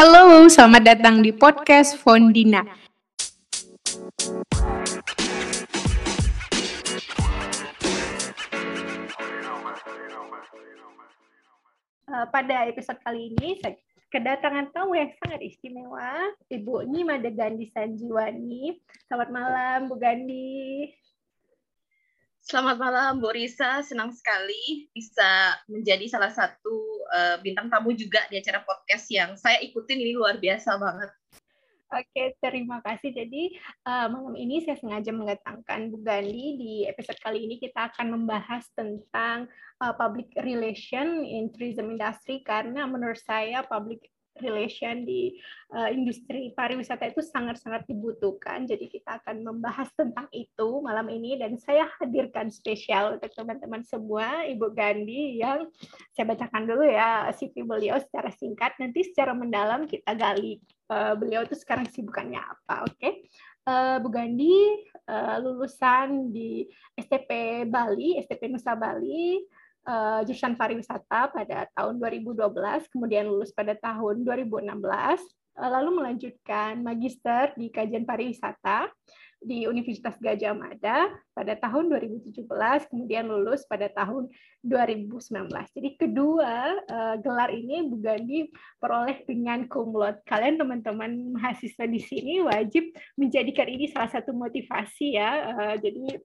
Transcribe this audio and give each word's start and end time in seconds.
Halo, 0.00 0.48
selamat 0.48 0.96
datang 0.96 1.20
di 1.20 1.28
podcast 1.28 1.92
Fondina. 1.92 2.64
Uh, 12.08 12.24
pada 12.32 12.64
episode 12.64 12.96
kali 13.04 13.36
ini, 13.36 13.60
kedatangan 14.08 14.72
tamu 14.72 14.96
yang 14.96 15.12
sangat 15.20 15.44
istimewa, 15.44 16.32
Ibu 16.48 16.88
Nima 16.88 17.20
Gandhi 17.20 17.68
Sanjiwani. 17.68 18.80
Selamat 19.04 19.28
malam, 19.28 19.92
Bu 19.92 20.00
Gandhi. 20.00 20.96
Selamat 22.40 22.80
malam, 22.80 23.20
Bu 23.20 23.28
Risa. 23.36 23.84
Senang 23.84 24.16
sekali 24.16 24.88
bisa 24.96 25.60
menjadi 25.68 26.08
salah 26.08 26.32
satu 26.32 26.76
uh, 27.12 27.36
bintang 27.44 27.68
tamu 27.68 27.92
juga 27.92 28.24
di 28.32 28.40
acara 28.40 28.64
podcast 28.64 29.12
yang 29.12 29.36
saya 29.36 29.60
ikutin 29.60 30.00
ini 30.00 30.16
luar 30.16 30.40
biasa 30.40 30.80
banget. 30.80 31.12
Oke, 31.90 32.38
terima 32.38 32.78
kasih. 32.86 33.10
Jadi 33.10 33.60
uh, 33.82 34.06
malam 34.08 34.38
ini 34.38 34.62
saya 34.62 34.78
sengaja 34.78 35.10
mendatangkan 35.10 35.90
Bu 35.90 36.00
Gandhi. 36.00 36.46
Di 36.56 36.72
episode 36.86 37.18
kali 37.18 37.44
ini 37.44 37.58
kita 37.58 37.90
akan 37.92 38.14
membahas 38.14 38.62
tentang 38.72 39.50
uh, 39.82 39.92
public 39.98 40.30
relation 40.40 41.26
in 41.26 41.50
tourism 41.50 41.92
industry 41.92 42.46
karena 42.46 42.86
menurut 42.86 43.18
saya 43.18 43.66
public 43.66 44.06
relation 44.42 45.06
di 45.06 45.36
uh, 45.72 45.88
industri 45.88 46.52
pariwisata 46.52 47.08
itu 47.12 47.22
sangat-sangat 47.22 47.86
dibutuhkan. 47.86 48.64
Jadi 48.66 48.90
kita 48.90 49.22
akan 49.22 49.44
membahas 49.44 49.88
tentang 49.94 50.26
itu 50.32 50.82
malam 50.82 51.06
ini 51.08 51.38
dan 51.38 51.56
saya 51.56 51.88
hadirkan 52.00 52.48
spesial 52.50 53.20
untuk 53.20 53.30
teman-teman 53.36 53.84
semua 53.84 54.44
Ibu 54.48 54.72
Gandhi 54.72 55.40
yang 55.40 55.68
saya 56.12 56.26
bacakan 56.32 56.64
dulu 56.66 56.84
ya 56.84 57.30
CV 57.32 57.64
beliau 57.64 57.96
secara 58.00 58.28
singkat. 58.34 58.76
Nanti 58.82 59.06
secara 59.06 59.32
mendalam 59.36 59.84
kita 59.86 60.16
gali 60.16 60.58
uh, 60.92 61.14
beliau 61.14 61.44
itu 61.44 61.54
sekarang 61.54 61.88
sibukannya 61.88 62.40
apa. 62.40 62.88
Oke. 62.88 62.96
Okay? 62.98 63.14
Uh, 63.68 64.00
Bu 64.00 64.08
Gandhi 64.08 64.88
lulusan 65.42 66.30
di 66.30 66.62
STP 66.94 67.62
Bali, 67.66 68.14
STP 68.22 68.46
Nusa 68.46 68.78
Bali 68.78 69.42
uh, 69.86 70.20
jurusan 70.26 70.56
pariwisata 70.56 71.30
pada 71.32 71.68
tahun 71.76 72.00
2012, 72.02 72.90
kemudian 72.92 73.24
lulus 73.28 73.54
pada 73.54 73.72
tahun 73.78 74.24
2016, 74.26 74.66
uh, 74.66 75.16
eh, 75.60 75.70
lalu 75.70 75.90
melanjutkan 76.02 76.80
magister 76.80 77.52
di 77.56 77.72
kajian 77.72 78.04
pariwisata 78.04 78.90
di 79.40 79.64
Universitas 79.64 80.20
Gajah 80.20 80.52
Mada 80.52 81.08
pada 81.32 81.56
tahun 81.56 81.88
2017, 81.88 82.44
kemudian 82.92 83.24
lulus 83.24 83.64
pada 83.64 83.88
tahun 83.88 84.28
2019. 84.60 85.48
Jadi 85.48 85.88
kedua 85.96 86.76
uh, 86.84 87.16
gelar 87.16 87.48
ini 87.48 87.80
Bu 87.88 87.96
Gandhi 88.04 88.52
peroleh 88.76 89.24
dengan 89.24 89.64
laude. 89.64 90.20
Kalian 90.28 90.60
teman-teman 90.60 91.32
mahasiswa 91.32 91.88
di 91.88 92.00
sini 92.04 92.44
wajib 92.44 92.92
menjadikan 93.16 93.64
ini 93.64 93.88
salah 93.88 94.12
satu 94.12 94.36
motivasi 94.36 95.16
ya. 95.16 95.56
Uh, 95.56 95.76
jadi 95.80 96.20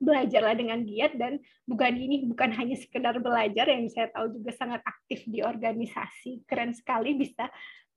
belajarlah 0.00 0.56
dengan 0.56 0.80
giat 0.82 1.12
dan 1.14 1.36
bukan 1.68 1.92
ini 1.92 2.24
bukan 2.24 2.50
hanya 2.56 2.74
sekedar 2.74 3.20
belajar 3.20 3.68
yang 3.68 3.84
saya 3.92 4.08
tahu 4.10 4.40
juga 4.40 4.50
sangat 4.56 4.80
aktif 4.82 5.28
di 5.28 5.44
organisasi. 5.44 6.42
Keren 6.48 6.72
sekali 6.72 7.14
bisa 7.14 7.46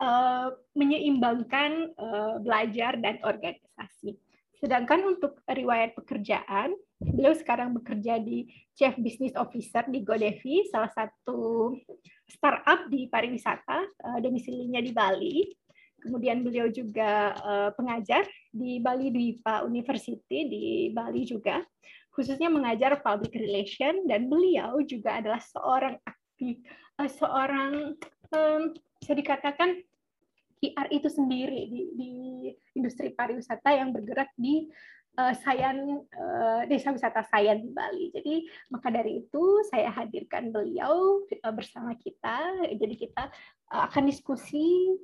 uh, 0.03 0.51
menyeimbangkan 0.75 1.95
uh, 1.95 2.35
belajar 2.43 2.99
dan 2.99 3.23
organisasi. 3.23 4.19
Sedangkan 4.59 5.03
untuk 5.15 5.39
riwayat 5.47 5.95
pekerjaan 5.95 6.75
beliau 7.03 7.35
sekarang 7.35 7.75
bekerja 7.75 8.15
di 8.19 8.47
Chief 8.75 8.95
Business 8.95 9.35
Officer 9.35 9.83
di 9.91 9.99
Godevi 10.07 10.63
salah 10.71 10.87
satu 10.87 11.71
startup 12.27 12.87
di 12.87 13.11
pariwisata 13.11 13.79
uh, 13.83 14.19
domisilinya 14.23 14.79
di 14.79 14.91
Bali 14.95 15.62
Kemudian 16.03 16.43
beliau 16.43 16.67
juga 16.67 17.31
uh, 17.39 17.69
pengajar 17.79 18.27
di 18.51 18.83
Bali 18.83 19.09
Dwipa 19.09 19.63
University 19.63 20.45
di 20.51 20.65
Bali 20.91 21.23
juga, 21.23 21.63
khususnya 22.11 22.51
mengajar 22.51 22.99
public 22.99 23.31
relation 23.33 24.03
dan 24.05 24.27
beliau 24.27 24.83
juga 24.83 25.23
adalah 25.23 25.39
seorang 25.39 25.95
aktif, 26.03 26.59
uh, 26.99 27.07
seorang 27.07 27.95
um, 28.35 28.75
bisa 28.99 29.13
dikatakan 29.15 29.79
PR 30.63 30.87
itu 30.91 31.11
sendiri 31.11 31.67
di, 31.67 31.81
di 31.95 32.13
industri 32.75 33.11
pariwisata 33.11 33.75
yang 33.75 33.91
bergerak 33.91 34.31
di 34.39 34.71
uh, 35.19 35.33
Sayan 35.43 36.01
uh, 36.15 36.61
desa 36.65 36.95
wisata 36.95 37.21
Sayan 37.27 37.61
di 37.61 37.69
Bali. 37.69 38.09
Jadi 38.15 38.47
maka 38.71 38.87
dari 38.89 39.23
itu 39.23 39.43
saya 39.69 39.91
hadirkan 39.93 40.55
beliau 40.55 41.25
uh, 41.43 41.53
bersama 41.53 41.93
kita. 41.99 42.63
Jadi 42.79 42.95
kita 42.95 43.29
uh, 43.73 43.81
akan 43.91 44.09
diskusi 44.09 44.95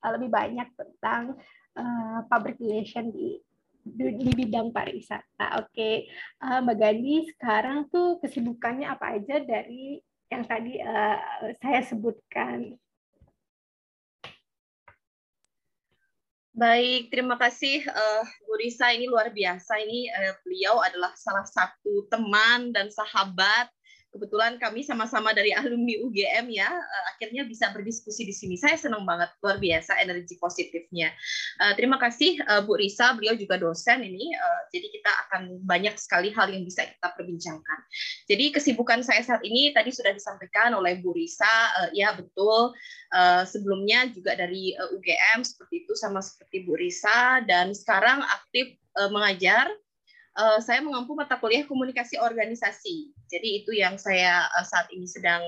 lebih 0.00 0.30
banyak 0.32 0.68
tentang 0.74 1.36
uh, 1.76 2.18
public 2.28 2.56
relation 2.60 3.12
di 3.12 3.40
di 3.82 4.30
bidang 4.30 4.70
pariwisata. 4.70 5.58
Oke, 5.58 5.74
okay. 5.74 5.94
uh, 6.38 6.58
eh, 6.58 6.60
Mbak 6.62 6.76
Gandhi 6.78 7.16
sekarang 7.34 7.78
tuh 7.90 8.22
kesibukannya 8.22 8.86
apa 8.86 9.18
aja 9.18 9.42
dari 9.42 9.98
yang 10.30 10.46
tadi 10.46 10.78
uh, 10.78 11.18
saya 11.58 11.82
sebutkan? 11.82 12.78
Baik, 16.52 17.08
terima 17.10 17.34
kasih 17.40 17.82
uh, 17.90 18.22
Bu 18.44 18.54
Risa. 18.60 18.92
Ini 18.92 19.08
luar 19.08 19.32
biasa. 19.34 19.82
Ini 19.82 20.14
uh, 20.14 20.34
beliau 20.46 20.78
adalah 20.84 21.10
salah 21.18 21.48
satu 21.48 22.06
teman 22.06 22.70
dan 22.70 22.92
sahabat 22.92 23.72
kebetulan 24.12 24.60
kami 24.60 24.84
sama-sama 24.84 25.32
dari 25.32 25.56
alumni 25.56 25.96
UGM 26.04 26.52
ya 26.52 26.68
uh, 26.68 27.04
akhirnya 27.16 27.48
bisa 27.48 27.72
berdiskusi 27.72 28.28
di 28.28 28.34
sini. 28.36 28.60
Saya 28.60 28.76
senang 28.76 29.08
banget 29.08 29.32
luar 29.40 29.56
biasa 29.56 29.96
energi 30.04 30.36
positifnya. 30.36 31.08
Uh, 31.58 31.72
terima 31.74 31.96
kasih 31.96 32.36
uh, 32.44 32.60
Bu 32.60 32.76
Risa 32.76 33.16
beliau 33.16 33.32
juga 33.34 33.56
dosen 33.56 34.04
ini. 34.04 34.36
Jadi 34.72 34.88
kita 34.88 35.12
akan 35.28 35.64
banyak 35.64 35.96
sekali 35.96 36.32
hal 36.32 36.52
yang 36.52 36.64
bisa 36.64 36.84
kita 36.84 37.08
perbincangkan. 37.16 37.78
Jadi 38.28 38.52
kesibukan 38.52 39.00
saya 39.04 39.24
saat 39.24 39.44
ini 39.44 39.72
tadi 39.72 39.92
sudah 39.92 40.12
disampaikan 40.12 40.76
oleh 40.76 41.00
Bu 41.00 41.16
Risa 41.16 41.48
ya 41.92 42.16
betul. 42.16 42.72
Sebelumnya 43.44 44.08
juga 44.08 44.32
dari 44.32 44.72
UGM 44.72 45.44
seperti 45.44 45.84
itu 45.84 45.92
sama 45.92 46.24
seperti 46.24 46.64
Bu 46.64 46.76
Risa. 46.76 47.44
Dan 47.44 47.76
sekarang 47.76 48.24
aktif 48.24 48.80
mengajar 49.12 49.68
uh, 50.36 50.58
saya 50.60 50.80
mengampu 50.80 51.12
mata 51.12 51.36
kuliah 51.36 51.64
komunikasi 51.68 52.16
organisasi. 52.20 53.12
Jadi 53.28 53.64
itu 53.64 53.72
yang 53.76 53.96
saya 53.96 54.48
uh, 54.56 54.64
saat 54.66 54.88
ini 54.92 55.04
sedang 55.08 55.42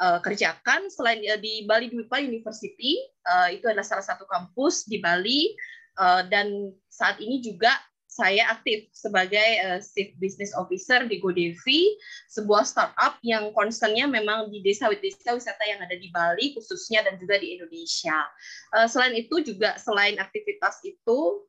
uh, 0.00 0.18
kerjakan. 0.20 0.88
Selain 0.88 1.20
uh, 1.28 1.40
di 1.40 1.64
Bali 1.68 1.92
Dwipa 1.92 2.20
University, 2.20 3.00
uh, 3.28 3.48
itu 3.52 3.64
adalah 3.68 3.86
salah 3.86 4.04
satu 4.04 4.24
kampus 4.28 4.88
di 4.88 5.00
Bali, 5.00 5.52
uh, 6.00 6.24
dan 6.28 6.72
saat 6.88 7.20
ini 7.20 7.42
juga 7.44 7.74
saya 8.14 8.46
aktif 8.46 8.86
sebagai 8.94 9.48
uh, 9.66 9.82
Chief 9.82 10.14
Business 10.22 10.54
Officer 10.54 11.02
di 11.10 11.18
GoDevi, 11.18 11.98
sebuah 12.30 12.62
startup 12.62 13.18
yang 13.26 13.50
concernnya 13.50 14.06
memang 14.06 14.54
di 14.54 14.62
desa-desa 14.62 15.34
wisata 15.34 15.66
yang 15.66 15.82
ada 15.82 15.98
di 15.98 16.14
Bali 16.14 16.54
khususnya 16.54 17.02
dan 17.02 17.18
juga 17.18 17.42
di 17.42 17.58
Indonesia. 17.58 18.14
Uh, 18.70 18.86
selain 18.86 19.18
itu 19.18 19.42
juga 19.42 19.74
selain 19.82 20.14
aktivitas 20.22 20.78
itu 20.86 21.42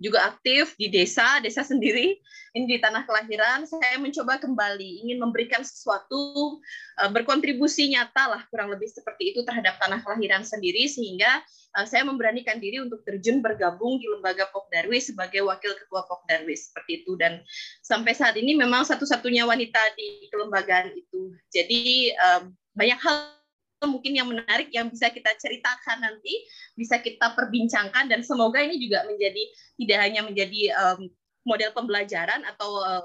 juga 0.00 0.32
aktif 0.32 0.72
di 0.80 0.88
desa, 0.88 1.38
desa 1.44 1.60
sendiri, 1.60 2.16
ini 2.56 2.64
di 2.66 2.76
tanah 2.82 3.06
kelahiran, 3.06 3.68
saya 3.68 4.00
mencoba 4.00 4.40
kembali, 4.40 5.06
ingin 5.06 5.20
memberikan 5.20 5.62
sesuatu, 5.62 6.58
uh, 6.98 7.10
berkontribusi 7.12 7.92
nyata 7.94 8.26
lah, 8.26 8.42
kurang 8.50 8.72
lebih 8.72 8.90
seperti 8.90 9.36
itu 9.36 9.46
terhadap 9.46 9.78
tanah 9.78 10.02
kelahiran 10.02 10.42
sendiri, 10.42 10.88
sehingga 10.90 11.44
uh, 11.78 11.86
saya 11.86 12.02
memberanikan 12.08 12.58
diri 12.58 12.82
untuk 12.82 13.04
terjun 13.06 13.38
bergabung 13.44 14.00
di 14.02 14.08
lembaga 14.08 14.48
Pokdarwi 14.50 14.98
sebagai 14.98 15.46
wakil 15.46 15.76
ketua 15.78 16.02
Pokdarwi, 16.08 16.56
seperti 16.56 17.04
itu. 17.04 17.14
Dan 17.20 17.44
sampai 17.84 18.16
saat 18.16 18.34
ini 18.34 18.58
memang 18.58 18.82
satu-satunya 18.82 19.46
wanita 19.46 19.78
di 19.94 20.26
kelembagaan 20.32 20.96
itu. 20.96 21.36
Jadi 21.54 22.10
uh, 22.16 22.50
banyak 22.74 22.98
hal 22.98 23.39
mungkin 23.88 24.12
yang 24.12 24.28
menarik 24.28 24.68
yang 24.74 24.92
bisa 24.92 25.08
kita 25.08 25.32
ceritakan 25.40 26.04
nanti, 26.04 26.44
bisa 26.76 27.00
kita 27.00 27.32
perbincangkan 27.32 28.12
dan 28.12 28.20
semoga 28.20 28.60
ini 28.60 28.76
juga 28.76 29.08
menjadi 29.08 29.42
tidak 29.80 29.98
hanya 30.04 30.20
menjadi 30.26 30.60
um, 30.76 31.08
model 31.48 31.72
pembelajaran 31.72 32.44
atau 32.44 32.70
uh, 32.84 33.04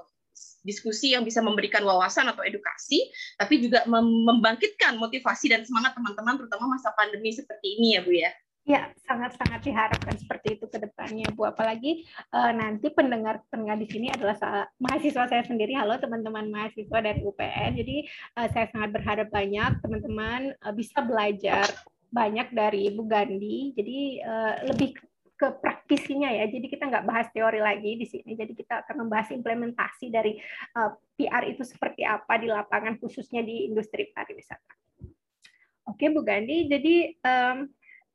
diskusi 0.67 1.15
yang 1.15 1.23
bisa 1.23 1.39
memberikan 1.39 1.85
wawasan 1.87 2.27
atau 2.27 2.43
edukasi, 2.43 3.07
tapi 3.39 3.63
juga 3.63 3.87
membangkitkan 3.87 4.99
motivasi 4.99 5.47
dan 5.53 5.63
semangat 5.63 5.95
teman-teman 5.95 6.35
terutama 6.41 6.75
masa 6.75 6.91
pandemi 6.97 7.31
seperti 7.31 7.79
ini 7.79 7.95
ya 7.95 8.01
Bu 8.03 8.11
ya. 8.11 8.31
Ya, 8.65 8.89
sangat-sangat 9.05 9.61
diharapkan 9.61 10.17
seperti 10.17 10.57
itu 10.57 10.65
ke 10.65 10.81
depannya, 10.81 11.29
Bu. 11.37 11.45
Apalagi 11.45 12.01
uh, 12.33 12.49
nanti 12.49 12.89
pendengar-pendengar 12.89 13.77
di 13.77 13.85
sini 13.85 14.09
adalah 14.09 14.65
mahasiswa 14.81 15.29
saya 15.29 15.45
sendiri. 15.45 15.77
Halo 15.77 16.01
teman-teman 16.01 16.49
mahasiswa 16.49 16.97
dari 16.97 17.21
UPN. 17.21 17.77
Jadi 17.77 18.09
uh, 18.33 18.49
saya 18.49 18.65
sangat 18.73 18.89
berharap 18.89 19.29
banyak 19.29 19.85
teman-teman 19.85 20.57
uh, 20.65 20.73
bisa 20.73 20.97
belajar 21.05 21.69
banyak 22.09 22.49
dari 22.57 22.89
Bu 22.89 23.05
Gandhi. 23.05 23.77
Jadi 23.77 24.25
uh, 24.25 24.57
lebih 24.65 24.97
ke 25.37 25.47
praktisinya 25.61 26.33
ya. 26.33 26.49
Jadi 26.49 26.65
kita 26.65 26.89
nggak 26.89 27.05
bahas 27.05 27.29
teori 27.37 27.61
lagi 27.61 28.01
di 28.01 28.09
sini. 28.09 28.33
Jadi 28.33 28.57
kita 28.57 28.81
akan 28.81 29.05
membahas 29.05 29.29
implementasi 29.29 30.09
dari 30.09 30.41
uh, 30.73 30.89
PR 31.13 31.45
itu 31.45 31.61
seperti 31.61 32.01
apa 32.01 32.41
di 32.41 32.49
lapangan 32.49 32.97
khususnya 32.97 33.45
di 33.45 33.69
industri 33.69 34.09
pariwisata. 34.09 34.73
Oke 35.85 36.09
Bu 36.09 36.25
Gandhi, 36.25 36.65
jadi 36.65 37.13
um, 37.21 37.69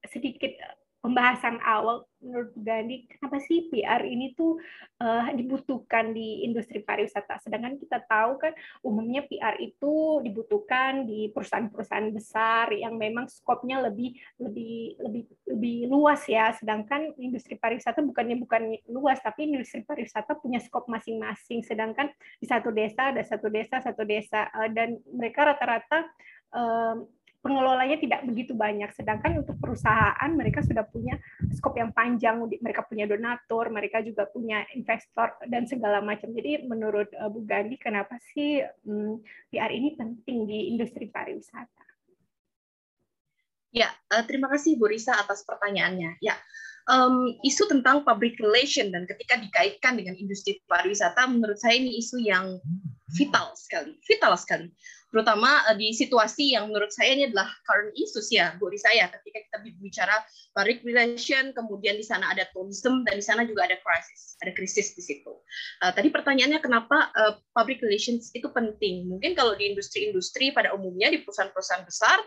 sedikit 0.08 0.56
pembahasan 1.00 1.56
awal 1.64 2.04
menurut 2.20 2.52
Gandhi 2.60 3.08
kenapa 3.08 3.40
sih 3.40 3.72
PR 3.72 4.04
ini 4.04 4.36
tuh 4.36 4.60
uh, 5.00 5.32
dibutuhkan 5.32 6.12
di 6.12 6.44
industri 6.44 6.84
pariwisata? 6.84 7.40
Sedangkan 7.40 7.80
kita 7.80 8.04
tahu 8.04 8.36
kan 8.36 8.52
umumnya 8.84 9.24
PR 9.24 9.56
itu 9.56 10.20
dibutuhkan 10.20 11.08
di 11.08 11.32
perusahaan-perusahaan 11.32 12.12
besar 12.12 12.68
yang 12.76 13.00
memang 13.00 13.32
skopnya 13.32 13.80
lebih 13.80 14.12
lebih 14.36 15.00
lebih 15.00 15.24
lebih 15.48 15.78
luas 15.88 16.20
ya. 16.28 16.52
Sedangkan 16.52 17.16
industri 17.16 17.56
pariwisata 17.56 18.04
bukannya 18.04 18.36
bukan 18.36 18.62
luas 18.92 19.16
tapi 19.24 19.48
industri 19.48 19.80
pariwisata 19.80 20.36
punya 20.36 20.60
skop 20.60 20.84
masing-masing. 20.92 21.64
Sedangkan 21.64 22.12
di 22.36 22.44
satu 22.44 22.68
desa 22.68 23.16
ada 23.16 23.24
satu 23.24 23.48
desa 23.48 23.80
satu 23.80 24.04
desa 24.04 24.52
uh, 24.52 24.68
dan 24.68 25.00
mereka 25.08 25.48
rata-rata 25.48 26.04
pengelolanya 27.40 27.96
tidak 27.96 28.20
begitu 28.28 28.52
banyak. 28.52 28.92
Sedangkan 28.92 29.40
untuk 29.40 29.56
perusahaan 29.56 30.30
mereka 30.32 30.60
sudah 30.60 30.84
punya 30.84 31.16
skop 31.56 31.76
yang 31.76 31.90
panjang, 31.92 32.40
mereka 32.60 32.84
punya 32.84 33.08
donatur, 33.08 33.72
mereka 33.72 34.04
juga 34.04 34.28
punya 34.28 34.64
investor 34.76 35.36
dan 35.48 35.64
segala 35.64 36.04
macam. 36.04 36.30
Jadi 36.32 36.68
menurut 36.68 37.08
uh, 37.16 37.32
Bu 37.32 37.44
Gandhi, 37.44 37.80
kenapa 37.80 38.20
sih 38.32 38.60
hmm, 38.64 39.24
PR 39.52 39.72
ini 39.72 39.96
penting 39.96 40.44
di 40.44 40.72
industri 40.72 41.08
pariwisata? 41.08 41.84
Ya, 43.72 43.88
uh, 44.12 44.24
terima 44.28 44.52
kasih 44.52 44.76
Bu 44.76 44.90
Risa 44.90 45.16
atas 45.16 45.46
pertanyaannya. 45.46 46.20
Ya, 46.20 46.36
um, 46.90 47.32
isu 47.46 47.70
tentang 47.70 48.02
public 48.04 48.36
relation 48.42 48.92
dan 48.92 49.08
ketika 49.08 49.38
dikaitkan 49.40 49.96
dengan 49.96 50.18
industri 50.18 50.60
pariwisata, 50.68 51.24
menurut 51.30 51.56
saya 51.56 51.78
ini 51.78 51.96
isu 52.02 52.20
yang 52.20 52.58
vital 53.16 53.54
sekali, 53.56 53.96
vital 54.04 54.34
sekali 54.36 54.68
terutama 55.10 55.66
uh, 55.66 55.76
di 55.76 55.90
situasi 55.90 56.54
yang 56.54 56.70
menurut 56.70 56.90
saya 56.94 57.14
ini 57.14 57.28
adalah 57.30 57.50
current 57.66 57.92
issues 57.98 58.30
ya 58.30 58.54
Bu 58.56 58.70
saya. 58.78 59.10
Ketika 59.10 59.38
kita 59.46 59.56
bicara 59.82 60.16
public 60.54 60.80
relation 60.86 61.50
kemudian 61.52 61.98
di 61.98 62.06
sana 62.06 62.30
ada 62.30 62.46
tourism 62.54 63.02
dan 63.06 63.18
di 63.18 63.24
sana 63.24 63.42
juga 63.44 63.66
ada 63.66 63.76
krisis 63.78 64.38
ada 64.40 64.56
krisis 64.56 64.96
di 64.96 65.02
situ. 65.04 65.32
Uh, 65.84 65.92
tadi 65.92 66.08
pertanyaannya 66.08 66.62
kenapa 66.62 67.12
uh, 67.12 67.36
public 67.52 67.82
relations 67.84 68.32
itu 68.32 68.48
penting? 68.50 69.10
Mungkin 69.10 69.36
kalau 69.36 69.52
di 69.58 69.68
industri-industri 69.74 70.54
pada 70.54 70.72
umumnya 70.72 71.12
di 71.12 71.20
perusahaan-perusahaan 71.22 71.84
besar 71.84 72.18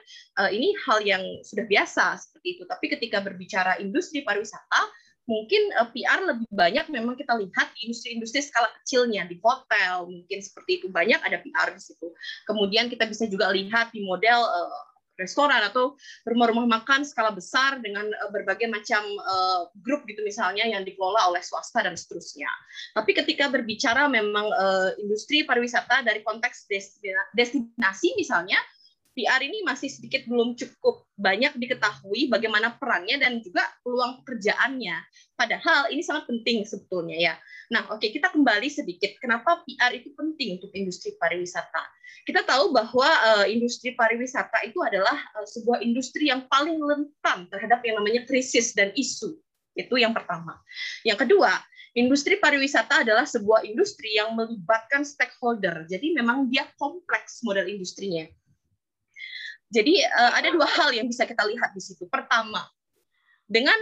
ini 0.54 0.76
hal 0.86 1.02
yang 1.06 1.24
sudah 1.42 1.66
biasa 1.66 2.20
seperti 2.20 2.60
itu. 2.60 2.64
Tapi 2.66 2.86
ketika 2.92 3.22
berbicara 3.22 3.78
industri 3.82 4.22
pariwisata 4.22 5.03
mungkin 5.24 5.72
uh, 5.80 5.88
eh, 5.88 5.90
PR 5.96 6.20
lebih 6.24 6.48
banyak 6.52 6.86
memang 6.92 7.16
kita 7.16 7.36
lihat 7.40 7.72
di 7.76 7.90
industri-industri 7.90 8.44
skala 8.44 8.68
kecilnya 8.82 9.24
di 9.28 9.40
hotel 9.40 10.08
mungkin 10.08 10.40
seperti 10.44 10.84
itu 10.84 10.88
banyak 10.92 11.20
ada 11.24 11.40
PR 11.40 11.70
di 11.72 11.82
situ. 11.82 12.12
Kemudian 12.48 12.92
kita 12.92 13.08
bisa 13.08 13.28
juga 13.32 13.52
lihat 13.56 13.96
di 13.96 14.04
model 14.04 14.44
uh, 14.44 14.84
restoran 15.14 15.62
atau 15.62 15.94
rumah-rumah 16.26 16.66
makan 16.66 17.06
skala 17.06 17.32
besar 17.32 17.80
dengan 17.80 18.10
uh, 18.10 18.30
berbagai 18.34 18.66
macam 18.68 19.06
grup 19.86 20.04
gitu 20.10 20.26
misalnya 20.26 20.68
yang 20.68 20.84
dikelola 20.84 21.32
oleh 21.32 21.40
swasta 21.40 21.86
dan 21.86 21.96
seterusnya. 21.96 22.50
Tapi 22.98 23.12
ketika 23.16 23.48
berbicara 23.48 24.10
memang 24.12 24.50
industri 25.00 25.48
pariwisata 25.48 26.04
dari 26.04 26.26
konteks 26.26 26.68
destinasi 27.38 28.18
misalnya 28.18 28.58
PR 29.14 29.46
ini 29.46 29.62
masih 29.62 29.94
sedikit 29.94 30.26
belum 30.26 30.58
cukup 30.58 31.06
banyak 31.14 31.54
diketahui 31.62 32.34
bagaimana 32.34 32.74
perannya 32.82 33.22
dan 33.22 33.40
juga 33.46 33.62
peluang 33.86 34.26
pekerjaannya. 34.26 34.98
Padahal 35.38 35.94
ini 35.94 36.02
sangat 36.02 36.26
penting 36.26 36.66
sebetulnya 36.66 37.18
ya. 37.18 37.34
Nah, 37.70 37.94
oke 37.94 38.10
kita 38.10 38.34
kembali 38.34 38.66
sedikit. 38.74 39.14
Kenapa 39.22 39.62
PR 39.70 39.94
itu 39.94 40.10
penting 40.18 40.58
untuk 40.58 40.74
industri 40.74 41.14
pariwisata? 41.22 41.86
Kita 42.26 42.42
tahu 42.42 42.74
bahwa 42.74 43.06
uh, 43.06 43.46
industri 43.46 43.94
pariwisata 43.94 44.66
itu 44.66 44.82
adalah 44.82 45.16
uh, 45.38 45.46
sebuah 45.46 45.86
industri 45.86 46.34
yang 46.34 46.50
paling 46.50 46.82
rentan 46.82 47.46
terhadap 47.54 47.86
yang 47.86 48.02
namanya 48.02 48.26
krisis 48.26 48.74
dan 48.74 48.90
isu. 48.98 49.38
Itu 49.78 49.94
yang 49.98 50.18
pertama. 50.18 50.58
Yang 51.06 51.30
kedua, 51.30 51.54
industri 51.94 52.42
pariwisata 52.42 53.06
adalah 53.06 53.30
sebuah 53.30 53.62
industri 53.66 54.18
yang 54.18 54.34
melibatkan 54.34 55.06
stakeholder. 55.06 55.86
Jadi 55.86 56.18
memang 56.18 56.50
dia 56.50 56.66
kompleks 56.82 57.46
model 57.46 57.70
industrinya 57.70 58.26
jadi 59.74 59.94
uh, 60.06 60.32
ada 60.38 60.54
dua 60.54 60.70
hal 60.70 60.94
yang 60.94 61.10
bisa 61.10 61.26
kita 61.26 61.42
lihat 61.50 61.74
di 61.74 61.82
situ. 61.82 62.06
Pertama, 62.06 62.62
dengan 63.50 63.76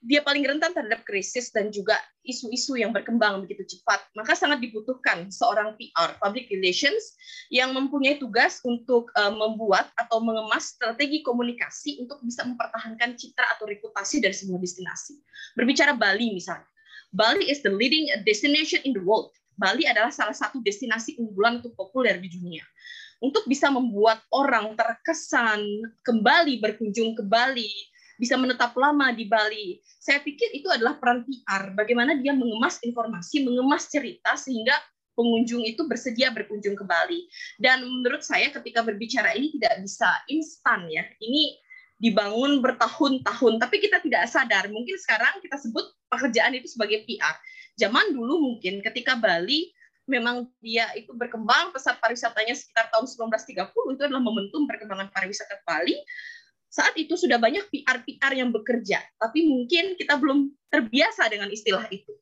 dia 0.00 0.24
paling 0.24 0.44
rentan 0.44 0.72
terhadap 0.72 1.04
krisis 1.04 1.52
dan 1.52 1.68
juga 1.68 1.96
isu-isu 2.24 2.76
yang 2.76 2.88
berkembang 2.92 3.44
begitu 3.44 3.64
cepat, 3.76 4.00
maka 4.16 4.32
sangat 4.32 4.60
dibutuhkan 4.64 5.28
seorang 5.28 5.76
PR, 5.76 6.16
public 6.20 6.48
relations, 6.52 7.16
yang 7.52 7.72
mempunyai 7.76 8.16
tugas 8.16 8.60
untuk 8.64 9.12
uh, 9.16 9.32
membuat 9.32 9.92
atau 9.96 10.20
mengemas 10.24 10.76
strategi 10.76 11.20
komunikasi 11.20 12.00
untuk 12.00 12.20
bisa 12.24 12.44
mempertahankan 12.48 13.16
citra 13.16 13.56
atau 13.56 13.68
reputasi 13.68 14.24
dari 14.24 14.32
sebuah 14.36 14.60
destinasi. 14.60 15.20
Berbicara 15.56 15.96
Bali 15.96 16.32
misalnya, 16.32 16.68
Bali 17.12 17.48
is 17.48 17.60
the 17.60 17.72
leading 17.72 18.08
destination 18.24 18.80
in 18.84 18.96
the 18.96 19.04
world. 19.04 19.32
Bali 19.60 19.84
adalah 19.84 20.08
salah 20.08 20.32
satu 20.32 20.64
destinasi 20.64 21.20
unggulan 21.20 21.60
untuk 21.60 21.76
populer 21.76 22.16
di 22.16 22.32
dunia 22.32 22.64
untuk 23.20 23.44
bisa 23.44 23.68
membuat 23.68 24.24
orang 24.32 24.72
terkesan 24.74 25.60
kembali 26.04 26.58
berkunjung 26.60 27.12
ke 27.14 27.22
Bali, 27.24 27.68
bisa 28.16 28.36
menetap 28.36 28.76
lama 28.76 29.12
di 29.12 29.28
Bali. 29.28 29.80
Saya 30.00 30.20
pikir 30.20 30.52
itu 30.56 30.68
adalah 30.72 30.96
peran 30.96 31.24
PR, 31.28 31.72
bagaimana 31.76 32.16
dia 32.16 32.32
mengemas 32.32 32.80
informasi, 32.84 33.44
mengemas 33.44 33.88
cerita 33.92 34.36
sehingga 34.36 34.76
pengunjung 35.16 35.64
itu 35.68 35.84
bersedia 35.84 36.32
berkunjung 36.32 36.76
ke 36.76 36.84
Bali. 36.84 37.28
Dan 37.60 37.84
menurut 37.84 38.24
saya 38.24 38.48
ketika 38.48 38.80
berbicara 38.80 39.36
ini 39.36 39.52
tidak 39.60 39.84
bisa 39.84 40.08
instan 40.32 40.88
ya. 40.88 41.04
Ini 41.20 41.60
dibangun 42.00 42.64
bertahun-tahun, 42.64 43.60
tapi 43.60 43.76
kita 43.84 44.00
tidak 44.00 44.24
sadar. 44.32 44.72
Mungkin 44.72 44.96
sekarang 44.96 45.44
kita 45.44 45.60
sebut 45.60 45.84
pekerjaan 46.08 46.56
itu 46.56 46.68
sebagai 46.72 47.04
PR. 47.04 47.36
Zaman 47.76 48.16
dulu 48.16 48.40
mungkin 48.40 48.80
ketika 48.80 49.20
Bali 49.20 49.72
memang 50.10 50.50
dia 50.58 50.90
itu 50.98 51.14
berkembang 51.14 51.70
pesat 51.70 52.02
pariwisatanya 52.02 52.58
sekitar 52.58 52.90
tahun 52.90 53.06
1930 53.06 53.70
itu 53.70 54.02
adalah 54.02 54.18
momentum 54.18 54.66
perkembangan 54.66 55.14
pariwisata 55.14 55.62
Bali 55.62 55.94
saat 56.70 56.94
itu 56.94 57.18
sudah 57.18 57.34
banyak 57.42 57.66
PR-PR 57.66 58.38
yang 58.38 58.54
bekerja, 58.54 59.02
tapi 59.18 59.42
mungkin 59.42 59.98
kita 59.98 60.14
belum 60.14 60.54
terbiasa 60.70 61.26
dengan 61.26 61.50
istilah 61.50 61.82
itu. 61.90 62.14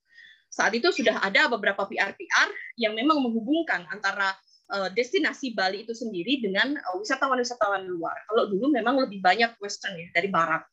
Saat 0.49 0.73
itu 0.73 0.89
sudah 0.89 1.21
ada 1.21 1.53
beberapa 1.53 1.85
PR-PR 1.85 2.49
yang 2.81 2.97
memang 2.97 3.21
menghubungkan 3.21 3.85
antara 3.93 4.33
uh, 4.73 4.89
destinasi 4.93 5.57
Bali 5.57 5.85
itu 5.85 5.97
sendiri 5.97 6.41
dengan 6.45 6.77
uh, 6.77 6.97
wisatawan-wisatawan 7.01 7.89
luar. 7.89 8.15
Kalau 8.29 8.49
dulu 8.53 8.73
memang 8.73 9.01
lebih 9.01 9.21
banyak 9.25 9.57
western 9.61 9.97
ya 9.97 10.09
dari 10.13 10.29
barat. 10.29 10.65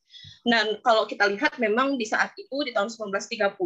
Dan 0.47 0.79
kalau 0.85 1.09
kita 1.09 1.27
lihat 1.27 1.57
memang 1.59 1.99
di 1.99 2.05
saat 2.07 2.31
itu 2.37 2.55
di 2.63 2.71
tahun 2.71 2.87
1930 2.87 3.57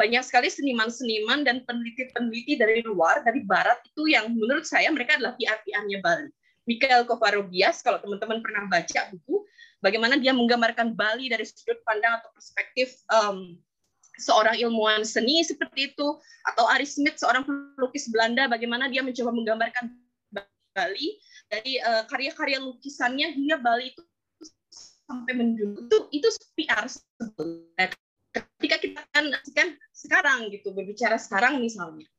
banyak 0.00 0.22
sekali 0.24 0.48
seniman-seniman 0.50 1.46
dan 1.46 1.62
peneliti-peneliti 1.66 2.58
dari 2.58 2.82
luar 2.82 3.22
dari 3.22 3.44
barat 3.44 3.78
itu 3.86 4.10
yang 4.10 4.32
menurut 4.32 4.66
saya 4.66 4.90
mereka 4.90 5.18
adalah 5.18 5.38
PR-PR-nya 5.38 6.00
Bali. 6.02 6.30
Michael 6.66 7.06
Kovarobias 7.06 7.78
kalau 7.86 8.02
teman-teman 8.02 8.42
pernah 8.42 8.66
baca 8.66 9.00
buku 9.14 9.46
bagaimana 9.78 10.18
dia 10.18 10.34
menggambarkan 10.34 10.98
Bali 10.98 11.30
dari 11.30 11.46
sudut 11.46 11.78
pandang 11.86 12.18
atau 12.18 12.34
perspektif 12.34 12.98
um, 13.06 13.54
seorang 14.16 14.56
ilmuwan 14.56 15.04
seni 15.04 15.44
seperti 15.44 15.92
itu 15.92 16.08
atau 16.52 16.64
Ari 16.72 16.88
Smith 16.88 17.20
seorang 17.20 17.44
pelukis 17.76 18.08
Belanda 18.08 18.48
bagaimana 18.48 18.88
dia 18.88 19.04
mencoba 19.04 19.32
menggambarkan 19.32 19.92
Bali. 20.76 21.16
Dari 21.46 21.78
uh, 21.78 22.02
karya-karya 22.10 22.58
lukisannya 22.58 23.30
hingga 23.30 23.62
Bali 23.62 23.94
itu 23.94 24.02
sampai 25.06 25.32
menjunjung 25.38 25.86
itu 25.86 25.98
itu 26.10 26.28
PR 26.58 26.90
sebetulnya 26.90 27.86
ketika 28.34 28.76
kita 28.82 29.00
kan, 29.14 29.24
kan 29.54 29.68
sekarang 29.94 30.50
gitu 30.50 30.74
berbicara 30.74 31.14
sekarang 31.14 31.62
misalnya 31.62 32.10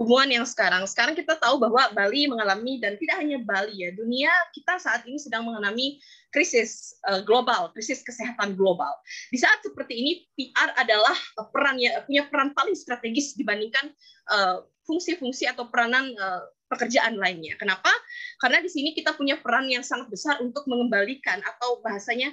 hubungan 0.00 0.40
yang 0.42 0.46
sekarang. 0.46 0.84
Sekarang 0.88 1.12
kita 1.12 1.36
tahu 1.36 1.60
bahwa 1.60 1.92
Bali 1.92 2.28
mengalami 2.28 2.78
dan 2.80 2.96
tidak 2.96 3.16
hanya 3.20 3.38
Bali 3.42 3.84
ya, 3.84 3.90
dunia 3.92 4.32
kita 4.56 4.80
saat 4.80 5.04
ini 5.04 5.18
sedang 5.20 5.44
mengalami 5.48 6.00
krisis 6.32 6.96
uh, 7.08 7.20
global, 7.22 7.72
krisis 7.76 8.00
kesehatan 8.00 8.56
global. 8.56 8.92
Di 9.28 9.36
saat 9.36 9.60
seperti 9.60 9.94
ini 9.96 10.12
PR 10.38 10.72
adalah 10.80 11.16
perannya 11.52 12.04
punya 12.08 12.26
peran 12.32 12.56
paling 12.56 12.76
strategis 12.76 13.36
dibandingkan 13.36 13.92
uh, 14.32 14.64
fungsi-fungsi 14.88 15.46
atau 15.46 15.68
peranan 15.68 16.08
uh, 16.16 16.42
pekerjaan 16.72 17.20
lainnya. 17.20 17.52
Kenapa? 17.60 17.92
Karena 18.40 18.64
di 18.64 18.72
sini 18.72 18.96
kita 18.96 19.12
punya 19.12 19.36
peran 19.36 19.68
yang 19.68 19.84
sangat 19.84 20.08
besar 20.08 20.40
untuk 20.40 20.64
mengembalikan 20.64 21.38
atau 21.44 21.84
bahasanya 21.84 22.32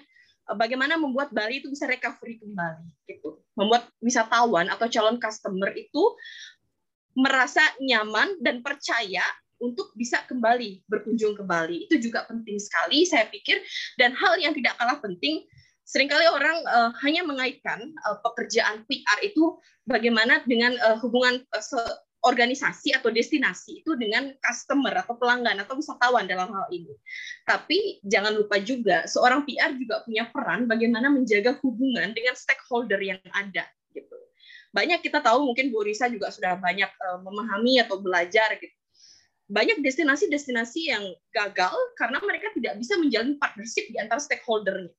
bagaimana 0.56 0.98
membuat 0.98 1.30
Bali 1.30 1.62
itu 1.62 1.70
bisa 1.70 1.86
recovery 1.86 2.42
kembali 2.42 2.88
gitu. 3.06 3.44
Membuat 3.54 3.92
wisatawan 4.00 4.72
atau 4.72 4.88
calon 4.88 5.20
customer 5.20 5.76
itu 5.76 6.02
merasa 7.20 7.62
nyaman 7.84 8.40
dan 8.40 8.64
percaya 8.64 9.24
untuk 9.60 9.92
bisa 10.00 10.24
kembali 10.24 10.88
berkunjung 10.88 11.36
ke 11.36 11.44
Bali. 11.44 11.86
Itu 11.86 12.00
juga 12.00 12.24
penting 12.26 12.56
sekali 12.58 13.04
saya 13.04 13.28
pikir 13.28 13.60
dan 14.00 14.16
hal 14.16 14.40
yang 14.40 14.56
tidak 14.56 14.80
kalah 14.80 14.98
penting 15.04 15.44
sering 15.84 16.06
kali 16.06 16.30
orang 16.30 16.62
uh, 16.70 16.94
hanya 17.02 17.26
mengaitkan 17.26 17.82
uh, 18.06 18.22
pekerjaan 18.22 18.86
PR 18.86 19.20
itu 19.26 19.58
bagaimana 19.90 20.46
dengan 20.46 20.78
uh, 20.86 21.02
hubungan 21.02 21.42
uh, 21.50 21.94
organisasi 22.24 22.94
atau 22.94 23.10
destinasi 23.10 23.82
itu 23.82 23.96
dengan 23.96 24.36
customer 24.44 24.92
atau 25.02 25.16
pelanggan 25.16 25.64
atau 25.64 25.80
wisatawan 25.80 26.28
dalam 26.28 26.52
hal 26.52 26.68
ini. 26.70 26.94
Tapi 27.48 28.04
jangan 28.06 28.36
lupa 28.38 28.60
juga 28.62 29.08
seorang 29.10 29.48
PR 29.48 29.74
juga 29.80 30.04
punya 30.04 30.28
peran 30.30 30.68
bagaimana 30.68 31.10
menjaga 31.10 31.58
hubungan 31.64 32.12
dengan 32.12 32.36
stakeholder 32.36 33.00
yang 33.02 33.20
ada 33.34 33.66
gitu. 33.96 34.29
Banyak 34.70 35.02
kita 35.02 35.20
tahu 35.24 35.50
mungkin 35.50 35.74
Bu 35.74 35.82
Risa 35.82 36.06
juga 36.10 36.30
sudah 36.30 36.58
banyak 36.58 36.90
uh, 36.90 37.20
memahami 37.26 37.82
atau 37.82 37.98
belajar 37.98 38.54
gitu. 38.62 38.76
Banyak 39.50 39.82
destinasi-destinasi 39.82 40.94
yang 40.94 41.04
gagal 41.34 41.74
karena 41.98 42.22
mereka 42.22 42.54
tidak 42.54 42.78
bisa 42.78 43.02
menjalin 43.02 43.34
partnership 43.42 43.90
di 43.90 43.98
antara 43.98 44.22
stakeholdernya 44.22 44.94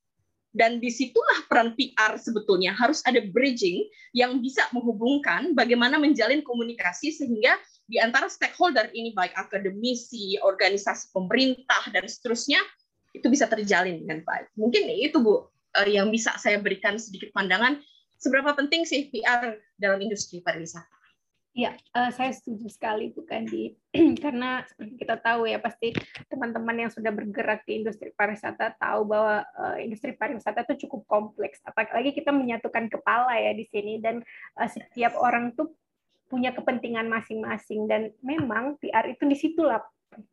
dan 0.50 0.82
di 0.82 0.90
situlah 0.90 1.46
peran 1.46 1.78
PR 1.78 2.18
sebetulnya 2.18 2.74
harus 2.74 3.02
ada 3.06 3.22
bridging 3.22 3.86
yang 4.10 4.42
bisa 4.42 4.66
menghubungkan 4.74 5.54
bagaimana 5.54 5.94
menjalin 5.98 6.42
komunikasi 6.42 7.14
sehingga 7.14 7.54
di 7.86 8.02
antara 8.02 8.26
stakeholder 8.30 8.90
ini 8.94 9.14
baik 9.14 9.34
akademisi, 9.34 10.38
organisasi 10.42 11.14
pemerintah 11.14 11.90
dan 11.94 12.06
seterusnya 12.06 12.58
itu 13.14 13.26
bisa 13.26 13.46
terjalin 13.50 14.02
dengan 14.02 14.22
baik. 14.22 14.50
Mungkin 14.54 14.90
itu 14.90 15.18
Bu 15.22 15.50
eh, 15.82 15.98
yang 15.98 16.10
bisa 16.10 16.34
saya 16.38 16.58
berikan 16.58 16.98
sedikit 16.98 17.30
pandangan 17.34 17.78
seberapa 18.20 18.52
penting 18.52 18.84
sih 18.84 19.08
PR 19.08 19.56
dalam 19.80 19.98
industri 20.04 20.44
pariwisata. 20.44 21.00
Ya, 21.50 21.74
saya 22.14 22.30
setuju 22.30 22.70
sekali 22.70 23.10
Bu 23.10 23.26
Kandi. 23.26 23.74
Karena 24.22 24.62
seperti 24.62 25.02
kita 25.02 25.18
tahu 25.18 25.50
ya, 25.50 25.58
pasti 25.58 25.90
teman-teman 26.30 26.86
yang 26.86 26.90
sudah 26.94 27.10
bergerak 27.10 27.66
di 27.66 27.82
industri 27.82 28.14
pariwisata 28.14 28.78
tahu 28.78 29.10
bahwa 29.10 29.42
uh, 29.58 29.76
industri 29.82 30.14
pariwisata 30.14 30.62
itu 30.62 30.86
cukup 30.86 31.10
kompleks. 31.10 31.58
Apalagi 31.66 32.14
kita 32.14 32.30
menyatukan 32.30 32.86
kepala 32.86 33.34
ya 33.34 33.50
di 33.50 33.66
sini 33.66 33.98
dan 33.98 34.22
uh, 34.62 34.68
setiap 34.70 35.18
orang 35.18 35.50
tuh 35.58 35.74
punya 36.30 36.54
kepentingan 36.54 37.10
masing-masing 37.10 37.90
dan 37.90 38.14
memang 38.22 38.78
PR 38.78 39.10
itu 39.10 39.26
di 39.26 39.34
situlah 39.34 39.82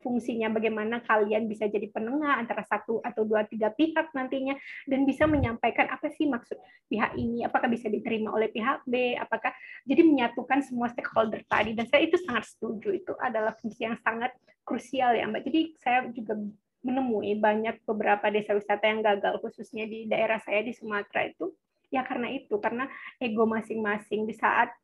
fungsinya 0.02 0.50
bagaimana 0.50 1.06
kalian 1.06 1.46
bisa 1.46 1.70
jadi 1.70 1.86
penengah 1.94 2.42
antara 2.42 2.66
satu 2.66 2.98
atau 3.06 3.22
dua 3.24 3.46
tiga 3.46 3.70
pihak 3.70 4.10
nantinya 4.18 4.58
dan 4.90 5.06
bisa 5.06 5.30
menyampaikan 5.30 5.86
apa 5.94 6.10
sih 6.10 6.26
maksud 6.26 6.58
pihak 6.90 7.14
ini 7.14 7.46
apakah 7.46 7.70
bisa 7.70 7.86
diterima 7.86 8.34
oleh 8.34 8.50
pihak 8.50 8.82
B 8.90 9.14
apakah 9.14 9.54
jadi 9.88 10.04
menyatukan 10.04 10.60
semua 10.68 10.92
stakeholder 10.92 11.42
tadi. 11.48 11.72
Dan 11.72 11.88
saya 11.88 12.04
itu 12.04 12.20
sangat 12.20 12.52
setuju 12.52 12.92
itu 12.92 13.14
adalah 13.18 13.56
fungsi 13.56 13.88
yang 13.88 13.96
sangat 14.04 14.36
krusial 14.68 15.16
ya 15.16 15.26
Mbak. 15.32 15.44
Jadi 15.48 15.62
saya 15.80 16.00
juga 16.12 16.36
menemui 16.84 17.40
banyak 17.40 17.82
beberapa 17.88 18.28
desa 18.30 18.54
wisata 18.54 18.86
yang 18.86 19.02
gagal 19.02 19.40
khususnya 19.40 19.88
di 19.88 20.06
daerah 20.06 20.38
saya 20.44 20.62
di 20.62 20.76
Sumatera 20.76 21.32
itu. 21.32 21.56
Ya 21.88 22.04
karena 22.04 22.28
itu 22.28 22.60
karena 22.60 22.92
ego 23.16 23.48
masing-masing 23.48 24.28
di 24.28 24.36
saat 24.36 24.76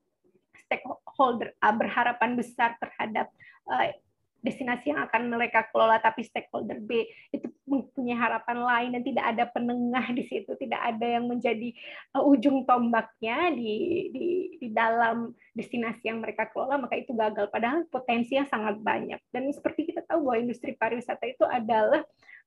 stakeholder 0.55 1.51
A 1.59 1.75
berharapan 1.75 2.39
besar 2.39 2.79
terhadap 2.79 3.27
eh, 3.75 3.99
destinasi 4.43 4.91
yang 4.91 4.99
akan 5.07 5.31
mereka 5.31 5.65
kelola 5.71 5.97
tapi 6.03 6.27
stakeholder 6.27 6.77
B 6.83 7.07
itu 7.31 7.47
mempunyai 7.63 8.19
harapan 8.19 8.59
lain 8.59 8.89
dan 8.99 9.03
tidak 9.07 9.25
ada 9.31 9.43
penengah 9.47 10.05
di 10.11 10.23
situ 10.27 10.51
tidak 10.59 10.83
ada 10.83 11.07
yang 11.07 11.25
menjadi 11.31 11.71
uh, 12.13 12.27
ujung 12.27 12.67
tombaknya 12.67 13.55
di, 13.55 13.73
di 14.11 14.27
di 14.59 14.67
dalam 14.71 15.35
destinasi 15.53 16.07
yang 16.07 16.23
mereka 16.23 16.47
kelola 16.49 16.79
maka 16.79 16.95
itu 16.95 17.11
gagal. 17.11 17.51
Padahal 17.51 17.83
potensi 17.91 18.39
yang 18.39 18.47
sangat 18.47 18.79
banyak. 18.79 19.19
Dan 19.29 19.51
seperti 19.51 19.91
kita 19.91 20.07
tahu 20.07 20.31
bahwa 20.31 20.37
industri 20.39 20.71
pariwisata 20.79 21.25
itu 21.27 21.43
adalah 21.43 22.01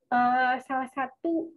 uh, 0.08 0.54
salah 0.64 0.88
satu 0.96 1.52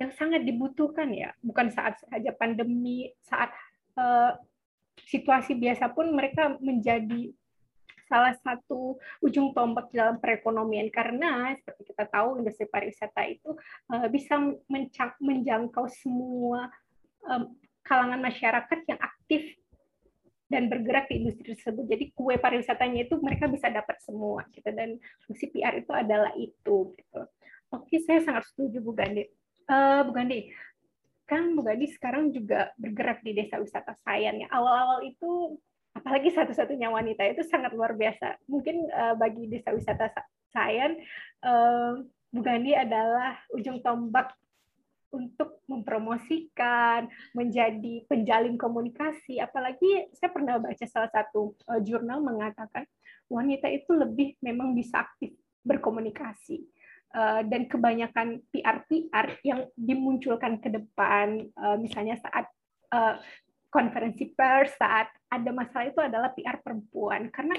yang 0.00 0.10
sangat 0.16 0.48
dibutuhkan 0.48 1.12
ya. 1.12 1.36
Bukan 1.44 1.68
saat 1.72 2.00
saja 2.08 2.32
pandemi 2.32 3.12
saat 3.20 3.52
uh, 4.00 4.32
situasi 5.04 5.56
biasa 5.56 5.92
pun 5.92 6.12
mereka 6.12 6.56
menjadi 6.60 7.32
salah 8.10 8.34
satu 8.42 8.98
ujung 9.22 9.54
tombak 9.54 9.94
dalam 9.94 10.18
perekonomian 10.18 10.90
karena 10.90 11.54
seperti 11.62 11.94
kita 11.94 12.10
tahu 12.10 12.42
industri 12.42 12.66
pariwisata 12.66 13.22
itu 13.30 13.54
uh, 13.94 14.10
bisa 14.10 14.34
menjangkau 15.22 15.86
semua 15.86 16.66
kalangan 17.84 18.20
masyarakat 18.22 18.78
yang 18.88 19.00
aktif 19.00 19.42
dan 20.50 20.66
bergerak 20.66 21.06
di 21.06 21.22
industri 21.22 21.54
tersebut. 21.54 21.86
Jadi 21.86 22.10
kue 22.10 22.34
pariwisatanya 22.34 23.06
itu 23.06 23.14
mereka 23.22 23.46
bisa 23.46 23.70
dapat 23.70 24.02
semua 24.02 24.42
gitu 24.50 24.66
dan 24.74 24.98
fungsi 25.22 25.46
PR 25.54 25.78
itu 25.78 25.92
adalah 25.94 26.34
itu 26.34 26.90
gitu. 26.98 27.20
Oke, 27.70 28.02
saya 28.02 28.18
sangat 28.18 28.50
setuju 28.50 28.82
Bu 28.82 28.90
Gandhi. 28.98 29.30
Uh, 29.70 30.02
Bu 30.02 30.10
Gandhi, 30.10 30.50
kan 31.30 31.54
Bu 31.54 31.62
Gandhi 31.62 31.86
sekarang 31.94 32.34
juga 32.34 32.74
bergerak 32.74 33.22
di 33.22 33.30
desa 33.30 33.62
wisata 33.62 33.94
Sayan 34.02 34.42
ya. 34.42 34.50
Awal-awal 34.50 35.06
itu 35.06 35.54
apalagi 36.00 36.32
satu-satunya 36.32 36.88
wanita 36.88 37.28
itu 37.28 37.44
sangat 37.44 37.76
luar 37.76 37.92
biasa. 37.92 38.40
Mungkin 38.48 38.88
uh, 38.88 39.14
bagi 39.20 39.46
desa 39.52 39.76
wisata 39.76 40.08
Sayan, 40.50 40.96
uh, 41.44 42.00
Bu 42.32 42.40
Gandhi 42.40 42.72
adalah 42.74 43.36
ujung 43.52 43.84
tombak 43.84 44.34
untuk 45.10 45.60
mempromosikan, 45.66 47.10
menjadi 47.34 48.06
penjalin 48.06 48.54
komunikasi. 48.54 49.42
Apalagi 49.42 50.08
saya 50.14 50.30
pernah 50.30 50.56
baca 50.56 50.86
salah 50.86 51.10
satu 51.10 51.54
uh, 51.66 51.82
jurnal 51.82 52.22
mengatakan 52.22 52.86
wanita 53.26 53.66
itu 53.70 53.90
lebih 53.94 54.38
memang 54.40 54.72
bisa 54.72 55.04
aktif 55.04 55.34
berkomunikasi. 55.66 56.64
Uh, 57.10 57.42
dan 57.42 57.66
kebanyakan 57.66 58.38
PR-PR 58.54 59.42
yang 59.42 59.66
dimunculkan 59.74 60.62
ke 60.62 60.70
depan, 60.70 61.42
uh, 61.58 61.74
misalnya 61.74 62.14
saat 62.22 62.46
uh, 62.94 63.18
konferensi 63.70 64.34
pers 64.34 64.74
saat 64.74 65.08
ada 65.30 65.50
masalah 65.54 65.86
itu 65.88 66.00
adalah 66.02 66.34
PR 66.34 66.58
perempuan 66.58 67.30
karena 67.30 67.54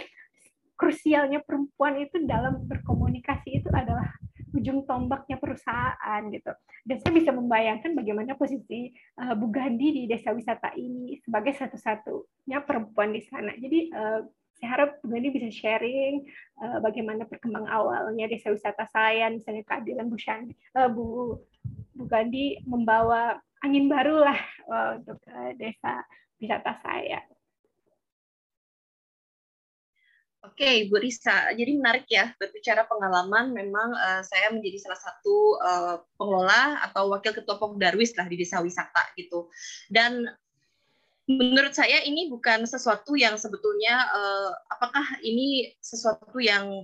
krusialnya 0.75 1.45
perempuan 1.45 1.97
itu 2.01 2.25
dalam 2.25 2.65
berkomunikasi 2.65 3.63
itu 3.63 3.69
adalah 3.69 4.11
ujung 4.51 4.83
tombaknya 4.83 5.39
perusahaan 5.39 6.21
gitu. 6.27 6.51
Dan 6.83 6.97
saya 6.99 7.13
bisa 7.15 7.31
membayangkan 7.31 7.95
bagaimana 7.95 8.35
posisi 8.35 8.91
uh, 9.21 9.37
Bu 9.37 9.47
Gandhi 9.53 9.93
di 9.93 10.03
desa 10.09 10.35
wisata 10.35 10.75
ini 10.75 11.21
sebagai 11.23 11.55
satu-satunya 11.55 12.65
perempuan 12.65 13.15
di 13.15 13.21
sana. 13.23 13.55
Jadi 13.55 13.93
uh, 13.93 14.25
saya 14.59 14.67
harap 14.75 14.99
Bu 14.99 15.13
Gandhi 15.13 15.29
bisa 15.31 15.49
sharing 15.53 16.27
uh, 16.59 16.83
bagaimana 16.83 17.23
perkembang 17.29 17.69
awalnya 17.69 18.27
desa 18.27 18.51
wisata 18.51 18.89
saya, 18.91 19.31
misalnya 19.31 19.63
keadilan 19.63 20.09
Bu 20.09 20.17
Shandi, 20.19 20.53
uh, 20.75 20.89
Bu 20.91 21.37
Bu 21.95 22.03
Gandhi 22.09 22.59
membawa 22.65 23.37
angin 23.61 23.85
baru 23.89 24.25
lah 24.25 24.39
uh, 24.69 24.89
untuk 25.01 25.21
uh, 25.29 25.51
desa 25.57 26.01
wisata 26.41 26.73
saya. 26.81 27.21
Oke, 30.41 30.89
Bu 30.89 30.97
Risa. 30.97 31.53
Jadi 31.53 31.77
menarik 31.77 32.09
ya 32.09 32.33
berbicara 32.33 32.89
pengalaman. 32.89 33.53
Memang 33.53 33.93
uh, 33.93 34.25
saya 34.25 34.49
menjadi 34.49 34.81
salah 34.81 34.97
satu 34.97 35.61
uh, 35.61 35.95
pengelola 36.17 36.81
atau 36.89 37.13
wakil 37.13 37.37
ketua 37.37 37.61
Pogdarwis 37.61 38.17
lah 38.17 38.25
di 38.25 38.41
desa 38.41 38.57
wisata 38.57 39.13
gitu. 39.13 39.53
Dan 39.85 40.25
menurut 41.29 41.77
saya 41.77 42.01
ini 42.01 42.25
bukan 42.25 42.65
sesuatu 42.65 43.13
yang 43.13 43.37
sebetulnya 43.37 44.01
uh, 44.09 44.49
apakah 44.73 45.21
ini 45.21 45.77
sesuatu 45.77 46.41
yang 46.41 46.81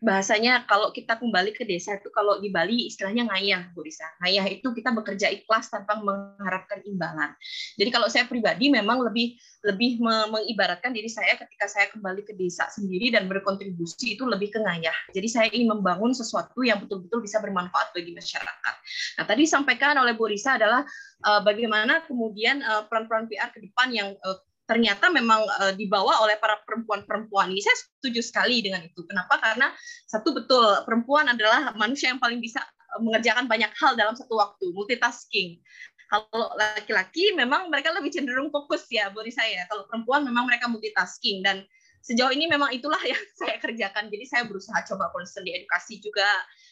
bahasanya 0.00 0.64
kalau 0.64 0.88
kita 0.96 1.20
kembali 1.20 1.52
ke 1.52 1.68
desa 1.68 2.00
itu 2.00 2.08
kalau 2.08 2.40
di 2.40 2.48
Bali 2.48 2.88
istilahnya 2.88 3.28
ngayah 3.28 3.68
Bu 3.76 3.84
Risa. 3.84 4.08
Ngayah 4.24 4.48
itu 4.48 4.72
kita 4.72 4.96
bekerja 4.96 5.28
ikhlas 5.28 5.68
tanpa 5.68 6.00
mengharapkan 6.00 6.80
imbalan. 6.88 7.36
Jadi 7.76 7.90
kalau 7.92 8.08
saya 8.08 8.24
pribadi 8.24 8.72
memang 8.72 9.04
lebih 9.04 9.36
lebih 9.60 10.00
mengibaratkan 10.00 10.96
diri 10.96 11.12
saya 11.12 11.36
ketika 11.36 11.68
saya 11.68 11.92
kembali 11.92 12.24
ke 12.24 12.32
desa 12.32 12.64
sendiri 12.72 13.12
dan 13.12 13.28
berkontribusi 13.28 14.16
itu 14.16 14.24
lebih 14.24 14.48
ke 14.56 14.58
ngayah. 14.64 14.96
Jadi 15.12 15.28
saya 15.28 15.46
ingin 15.52 15.76
membangun 15.76 16.16
sesuatu 16.16 16.64
yang 16.64 16.80
betul-betul 16.80 17.20
bisa 17.20 17.36
bermanfaat 17.44 17.92
bagi 17.92 18.16
masyarakat. 18.16 18.74
Nah, 19.20 19.24
tadi 19.28 19.44
disampaikan 19.44 20.00
oleh 20.00 20.16
Bu 20.16 20.32
Risa 20.32 20.56
adalah 20.56 20.80
uh, 21.28 21.44
bagaimana 21.44 22.08
kemudian 22.08 22.64
uh, 22.64 22.88
peran-peran 22.88 23.28
PR 23.28 23.52
ke 23.52 23.60
depan 23.60 23.92
yang 23.92 24.08
uh, 24.24 24.40
ternyata 24.70 25.10
memang 25.10 25.42
uh, 25.42 25.74
dibawa 25.74 26.22
oleh 26.22 26.38
para 26.38 26.62
perempuan-perempuan 26.62 27.50
ini. 27.50 27.58
Saya 27.58 27.74
setuju 27.74 28.22
sekali 28.22 28.62
dengan 28.62 28.86
itu. 28.86 29.02
Kenapa? 29.02 29.42
Karena 29.42 29.74
satu 30.06 30.30
betul 30.30 30.86
perempuan 30.86 31.26
adalah 31.26 31.74
manusia 31.74 32.14
yang 32.14 32.22
paling 32.22 32.38
bisa 32.38 32.62
eh, 32.62 33.00
mengerjakan 33.02 33.50
banyak 33.50 33.74
hal 33.74 33.98
dalam 33.98 34.14
satu 34.14 34.38
waktu, 34.38 34.70
multitasking. 34.70 35.58
Kalau 36.06 36.54
laki-laki 36.54 37.34
memang 37.34 37.66
mereka 37.66 37.90
lebih 37.90 38.14
cenderung 38.14 38.54
fokus 38.54 38.86
ya, 38.94 39.10
buat 39.10 39.26
saya. 39.34 39.66
Kalau 39.66 39.90
perempuan 39.90 40.22
memang 40.22 40.46
mereka 40.46 40.70
multitasking 40.70 41.42
dan 41.42 41.66
sejauh 42.00 42.32
ini 42.32 42.48
memang 42.48 42.72
itulah 42.72 43.00
yang 43.04 43.20
saya 43.40 43.60
kerjakan. 43.60 44.08
Jadi 44.08 44.24
saya 44.26 44.42
berusaha 44.48 44.80
coba 44.88 45.12
concern 45.12 45.44
di 45.44 45.52
edukasi 45.54 46.00
juga, 46.00 46.26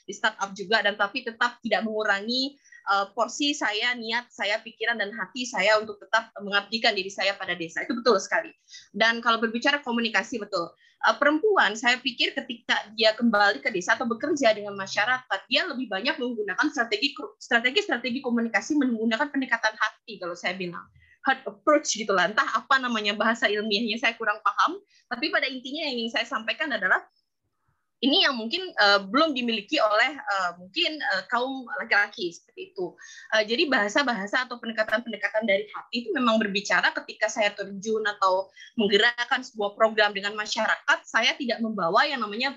di 0.09 0.13
startup 0.17 0.51
juga, 0.57 0.81
dan 0.81 0.97
tapi 0.97 1.23
tetap 1.23 1.61
tidak 1.61 1.85
mengurangi 1.85 2.57
uh, 2.89 3.13
porsi 3.13 3.53
saya, 3.53 3.95
niat 3.95 4.33
saya, 4.33 4.59
pikiran 4.65 4.97
dan 4.97 5.13
hati 5.13 5.45
saya 5.45 5.79
untuk 5.79 6.01
tetap 6.01 6.33
mengabdikan 6.41 6.97
diri 6.97 7.13
saya 7.13 7.37
pada 7.37 7.53
desa. 7.55 7.85
Itu 7.85 8.01
betul 8.01 8.19
sekali. 8.19 8.51
Dan 8.91 9.21
kalau 9.21 9.39
berbicara 9.39 9.85
komunikasi 9.85 10.41
betul. 10.41 10.73
Uh, 11.07 11.15
perempuan 11.15 11.79
saya 11.79 12.03
pikir 12.03 12.35
ketika 12.35 12.75
dia 12.99 13.15
kembali 13.15 13.63
ke 13.63 13.71
desa 13.71 13.95
atau 13.95 14.09
bekerja 14.11 14.51
dengan 14.51 14.75
masyarakat, 14.75 15.41
dia 15.47 15.63
lebih 15.69 15.87
banyak 15.87 16.19
menggunakan 16.19 16.67
strategi 16.75 17.15
strategi 17.39 17.87
strategi 17.87 18.19
komunikasi 18.19 18.75
menggunakan 18.75 19.31
pendekatan 19.31 19.79
hati 19.79 20.19
kalau 20.19 20.35
saya 20.35 20.59
bilang 20.59 20.83
hard 21.29 21.45
approach 21.45 21.93
gitu 21.93 22.17
lah. 22.17 22.33
Entah 22.33 22.49
apa 22.57 22.81
namanya 22.81 23.13
bahasa 23.13 23.45
ilmiahnya 23.45 24.01
saya 24.01 24.17
kurang 24.17 24.41
paham, 24.41 24.81
tapi 25.13 25.29
pada 25.29 25.45
intinya 25.45 25.85
yang 25.85 26.01
ingin 26.01 26.13
saya 26.17 26.25
sampaikan 26.25 26.73
adalah 26.73 27.05
ini 27.99 28.23
yang 28.23 28.39
mungkin 28.39 28.63
uh, 28.79 29.03
belum 29.11 29.35
dimiliki 29.35 29.75
oleh 29.83 30.15
uh, 30.15 30.51
mungkin 30.55 31.03
uh, 31.03 31.27
kaum 31.27 31.67
laki-laki 31.83 32.31
seperti 32.31 32.71
itu. 32.71 32.95
Uh, 33.35 33.43
jadi 33.43 33.67
bahasa-bahasa 33.67 34.47
atau 34.47 34.63
pendekatan-pendekatan 34.63 35.45
dari 35.45 35.67
hati 35.67 36.07
itu 36.07 36.09
memang 36.15 36.39
berbicara 36.39 36.95
ketika 36.95 37.27
saya 37.27 37.51
terjun 37.59 38.07
atau 38.07 38.47
menggerakkan 38.79 39.43
sebuah 39.43 39.75
program 39.75 40.15
dengan 40.15 40.39
masyarakat, 40.39 40.99
saya 41.03 41.35
tidak 41.35 41.59
membawa 41.59 42.07
yang 42.07 42.23
namanya 42.23 42.55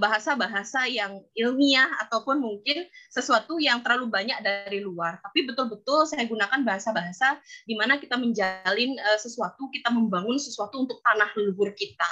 bahasa-bahasa 0.00 0.88
yang 0.88 1.20
ilmiah 1.36 1.88
ataupun 2.06 2.40
mungkin 2.40 2.86
sesuatu 3.12 3.60
yang 3.60 3.84
terlalu 3.84 4.10
banyak 4.10 4.38
dari 4.40 4.80
luar. 4.80 5.20
Tapi 5.20 5.46
betul-betul 5.46 6.08
saya 6.08 6.24
gunakan 6.24 6.60
bahasa-bahasa 6.64 7.38
di 7.68 7.74
mana 7.76 8.00
kita 8.00 8.16
menjalin 8.16 8.96
uh, 8.98 9.18
sesuatu, 9.20 9.68
kita 9.70 9.92
membangun 9.92 10.40
sesuatu 10.40 10.84
untuk 10.84 10.98
tanah 11.04 11.30
leluhur 11.36 11.72
kita. 11.76 12.10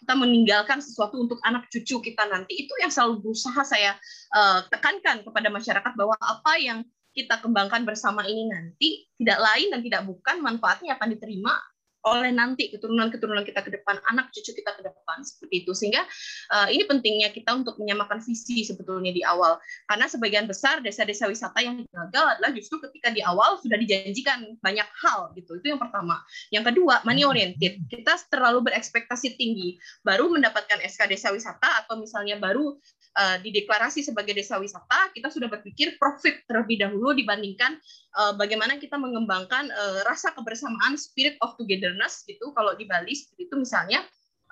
Kita 0.00 0.14
meninggalkan 0.16 0.78
sesuatu 0.78 1.20
untuk 1.20 1.38
anak 1.44 1.68
cucu 1.68 2.00
kita 2.00 2.24
nanti. 2.30 2.66
Itu 2.66 2.72
yang 2.80 2.92
selalu 2.92 3.24
berusaha 3.24 3.60
saya 3.66 3.98
uh, 4.34 4.64
tekankan 4.68 5.26
kepada 5.26 5.48
masyarakat 5.52 5.92
bahwa 5.98 6.16
apa 6.20 6.54
yang 6.58 6.80
kita 7.10 7.42
kembangkan 7.42 7.82
bersama 7.82 8.22
ini 8.22 8.46
nanti 8.46 9.10
tidak 9.18 9.42
lain 9.42 9.74
dan 9.74 9.80
tidak 9.82 10.02
bukan 10.06 10.36
manfaatnya 10.38 10.94
akan 10.94 11.10
diterima 11.18 11.54
oleh 12.08 12.32
nanti 12.32 12.72
keturunan-keturunan 12.72 13.44
kita 13.44 13.60
ke 13.60 13.70
depan, 13.76 14.00
anak 14.08 14.32
cucu 14.32 14.56
kita 14.56 14.72
ke 14.76 14.82
depan 14.84 15.20
seperti 15.20 15.66
itu. 15.66 15.72
Sehingga 15.76 16.02
uh, 16.52 16.68
ini 16.72 16.88
pentingnya 16.88 17.28
kita 17.32 17.52
untuk 17.52 17.76
menyamakan 17.76 18.24
visi 18.24 18.64
sebetulnya 18.64 19.12
di 19.12 19.20
awal. 19.20 19.60
Karena 19.84 20.06
sebagian 20.08 20.48
besar 20.48 20.80
desa-desa 20.80 21.28
wisata 21.28 21.60
yang 21.60 21.84
gagal 21.84 22.26
adalah 22.38 22.50
justru 22.56 22.80
ketika 22.88 23.12
di 23.12 23.20
awal 23.20 23.60
sudah 23.60 23.76
dijanjikan 23.76 24.56
banyak 24.64 24.88
hal 25.04 25.32
gitu. 25.36 25.60
Itu 25.60 25.76
yang 25.76 25.80
pertama. 25.80 26.24
Yang 26.48 26.72
kedua, 26.72 27.04
money 27.04 27.24
oriented. 27.28 27.84
Kita 27.92 28.16
terlalu 28.32 28.72
berekspektasi 28.72 29.36
tinggi, 29.36 29.76
baru 30.00 30.32
mendapatkan 30.32 30.80
SK 30.80 31.10
desa 31.12 31.28
wisata 31.34 31.84
atau 31.84 32.00
misalnya 32.00 32.40
baru 32.40 32.80
uh, 33.16 33.36
dideklarasi 33.42 34.04
sebagai 34.04 34.36
desa 34.36 34.60
wisata, 34.60 35.10
kita 35.14 35.32
sudah 35.32 35.50
berpikir 35.50 35.96
profit 35.98 36.44
terlebih 36.46 36.82
dahulu 36.82 37.14
dibandingkan 37.16 37.78
uh, 38.18 38.34
bagaimana 38.36 38.76
kita 38.76 38.98
mengembangkan 39.00 39.70
uh, 39.70 40.00
rasa 40.06 40.30
kebersamaan, 40.36 40.94
spirit 40.94 41.38
of 41.42 41.54
togetherness 41.56 42.22
gitu. 42.26 42.52
Kalau 42.54 42.76
di 42.76 42.86
Bali 42.86 43.14
itu 43.14 43.54
misalnya 43.56 44.04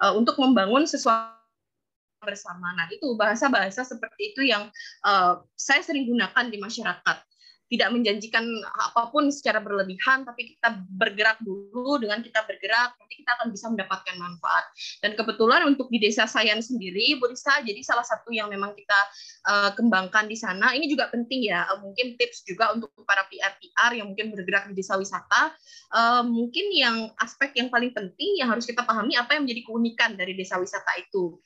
uh, 0.03 0.15
untuk 0.15 0.39
membangun 0.41 0.87
sesuatu 0.87 1.39
bersama. 2.19 2.75
Nah, 2.75 2.91
itu 2.91 3.15
bahasa-bahasa 3.15 3.87
seperti 3.87 4.35
itu 4.35 4.43
yang 4.43 4.67
uh, 5.07 5.39
saya 5.55 5.83
sering 5.87 6.11
gunakan 6.11 6.51
di 6.51 6.59
masyarakat 6.59 7.17
tidak 7.69 7.93
menjanjikan 7.93 8.45
apa 8.65 9.13
pun 9.13 9.29
secara 9.29 9.61
berlebihan, 9.61 10.25
tapi 10.25 10.57
kita 10.57 10.81
bergerak 10.97 11.37
dulu. 11.45 12.01
Dengan 12.01 12.25
kita 12.25 12.49
bergerak, 12.49 12.97
nanti 12.97 13.15
kita 13.21 13.31
akan 13.37 13.49
bisa 13.53 13.67
mendapatkan 13.69 14.17
manfaat. 14.17 14.65
Dan 15.05 15.13
kebetulan 15.15 15.69
untuk 15.69 15.93
di 15.93 16.01
desa 16.01 16.25
Sayan 16.25 16.65
sendiri, 16.65 17.21
Bu 17.21 17.29
Risa, 17.29 17.61
jadi 17.61 17.81
salah 17.85 18.05
satu 18.05 18.33
yang 18.33 18.49
memang 18.49 18.73
kita 18.73 19.01
uh, 19.53 19.71
kembangkan 19.77 20.27
di 20.27 20.37
sana, 20.37 20.73
ini 20.73 20.89
juga 20.89 21.13
penting 21.13 21.45
ya, 21.53 21.69
uh, 21.69 21.79
mungkin 21.85 22.17
tips 22.17 22.49
juga 22.49 22.73
untuk 22.73 22.89
para 23.05 23.29
PR-PR 23.29 24.01
yang 24.01 24.13
mungkin 24.13 24.33
bergerak 24.33 24.73
di 24.73 24.75
desa 24.81 24.97
wisata, 24.97 25.53
uh, 25.93 26.25
mungkin 26.25 26.73
yang 26.73 27.13
aspek 27.21 27.53
yang 27.61 27.69
paling 27.69 27.93
penting 27.93 28.41
yang 28.41 28.49
harus 28.49 28.65
kita 28.65 28.81
pahami 28.81 29.13
apa 29.21 29.37
yang 29.37 29.45
menjadi 29.45 29.63
keunikan 29.69 30.17
dari 30.17 30.33
desa 30.33 30.57
wisata 30.57 30.97
itu. 30.97 31.37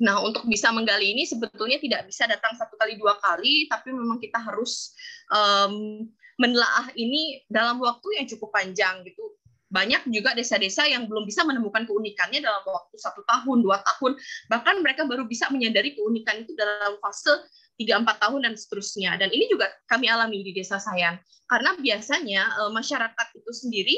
Nah, 0.00 0.24
untuk 0.24 0.48
bisa 0.48 0.72
menggali 0.72 1.12
ini 1.12 1.28
sebetulnya 1.28 1.76
tidak 1.76 2.08
bisa 2.08 2.24
datang 2.24 2.56
satu 2.56 2.74
kali 2.80 2.96
dua 2.96 3.20
kali, 3.20 3.68
tapi 3.68 3.92
memang 3.92 4.16
kita 4.16 4.40
harus 4.40 4.96
um, 5.28 6.08
menelaah 6.40 6.88
ini 6.96 7.44
dalam 7.52 7.76
waktu 7.84 8.16
yang 8.16 8.24
cukup 8.24 8.48
panjang 8.48 9.04
gitu. 9.04 9.36
Banyak 9.70 10.08
juga 10.10 10.34
desa-desa 10.34 10.88
yang 10.88 11.06
belum 11.06 11.28
bisa 11.28 11.46
menemukan 11.46 11.86
keunikannya 11.86 12.42
dalam 12.42 12.64
waktu 12.66 12.96
satu 12.96 13.22
tahun, 13.28 13.62
dua 13.62 13.78
tahun, 13.84 14.18
bahkan 14.50 14.82
mereka 14.82 15.06
baru 15.06 15.28
bisa 15.28 15.46
menyadari 15.52 15.94
keunikan 15.94 16.42
itu 16.42 16.56
dalam 16.58 16.98
fase 16.98 17.30
tiga 17.78 18.00
empat 18.00 18.18
tahun 18.18 18.50
dan 18.50 18.58
seterusnya. 18.58 19.14
Dan 19.20 19.30
ini 19.30 19.46
juga 19.46 19.70
kami 19.86 20.10
alami 20.10 20.42
di 20.42 20.56
desa 20.56 20.82
saya, 20.82 21.20
karena 21.46 21.76
biasanya 21.78 22.42
uh, 22.66 22.72
masyarakat 22.74 23.26
itu 23.36 23.50
sendiri 23.52 23.96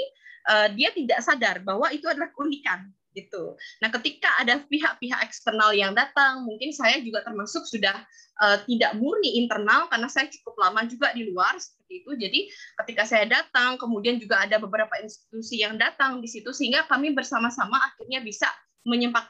uh, 0.50 0.68
dia 0.76 0.92
tidak 0.92 1.24
sadar 1.24 1.64
bahwa 1.64 1.88
itu 1.94 2.04
adalah 2.04 2.28
keunikan 2.36 2.90
gitu. 3.12 3.56
Nah, 3.84 3.88
ketika 3.92 4.28
ada 4.40 4.60
pihak-pihak 4.66 5.20
eksternal 5.24 5.72
yang 5.76 5.92
datang, 5.92 6.44
mungkin 6.44 6.72
saya 6.72 7.00
juga 7.00 7.24
termasuk 7.24 7.64
sudah 7.68 7.94
uh, 8.40 8.58
tidak 8.64 8.96
murni 8.96 9.40
internal 9.40 9.86
karena 9.92 10.08
saya 10.08 10.28
cukup 10.32 10.56
lama 10.58 10.84
juga 10.88 11.12
di 11.12 11.28
luar 11.28 11.56
seperti 11.60 12.04
itu. 12.04 12.10
Jadi, 12.16 12.40
ketika 12.84 13.02
saya 13.04 13.24
datang, 13.28 13.76
kemudian 13.76 14.16
juga 14.16 14.42
ada 14.44 14.56
beberapa 14.56 14.96
institusi 15.00 15.60
yang 15.60 15.76
datang 15.76 16.20
di 16.24 16.28
situ 16.28 16.50
sehingga 16.50 16.88
kami 16.88 17.12
bersama-sama 17.12 17.78
akhirnya 17.92 18.24
bisa 18.24 18.48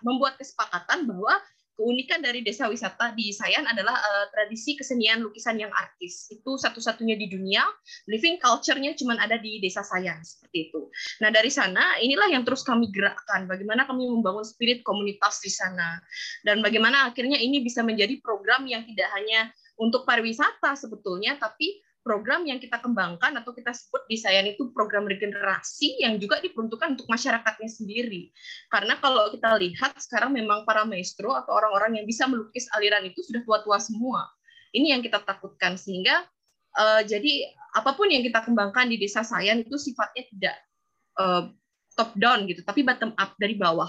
membuat 0.01 0.40
kesepakatan 0.40 1.05
bahwa 1.05 1.37
keunikan 1.76 2.20
dari 2.20 2.44
desa 2.44 2.68
wisata 2.68 3.16
di 3.16 3.32
Sayan 3.32 3.64
adalah 3.64 3.96
uh, 3.96 4.26
tradisi 4.30 4.76
kesenian 4.76 5.24
lukisan 5.24 5.56
yang 5.56 5.72
artis. 5.72 6.28
Itu 6.30 6.61
satu-satunya 6.61 7.16
di 7.16 7.32
dunia. 7.32 7.64
Living 8.08 8.37
culture-nya 8.38 8.92
cuma 8.94 9.16
ada 9.16 9.40
di 9.40 9.58
desa 9.58 9.80
Sayan 9.80 10.20
seperti 10.20 10.70
itu. 10.70 10.92
Nah, 11.24 11.32
dari 11.32 11.48
sana 11.48 11.96
inilah 11.98 12.28
yang 12.28 12.44
terus 12.44 12.62
kami 12.62 12.92
gerakkan. 12.92 13.48
Bagaimana 13.48 13.88
kami 13.88 14.06
membangun 14.08 14.44
spirit 14.44 14.85
komunitas 14.85 15.40
di 15.40 15.50
sana. 15.50 15.98
Dan 16.44 16.61
bagaimana 16.61 17.08
akhirnya 17.08 17.40
ini 17.40 17.64
bisa 17.64 17.80
menjadi 17.80 18.20
program 18.20 18.68
yang 18.68 18.85
tidak 18.85 19.08
hanya 19.16 19.50
untuk 19.80 20.04
pariwisata 20.04 20.76
sebetulnya, 20.76 21.40
tapi 21.40 21.80
program 22.03 22.43
yang 22.45 22.59
kita 22.59 22.83
kembangkan 22.83 23.38
atau 23.38 23.55
kita 23.55 23.71
sebut 23.71 24.05
di 24.11 24.19
Sayan 24.19 24.51
itu 24.51 24.75
program 24.75 25.07
regenerasi 25.07 26.03
yang 26.03 26.19
juga 26.19 26.43
diperuntukkan 26.43 26.99
untuk 26.99 27.07
masyarakatnya 27.09 27.71
sendiri. 27.71 28.35
Karena 28.69 28.99
kalau 28.99 29.31
kita 29.31 29.55
lihat 29.59 29.97
sekarang 30.03 30.35
memang 30.35 30.67
para 30.67 30.83
maestro 30.83 31.33
atau 31.33 31.55
orang-orang 31.55 32.03
yang 32.03 32.07
bisa 32.07 32.27
melukis 32.27 32.67
aliran 32.75 33.07
itu 33.07 33.23
sudah 33.23 33.41
tua-tua 33.47 33.79
semua. 33.79 34.27
Ini 34.75 34.99
yang 34.99 35.01
kita 35.01 35.23
takutkan 35.23 35.79
sehingga 35.79 36.27
uh, 36.77 37.01
jadi 37.07 37.55
apa 37.73 37.97
pun 37.97 38.11
yang 38.11 38.21
kita 38.21 38.45
kembangkan 38.45 38.91
di 38.91 39.01
desa 39.01 39.23
Sayan 39.23 39.62
itu 39.62 39.79
sifatnya 39.79 40.23
tidak 40.29 40.57
uh, 41.17 41.49
top 41.97 42.12
down 42.19 42.45
gitu, 42.51 42.65
tapi 42.67 42.83
bottom 42.83 43.15
up 43.17 43.37
dari 43.38 43.57
bawah 43.57 43.88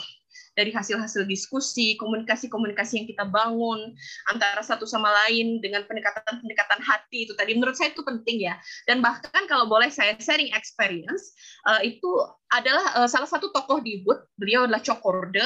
dari 0.54 0.70
hasil-hasil 0.70 1.26
diskusi, 1.26 1.98
komunikasi-komunikasi 1.98 3.04
yang 3.04 3.08
kita 3.10 3.26
bangun 3.28 3.94
antara 4.30 4.62
satu 4.62 4.86
sama 4.86 5.10
lain 5.26 5.60
dengan 5.60 5.86
pendekatan-pendekatan 5.90 6.80
hati 6.84 7.26
itu 7.30 7.34
tadi 7.34 7.58
menurut 7.58 7.74
saya 7.74 7.92
itu 7.92 8.06
penting 8.06 8.46
ya. 8.46 8.56
Dan 8.86 9.02
bahkan 9.02 9.46
kalau 9.50 9.66
boleh 9.66 9.90
saya 9.90 10.14
sharing 10.18 10.54
experience 10.54 11.34
uh, 11.66 11.82
itu 11.82 12.08
adalah 12.54 13.04
uh, 13.04 13.10
salah 13.10 13.28
satu 13.28 13.50
tokoh 13.50 13.82
di 13.82 14.02
Ubud, 14.02 14.20
beliau 14.38 14.66
adalah 14.70 14.82
Cokorde. 14.82 15.46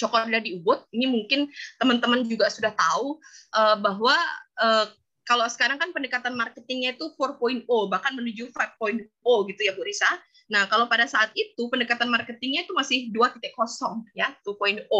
Cokorde 0.00 0.40
di 0.40 0.56
Ubud, 0.56 0.88
ini 0.96 1.04
mungkin 1.04 1.52
teman-teman 1.76 2.24
juga 2.24 2.48
sudah 2.48 2.72
tahu 2.72 3.20
uh, 3.52 3.76
bahwa 3.76 4.16
kalau 5.30 5.46
sekarang 5.46 5.78
kan 5.78 5.94
pendekatan 5.94 6.34
marketingnya 6.34 6.98
itu 6.98 7.14
4.0 7.14 7.64
bahkan 7.86 8.12
menuju 8.18 8.50
5.0 8.50 9.06
gitu 9.22 9.60
ya 9.62 9.72
Bu 9.78 9.86
Risa. 9.86 10.10
Nah, 10.50 10.66
kalau 10.66 10.90
pada 10.90 11.06
saat 11.06 11.30
itu 11.38 11.70
pendekatan 11.70 12.10
marketingnya 12.10 12.66
itu 12.66 12.74
masih 12.74 13.08
2.0 13.14 13.38
ya, 14.18 14.34
2.0. 14.42 14.90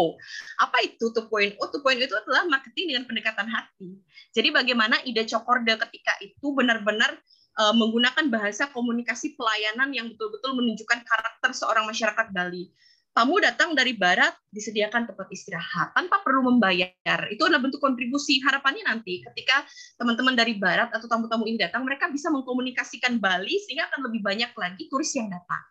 Apa 0.57 0.77
itu 0.87 1.11
2.0? 1.11 1.59
2.0 1.59 2.07
itu 2.07 2.15
adalah 2.15 2.47
marketing 2.47 2.95
dengan 2.95 3.03
pendekatan 3.03 3.51
hati. 3.51 3.99
Jadi 4.31 4.49
bagaimana 4.55 5.03
ide 5.03 5.27
Cokorde 5.27 5.75
ketika 5.75 6.15
itu 6.23 6.55
benar-benar 6.55 7.19
uh, 7.59 7.75
menggunakan 7.75 8.31
bahasa 8.31 8.71
komunikasi 8.71 9.35
pelayanan 9.35 9.91
yang 9.91 10.07
betul-betul 10.15 10.55
menunjukkan 10.55 11.03
karakter 11.03 11.51
seorang 11.51 11.83
masyarakat 11.83 12.31
Bali 12.31 12.71
tamu 13.11 13.43
datang 13.43 13.75
dari 13.75 13.91
barat 13.95 14.31
disediakan 14.55 15.03
tempat 15.07 15.27
istirahat 15.31 15.91
tanpa 15.91 16.23
perlu 16.23 16.47
membayar. 16.47 17.27
Itu 17.27 17.47
adalah 17.47 17.59
bentuk 17.59 17.83
kontribusi. 17.83 18.39
Harapannya 18.39 18.87
nanti 18.87 19.19
ketika 19.19 19.67
teman-teman 19.99 20.35
dari 20.35 20.55
barat 20.55 20.91
atau 20.95 21.11
tamu-tamu 21.11 21.43
ini 21.47 21.59
datang, 21.59 21.83
mereka 21.83 22.07
bisa 22.07 22.31
mengkomunikasikan 22.31 23.19
Bali 23.19 23.59
sehingga 23.67 23.91
akan 23.91 24.07
lebih 24.07 24.21
banyak 24.23 24.51
lagi 24.55 24.83
turis 24.87 25.11
yang 25.15 25.27
datang. 25.27 25.63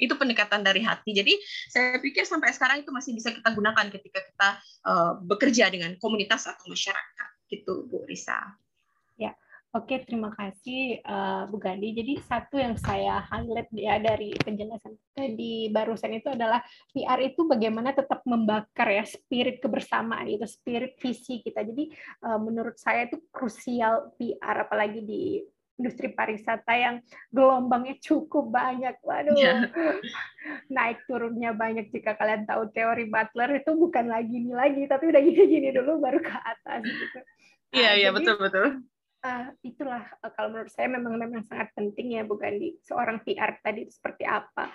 Itu 0.00 0.16
pendekatan 0.16 0.64
dari 0.64 0.80
hati. 0.80 1.12
Jadi 1.12 1.36
saya 1.68 2.00
pikir 2.00 2.24
sampai 2.24 2.56
sekarang 2.56 2.80
itu 2.80 2.88
masih 2.88 3.12
bisa 3.12 3.28
kita 3.36 3.52
gunakan 3.52 3.86
ketika 3.92 4.20
kita 4.24 4.48
uh, 4.88 5.12
bekerja 5.20 5.68
dengan 5.68 5.92
komunitas 6.00 6.48
atau 6.48 6.64
masyarakat. 6.72 7.28
Gitu, 7.52 7.84
Bu 7.92 8.08
Risa. 8.08 8.56
Oke, 9.70 10.02
terima 10.02 10.34
kasih 10.34 10.98
uh, 11.06 11.46
Bu 11.46 11.62
Gandhi. 11.62 11.94
Jadi 11.94 12.18
satu 12.26 12.58
yang 12.58 12.74
saya 12.74 13.22
highlight 13.22 13.70
ya 13.70 14.02
dari 14.02 14.34
penjelasan 14.34 14.98
tadi 15.14 15.70
barusan 15.70 16.18
itu 16.18 16.26
adalah 16.26 16.58
PR 16.90 17.22
itu 17.22 17.46
bagaimana 17.46 17.94
tetap 17.94 18.18
membakar 18.26 18.90
ya 18.90 19.06
spirit 19.06 19.62
kebersamaan 19.62 20.26
itu, 20.26 20.42
spirit 20.50 20.98
visi 20.98 21.38
kita. 21.38 21.62
Jadi 21.62 21.86
uh, 22.26 22.42
menurut 22.42 22.82
saya 22.82 23.06
itu 23.06 23.22
krusial 23.30 24.10
PR 24.18 24.66
apalagi 24.66 25.06
di 25.06 25.38
industri 25.78 26.10
pariwisata 26.10 26.74
yang 26.74 26.98
gelombangnya 27.30 27.94
cukup 28.02 28.50
banyak. 28.50 28.98
Waduh, 29.06 29.38
yeah. 29.38 29.70
naik 30.74 31.06
turunnya 31.06 31.54
banyak. 31.54 31.94
Jika 31.94 32.18
kalian 32.18 32.42
tahu 32.42 32.74
teori 32.74 33.06
Butler 33.06 33.62
itu 33.62 33.70
bukan 33.78 34.10
lagi 34.10 34.34
ini 34.34 34.50
lagi, 34.50 34.82
tapi 34.90 35.14
udah 35.14 35.22
gini-gini 35.22 35.70
dulu 35.70 36.02
baru 36.02 36.18
ke 36.18 36.34
atas. 36.34 36.82
Gitu. 36.82 37.18
Iya, 37.70 37.78
yeah, 37.86 37.92
iya, 37.94 38.02
yeah, 38.02 38.12
betul-betul 38.18 38.82
uh, 39.24 39.46
itulah 39.64 40.04
uh, 40.24 40.30
kalau 40.32 40.52
menurut 40.52 40.72
saya 40.72 40.88
memang 40.88 41.14
memang 41.16 41.42
sangat 41.44 41.72
penting 41.76 42.16
ya 42.16 42.22
Bu 42.24 42.36
Gandhi 42.40 42.76
seorang 42.84 43.20
PR 43.24 43.60
tadi 43.60 43.88
itu 43.88 43.92
seperti 43.94 44.24
apa 44.24 44.72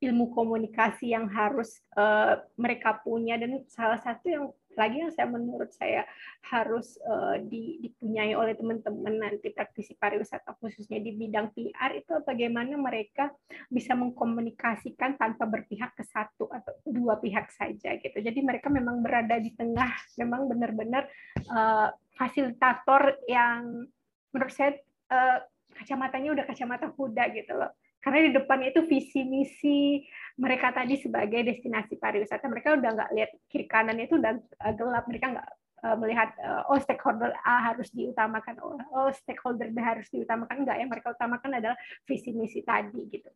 ilmu 0.00 0.32
komunikasi 0.32 1.12
yang 1.12 1.28
harus 1.28 1.84
uh, 2.00 2.40
mereka 2.56 2.96
punya 3.04 3.36
dan 3.36 3.60
salah 3.68 4.00
satu 4.00 4.26
yang 4.32 4.44
lagi 4.78 5.02
yang 5.02 5.10
saya 5.10 5.26
menurut 5.26 5.70
saya 5.74 6.06
harus 6.46 6.94
uh, 7.02 7.36
dipunyai 7.42 8.32
oleh 8.38 8.54
teman-teman 8.54 9.18
nanti 9.18 9.50
praktisi 9.50 9.98
pariwisata 9.98 10.54
khususnya 10.62 11.02
di 11.02 11.10
bidang 11.18 11.50
PR 11.52 11.98
itu 11.98 12.22
bagaimana 12.22 12.78
mereka 12.78 13.34
bisa 13.66 13.98
mengkomunikasikan 13.98 15.18
tanpa 15.18 15.44
berpihak 15.50 15.92
ke 15.98 16.06
satu 16.06 16.46
atau 16.48 16.72
dua 16.86 17.18
pihak 17.18 17.50
saja 17.50 17.98
gitu. 17.98 18.18
Jadi 18.22 18.40
mereka 18.40 18.70
memang 18.70 19.02
berada 19.02 19.36
di 19.42 19.50
tengah, 19.58 19.90
memang 20.16 20.46
benar-benar 20.46 21.10
uh, 21.50 21.90
fasilitator 22.20 23.16
yang 23.24 23.88
menurut 24.36 24.52
saya 24.52 24.76
uh, 25.08 25.40
kacamatanya 25.72 26.36
udah 26.36 26.44
kacamata 26.44 26.92
kuda 26.92 27.32
gitu 27.32 27.56
loh. 27.56 27.72
Karena 28.00 28.28
di 28.28 28.30
depan 28.32 28.60
itu 28.64 28.80
visi 28.88 29.28
misi 29.28 30.00
mereka 30.40 30.72
tadi 30.72 30.96
sebagai 30.96 31.44
destinasi 31.44 32.00
pariwisata. 32.00 32.48
Mereka 32.48 32.80
udah 32.80 32.90
nggak 32.96 33.10
lihat 33.12 33.30
kiri 33.52 33.68
kanan 33.68 34.00
itu 34.00 34.16
udah 34.16 34.40
eh, 34.40 34.72
gelap. 34.72 35.04
Mereka 35.04 35.26
nggak 35.36 35.48
eh, 35.84 35.96
melihat 36.00 36.28
eh, 36.40 36.72
oh 36.72 36.80
stakeholder 36.80 37.36
A 37.44 37.72
harus 37.72 37.92
diutamakan 37.92 38.56
oh, 38.64 38.80
oh 38.96 39.12
stakeholder 39.12 39.68
B 39.68 39.84
harus 39.84 40.08
diutamakan. 40.08 40.64
Enggak 40.64 40.80
yang 40.80 40.88
mereka 40.88 41.12
utamakan 41.12 41.60
adalah 41.60 41.76
visi 42.08 42.32
misi 42.32 42.64
tadi 42.64 43.04
gitu. 43.12 43.28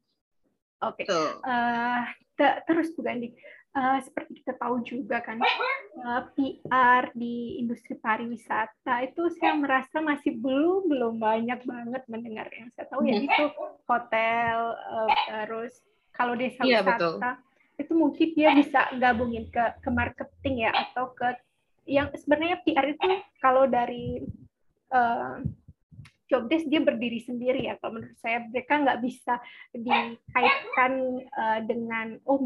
Oke. 0.80 1.04
Okay. 1.04 1.16
uh, 1.44 2.04
terus 2.64 2.92
Bu 2.92 3.04
Gandhi 3.04 3.36
uh, 3.74 3.98
seperti 4.00 4.40
kita 4.42 4.54
tahu 4.56 4.80
juga 4.86 5.20
kan 5.20 5.42
uh, 5.42 6.22
eh, 6.38 6.56
PR 6.62 7.10
di 7.12 7.60
industri 7.60 7.98
pariwisata 7.98 9.04
itu 9.04 9.28
saya 9.36 9.58
merasa 9.58 9.98
masih 10.00 10.38
belum 10.38 10.88
belum 10.88 11.14
banyak 11.18 11.60
banget 11.66 12.02
mendengar 12.06 12.46
yang 12.54 12.70
saya 12.72 12.86
tahu 12.88 13.04
ya 13.04 13.18
itu 13.18 13.44
hotel 13.90 14.58
uh, 14.78 15.10
terus 15.44 15.74
kalau 16.14 16.38
desa 16.38 16.62
iya, 16.62 16.80
wisata 16.80 16.98
betul. 16.98 17.82
itu 17.82 17.92
mungkin 17.98 18.28
dia 18.38 18.48
bisa 18.54 18.80
gabungin 19.02 19.50
ke 19.50 19.64
ke 19.82 19.90
marketing 19.90 20.70
ya 20.70 20.70
atau 20.70 21.10
ke 21.12 21.34
yang 21.84 22.08
sebenarnya 22.16 22.64
PR 22.64 22.96
itu 22.96 23.08
kalau 23.44 23.68
dari 23.68 24.24
uh, 24.94 25.42
job 26.28 26.48
desk 26.48 26.66
dia 26.68 26.80
berdiri 26.80 27.20
sendiri 27.20 27.68
ya 27.68 27.76
kalau 27.80 28.00
menurut 28.00 28.18
saya. 28.18 28.44
Mereka 28.48 28.72
nggak 28.84 29.00
bisa 29.04 29.34
dikaitkan 29.72 30.92
uh, 31.34 31.60
dengan 31.64 32.16
oh 32.24 32.40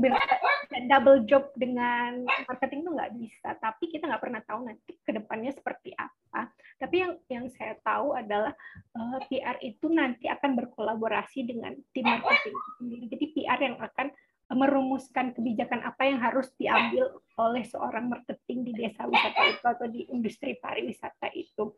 double 0.90 1.24
job 1.26 1.50
dengan 1.54 2.26
marketing 2.46 2.86
itu 2.86 2.90
nggak 2.94 3.12
bisa. 3.18 3.48
Tapi 3.58 3.84
kita 3.90 4.10
nggak 4.10 4.22
pernah 4.22 4.42
tahu 4.42 4.60
nanti 4.66 4.92
ke 4.98 5.10
depannya 5.14 5.52
seperti 5.54 5.94
apa. 5.94 6.50
Tapi 6.78 6.96
yang 6.98 7.12
yang 7.30 7.46
saya 7.54 7.74
tahu 7.82 8.14
adalah 8.14 8.54
uh, 8.94 9.18
eh, 9.18 9.20
PR 9.30 9.56
itu 9.62 9.86
nanti 9.90 10.30
akan 10.30 10.58
berkolaborasi 10.58 11.46
dengan 11.46 11.74
tim 11.94 12.06
marketing 12.06 12.56
sendiri. 12.78 13.04
Jadi 13.10 13.24
PR 13.34 13.58
yang 13.62 13.76
akan 13.78 14.10
merumuskan 14.48 15.36
kebijakan 15.36 15.84
apa 15.84 16.08
yang 16.08 16.24
harus 16.24 16.48
diambil 16.56 17.20
oleh 17.36 17.68
seorang 17.68 18.08
marketing 18.08 18.64
di 18.64 18.72
desa 18.72 19.04
wisata 19.04 19.42
itu 19.44 19.64
atau 19.68 19.86
di 19.92 20.08
industri 20.08 20.56
pariwisata 20.56 21.28
itu 21.36 21.76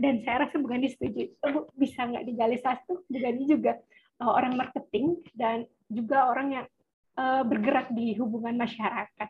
dan 0.00 0.24
saya 0.24 0.48
rasa 0.48 0.56
bukan 0.56 0.88
setuju. 0.88 1.28
Oh, 1.44 1.68
bisa 1.76 2.08
nggak 2.08 2.24
digali 2.24 2.56
satu 2.58 3.04
bukan 3.06 3.44
juga 3.44 3.76
uh, 4.24 4.32
orang 4.32 4.56
marketing 4.56 5.20
dan 5.36 5.68
juga 5.92 6.26
orang 6.32 6.48
yang 6.56 6.66
uh, 7.20 7.44
bergerak 7.44 7.92
di 7.92 8.16
hubungan 8.16 8.56
masyarakat. 8.56 9.28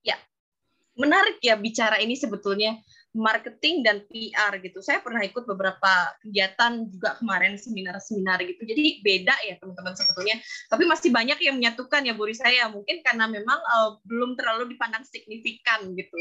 Ya 0.00 0.16
menarik 0.96 1.38
ya 1.44 1.54
bicara 1.60 2.00
ini 2.00 2.16
sebetulnya 2.16 2.80
marketing 3.12 3.84
dan 3.84 4.00
PR 4.08 4.56
gitu. 4.64 4.80
Saya 4.80 5.04
pernah 5.04 5.20
ikut 5.20 5.44
beberapa 5.44 6.16
kegiatan 6.24 6.88
juga 6.88 7.20
kemarin 7.20 7.60
seminar-seminar 7.60 8.40
gitu. 8.48 8.64
Jadi 8.64 9.04
beda 9.04 9.36
ya 9.44 9.60
teman-teman 9.60 9.92
sebetulnya. 9.92 10.40
Tapi 10.72 10.88
masih 10.88 11.12
banyak 11.12 11.38
yang 11.44 11.60
menyatukan 11.60 12.00
ya 12.08 12.16
Buri 12.16 12.32
saya. 12.32 12.72
Mungkin 12.72 13.04
karena 13.04 13.28
memang 13.28 13.60
uh, 13.60 14.00
belum 14.08 14.40
terlalu 14.40 14.72
dipandang 14.72 15.04
signifikan 15.04 15.92
gitu 15.92 16.18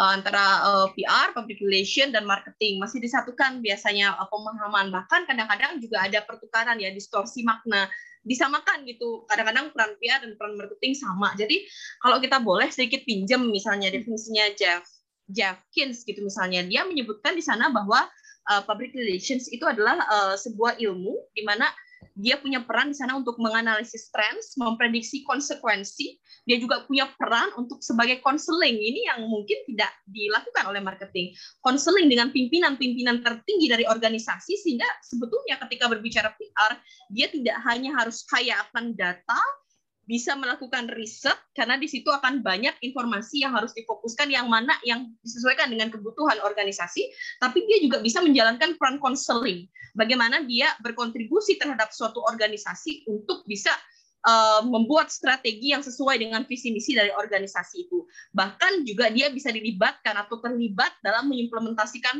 uh, 0.00 0.16
antara 0.16 0.64
uh, 0.64 0.86
PR, 0.96 1.36
public 1.36 1.60
relation 1.60 2.08
dan 2.08 2.24
marketing 2.24 2.80
masih 2.80 3.04
disatukan 3.04 3.60
biasanya 3.60 4.16
uh, 4.16 4.28
pemahaman. 4.32 4.88
Bahkan 4.88 5.28
kadang-kadang 5.28 5.76
juga 5.84 6.08
ada 6.08 6.24
pertukaran 6.24 6.80
ya 6.80 6.88
distorsi 6.88 7.44
makna 7.44 7.84
disamakan 8.24 8.88
gitu. 8.88 9.28
Kadang-kadang 9.28 9.76
peran 9.76 9.92
PR 10.00 10.24
dan 10.24 10.32
peran 10.40 10.56
marketing 10.56 10.96
sama. 10.96 11.36
Jadi 11.36 11.68
kalau 12.00 12.16
kita 12.16 12.40
boleh 12.40 12.72
sedikit 12.72 13.04
pinjam 13.04 13.44
misalnya 13.48 13.92
definisinya 13.92 14.56
Jeff 14.56 14.99
Jeffkins 15.30 16.02
gitu 16.04 16.20
misalnya 16.22 16.66
dia 16.66 16.82
menyebutkan 16.84 17.38
di 17.38 17.42
sana 17.44 17.70
bahwa 17.70 18.06
uh, 18.50 18.62
public 18.66 18.92
relations 18.92 19.46
itu 19.50 19.62
adalah 19.64 19.98
uh, 20.10 20.34
sebuah 20.36 20.78
ilmu 20.82 21.14
di 21.34 21.42
mana 21.46 21.70
dia 22.16 22.36
punya 22.36 22.64
peran 22.64 22.92
di 22.92 22.96
sana 22.96 23.16
untuk 23.16 23.40
menganalisis 23.40 24.12
trends, 24.12 24.56
memprediksi 24.60 25.24
konsekuensi. 25.24 26.20
Dia 26.44 26.56
juga 26.60 26.84
punya 26.84 27.08
peran 27.16 27.52
untuk 27.56 27.80
sebagai 27.84 28.20
konseling. 28.24 28.76
Ini 28.76 29.14
yang 29.14 29.20
mungkin 29.28 29.64
tidak 29.68 29.92
dilakukan 30.08 30.64
oleh 30.68 30.80
marketing. 30.84 31.32
Konseling 31.64 32.08
dengan 32.08 32.32
pimpinan-pimpinan 32.32 33.24
tertinggi 33.24 33.68
dari 33.68 33.84
organisasi 33.88 34.52
sehingga 34.58 34.88
sebetulnya 35.04 35.60
ketika 35.68 35.88
berbicara 35.88 36.32
PR, 36.36 36.72
dia 37.12 37.26
tidak 37.28 37.56
hanya 37.68 37.96
harus 37.96 38.24
kaya 38.28 38.58
akan 38.68 38.96
data, 38.96 39.40
bisa 40.10 40.34
melakukan 40.34 40.90
riset 40.90 41.38
karena 41.54 41.78
di 41.78 41.86
situ 41.86 42.10
akan 42.10 42.42
banyak 42.42 42.74
informasi 42.82 43.46
yang 43.46 43.54
harus 43.54 43.70
difokuskan 43.78 44.26
yang 44.26 44.50
mana 44.50 44.74
yang 44.82 45.06
disesuaikan 45.22 45.70
dengan 45.70 45.86
kebutuhan 45.94 46.42
organisasi, 46.42 47.06
tapi 47.38 47.62
dia 47.70 47.78
juga 47.78 48.02
bisa 48.02 48.18
menjalankan 48.18 48.74
peran 48.74 48.98
konseling. 48.98 49.70
Bagaimana 49.94 50.42
dia 50.42 50.74
berkontribusi 50.82 51.62
terhadap 51.62 51.94
suatu 51.94 52.18
organisasi 52.26 53.06
untuk 53.06 53.46
bisa 53.46 53.70
uh, 54.26 54.66
membuat 54.66 55.14
strategi 55.14 55.70
yang 55.70 55.86
sesuai 55.86 56.18
dengan 56.18 56.42
visi 56.42 56.74
misi 56.74 56.98
dari 56.98 57.14
organisasi 57.14 57.86
itu. 57.86 58.02
Bahkan 58.34 58.82
juga 58.82 59.14
dia 59.14 59.30
bisa 59.30 59.54
dilibatkan 59.54 60.18
atau 60.26 60.42
terlibat 60.42 60.90
dalam 61.06 61.30
mengimplementasikan 61.30 62.18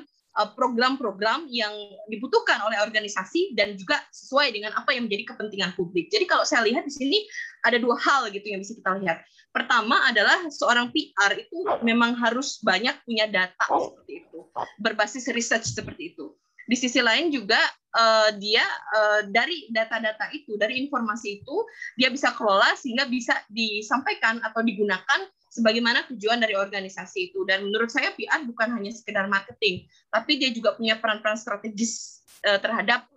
program-program 0.55 1.51
yang 1.51 1.75
dibutuhkan 2.07 2.63
oleh 2.63 2.79
organisasi 2.81 3.53
dan 3.59 3.75
juga 3.75 3.99
sesuai 4.15 4.55
dengan 4.55 4.73
apa 4.79 4.95
yang 4.95 5.11
menjadi 5.11 5.35
kepentingan 5.35 5.75
publik. 5.75 6.07
Jadi 6.09 6.25
kalau 6.31 6.47
saya 6.47 6.63
lihat 6.65 6.87
di 6.87 6.95
sini 6.95 7.19
ada 7.67 7.77
dua 7.77 7.99
hal 7.99 8.31
gitu 8.31 8.47
yang 8.47 8.63
bisa 8.63 8.79
kita 8.79 8.95
lihat. 9.03 9.27
Pertama 9.51 9.99
adalah 10.07 10.47
seorang 10.47 10.95
PR 10.95 11.35
itu 11.35 11.59
memang 11.83 12.15
harus 12.15 12.63
banyak 12.63 12.95
punya 13.03 13.27
data 13.27 13.67
seperti 13.67 14.23
itu, 14.23 14.39
berbasis 14.79 15.27
research 15.35 15.67
seperti 15.67 16.15
itu. 16.15 16.31
Di 16.71 16.79
sisi 16.79 17.03
lain 17.03 17.35
juga 17.35 17.59
uh, 17.99 18.31
dia 18.39 18.63
uh, 18.95 19.27
dari 19.27 19.67
data-data 19.75 20.31
itu, 20.31 20.55
dari 20.55 20.79
informasi 20.79 21.43
itu 21.43 21.67
dia 21.99 22.15
bisa 22.15 22.31
kelola 22.39 22.79
sehingga 22.79 23.11
bisa 23.11 23.35
disampaikan 23.51 24.39
atau 24.39 24.63
digunakan 24.63 25.27
sebagaimana 25.51 26.07
tujuan 26.15 26.39
dari 26.39 26.55
organisasi 26.55 27.35
itu. 27.35 27.43
Dan 27.43 27.67
menurut 27.67 27.91
saya 27.91 28.15
PR 28.15 28.47
bukan 28.47 28.71
hanya 28.71 28.95
sekedar 28.95 29.27
marketing, 29.27 29.91
tapi 30.15 30.39
dia 30.39 30.55
juga 30.55 30.79
punya 30.79 30.95
peran-peran 31.03 31.35
strategis 31.35 32.23
uh, 32.47 32.63
terhadap 32.63 33.11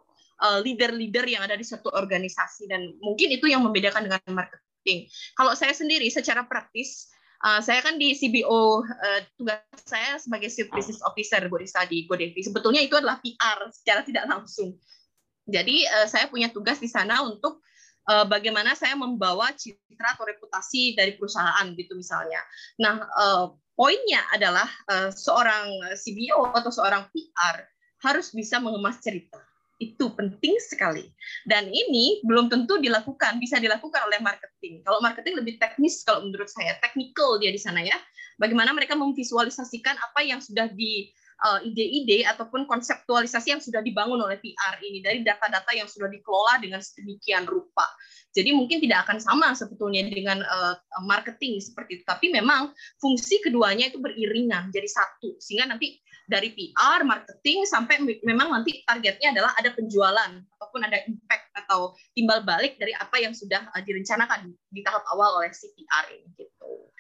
leader-leader 0.44 1.24
yang 1.24 1.40
ada 1.48 1.56
di 1.56 1.64
suatu 1.64 1.88
organisasi 1.88 2.68
dan 2.68 2.92
mungkin 3.00 3.32
itu 3.32 3.48
yang 3.48 3.64
membedakan 3.64 4.12
dengan 4.12 4.44
marketing. 4.44 5.08
Kalau 5.40 5.56
saya 5.56 5.72
sendiri 5.72 6.12
secara 6.12 6.44
praktis 6.44 7.14
Uh, 7.44 7.60
saya 7.60 7.84
kan 7.84 8.00
di 8.00 8.16
CBO 8.16 8.88
uh, 8.88 9.20
tugas 9.36 9.60
saya 9.84 10.16
sebagai 10.16 10.48
Chief 10.48 10.72
Business 10.72 11.04
Officer 11.04 11.44
Bu 11.52 11.60
Risa 11.60 11.84
di 11.84 12.08
Godevi. 12.08 12.40
Sebetulnya 12.40 12.80
itu 12.80 12.96
adalah 12.96 13.20
PR 13.20 13.68
secara 13.76 14.00
tidak 14.08 14.32
langsung. 14.32 14.80
Jadi 15.44 15.84
uh, 15.84 16.08
saya 16.08 16.32
punya 16.32 16.48
tugas 16.48 16.80
di 16.80 16.88
sana 16.88 17.20
untuk 17.20 17.60
uh, 18.08 18.24
bagaimana 18.24 18.80
saya 18.80 18.96
membawa 18.96 19.52
citra 19.52 20.16
atau 20.16 20.24
reputasi 20.24 20.96
dari 20.96 21.20
perusahaan 21.20 21.68
gitu 21.76 22.00
misalnya. 22.00 22.40
Nah, 22.80 23.04
uh, 23.12 23.46
poinnya 23.76 24.24
adalah 24.32 24.72
uh, 24.88 25.12
seorang 25.12 25.68
CBO 26.00 26.48
atau 26.56 26.72
seorang 26.72 27.12
PR 27.12 27.68
harus 28.08 28.32
bisa 28.32 28.64
mengemas 28.64 29.04
cerita. 29.04 29.40
Itu 29.84 30.16
penting 30.16 30.56
sekali. 30.64 31.12
Dan 31.44 31.68
ini 31.68 32.24
belum 32.24 32.48
tentu 32.48 32.80
dilakukan, 32.80 33.44
bisa 33.44 33.60
dilakukan 33.60 34.08
oleh 34.08 34.24
marketing. 34.24 34.80
Kalau 34.88 35.04
marketing 35.04 35.44
lebih 35.44 35.60
teknis 35.60 36.08
kalau 36.08 36.24
menurut 36.24 36.48
saya, 36.48 36.80
technical 36.80 37.36
dia 37.44 37.52
di 37.52 37.60
sana 37.60 37.84
ya. 37.84 38.00
Bagaimana 38.40 38.72
mereka 38.72 38.96
memvisualisasikan 38.96 40.00
apa 40.00 40.24
yang 40.26 40.40
sudah 40.40 40.72
di 40.72 41.12
uh, 41.44 41.60
ide-ide 41.62 42.24
ataupun 42.26 42.66
konseptualisasi 42.66 43.54
yang 43.54 43.62
sudah 43.62 43.84
dibangun 43.84 44.18
oleh 44.24 44.40
PR 44.40 44.80
ini 44.82 45.04
dari 45.04 45.22
data-data 45.22 45.70
yang 45.76 45.86
sudah 45.86 46.08
dikelola 46.08 46.64
dengan 46.64 46.80
sedemikian 46.80 47.46
rupa. 47.46 47.86
Jadi 48.34 48.50
mungkin 48.56 48.82
tidak 48.82 49.06
akan 49.06 49.22
sama 49.22 49.54
sebetulnya 49.54 50.08
dengan 50.10 50.42
uh, 50.42 50.76
marketing 51.06 51.62
seperti 51.62 52.02
itu, 52.02 52.04
tapi 52.08 52.34
memang 52.34 52.74
fungsi 52.98 53.44
keduanya 53.46 53.94
itu 53.94 54.02
beriringan 54.02 54.74
jadi 54.74 54.90
satu 54.90 55.38
sehingga 55.38 55.70
nanti 55.70 56.02
dari 56.30 56.56
PR, 56.56 57.04
marketing 57.04 57.68
sampai 57.68 58.00
memang 58.24 58.52
nanti 58.52 58.82
targetnya 58.88 59.36
adalah 59.36 59.52
ada 59.60 59.70
penjualan 59.76 60.32
ataupun 60.60 60.82
ada 60.88 61.04
impact 61.06 61.52
atau 61.54 61.94
timbal 62.16 62.42
balik 62.44 62.80
dari 62.80 62.96
apa 62.96 63.20
yang 63.20 63.36
sudah 63.36 63.68
uh, 63.72 63.82
direncanakan 63.84 64.52
di 64.72 64.82
tahap 64.82 65.04
awal 65.12 65.44
oleh 65.44 65.52
si 65.52 65.68
PR 65.76 66.06
ini 66.12 66.28
gitu. 66.40 66.94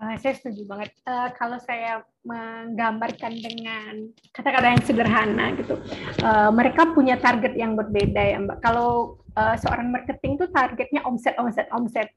Uh, 0.00 0.16
saya 0.16 0.32
setuju 0.32 0.64
banget. 0.64 0.96
Uh, 1.04 1.28
kalau 1.36 1.60
saya 1.60 2.00
menggambarkan 2.24 3.36
dengan 3.36 4.08
kata-kata 4.32 4.72
yang 4.72 4.82
sederhana 4.88 5.52
gitu, 5.60 5.76
uh, 6.24 6.48
mereka 6.48 6.88
punya 6.96 7.20
target 7.20 7.52
yang 7.52 7.76
berbeda 7.76 8.16
ya 8.16 8.40
Mbak. 8.40 8.64
Kalau 8.64 9.20
uh, 9.36 9.60
seorang 9.60 9.92
marketing 9.92 10.40
tuh 10.40 10.48
targetnya 10.56 11.04
omset, 11.04 11.36
omset, 11.36 11.68
omset. 11.68 12.08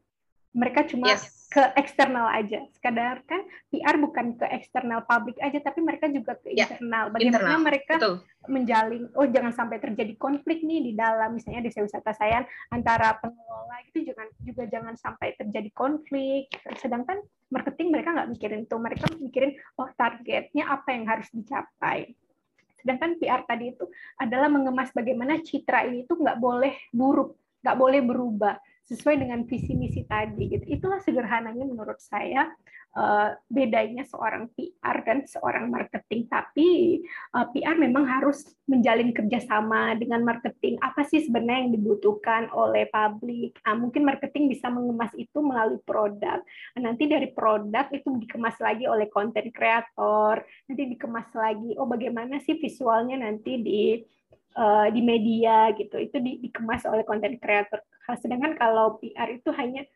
Mereka 0.53 0.85
cuma 0.89 1.09
yes 1.09 1.43
ke 1.53 1.61
eksternal 1.77 2.25
aja. 2.33 2.65
Sekadar 2.73 3.21
kan 3.29 3.45
PR 3.69 4.01
bukan 4.01 4.33
ke 4.41 4.45
eksternal 4.49 5.05
publik 5.05 5.37
aja, 5.37 5.61
tapi 5.61 5.85
mereka 5.85 6.09
juga 6.09 6.33
ke 6.41 6.57
ya, 6.57 6.65
internal. 6.65 7.13
Bagaimana 7.13 7.37
internal. 7.37 7.61
mereka 7.61 7.93
Betul. 8.01 8.15
menjalin, 8.49 9.03
oh 9.13 9.27
jangan 9.29 9.53
sampai 9.53 9.77
terjadi 9.77 10.17
konflik 10.17 10.65
nih 10.65 10.81
di 10.81 10.91
dalam, 10.97 11.37
misalnya 11.37 11.61
desa 11.61 11.85
wisata 11.85 12.09
saya 12.17 12.41
antara 12.73 13.21
pengelola 13.21 13.77
itu 13.85 14.09
juga 14.09 14.25
juga 14.41 14.63
jangan 14.65 14.97
sampai 14.97 15.37
terjadi 15.37 15.69
konflik. 15.77 16.49
Sedangkan 16.81 17.21
marketing 17.53 17.93
mereka 17.93 18.17
nggak 18.17 18.29
mikirin 18.33 18.65
itu, 18.65 18.75
mereka 18.81 19.05
mikirin 19.21 19.53
oh 19.77 19.89
targetnya 19.93 20.73
apa 20.73 20.89
yang 20.89 21.05
harus 21.05 21.29
dicapai. 21.29 22.17
Sedangkan 22.81 23.21
PR 23.21 23.45
tadi 23.45 23.77
itu 23.77 23.85
adalah 24.17 24.49
mengemas 24.49 24.89
bagaimana 24.89 25.37
citra 25.45 25.85
ini 25.85 26.01
itu 26.09 26.17
nggak 26.17 26.41
boleh 26.41 26.73
buruk, 26.89 27.37
nggak 27.61 27.77
boleh 27.77 28.01
berubah 28.01 28.57
sesuai 28.83 29.15
dengan 29.15 29.47
visi 29.47 29.73
misi 29.73 30.03
tadi 30.03 30.51
gitu. 30.51 30.65
Itulah 30.67 30.99
sederhananya 30.99 31.63
menurut 31.63 31.99
saya 32.03 32.51
uh, 32.97 33.31
bedanya 33.49 34.05
seorang 34.05 34.49
PR 34.53 34.97
dan 35.05 35.25
seorang 35.25 35.69
marketing. 35.69 36.29
Tapi 36.29 37.01
eh, 37.03 37.45
PR 37.53 37.75
memang 37.77 38.05
harus 38.05 38.45
menjalin 38.69 39.11
kerjasama 39.11 39.97
dengan 39.97 40.21
marketing. 40.23 40.77
Apa 40.79 41.05
sih 41.05 41.25
sebenarnya 41.25 41.67
yang 41.67 41.73
dibutuhkan 41.75 42.49
oleh 42.53 42.87
publik? 42.89 43.57
Nah, 43.65 43.75
mungkin 43.77 44.03
marketing 44.05 44.49
bisa 44.49 44.69
mengemas 44.69 45.11
itu 45.17 45.39
melalui 45.41 45.81
produk. 45.83 46.41
Nah, 46.77 46.81
nanti 46.81 47.09
dari 47.09 47.29
produk 47.33 47.89
itu 47.91 48.07
dikemas 48.23 48.57
lagi 48.61 48.85
oleh 48.85 49.09
konten 49.09 49.49
kreator. 49.49 50.43
Nanti 50.69 50.83
dikemas 50.95 51.29
lagi. 51.33 51.75
Oh 51.79 51.89
bagaimana 51.89 52.39
sih 52.41 52.57
visualnya 52.57 53.19
nanti 53.19 53.59
di 53.59 53.81
uh, 54.57 54.87
di 54.89 55.01
media 55.01 55.69
gitu. 55.75 55.97
Itu 55.99 56.17
di, 56.23 56.39
dikemas 56.41 56.85
oleh 56.89 57.05
konten 57.05 57.37
kreator 57.37 57.81
sedangkan 58.19 58.59
kalau 58.59 58.99
PR 58.99 59.31
itu 59.31 59.49
hanya 59.55 59.87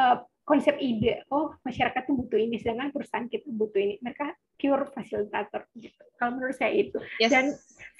uh, 0.00 0.24
konsep 0.48 0.76
ide. 0.80 1.24
Oh 1.28 1.52
masyarakat 1.64 2.04
tuh 2.04 2.16
butuh 2.16 2.40
ini 2.40 2.56
sedangkan 2.60 2.92
perusahaan 2.92 3.28
kita 3.28 3.48
butuh 3.52 3.80
ini. 3.80 3.94
Mereka 4.00 4.32
pure 4.56 4.88
fasilitator 4.92 5.68
gitu. 5.76 6.04
Kalau 6.16 6.40
menurut 6.40 6.56
saya 6.56 6.72
itu. 6.72 6.96
Yes. 7.20 7.32
dan 7.32 7.44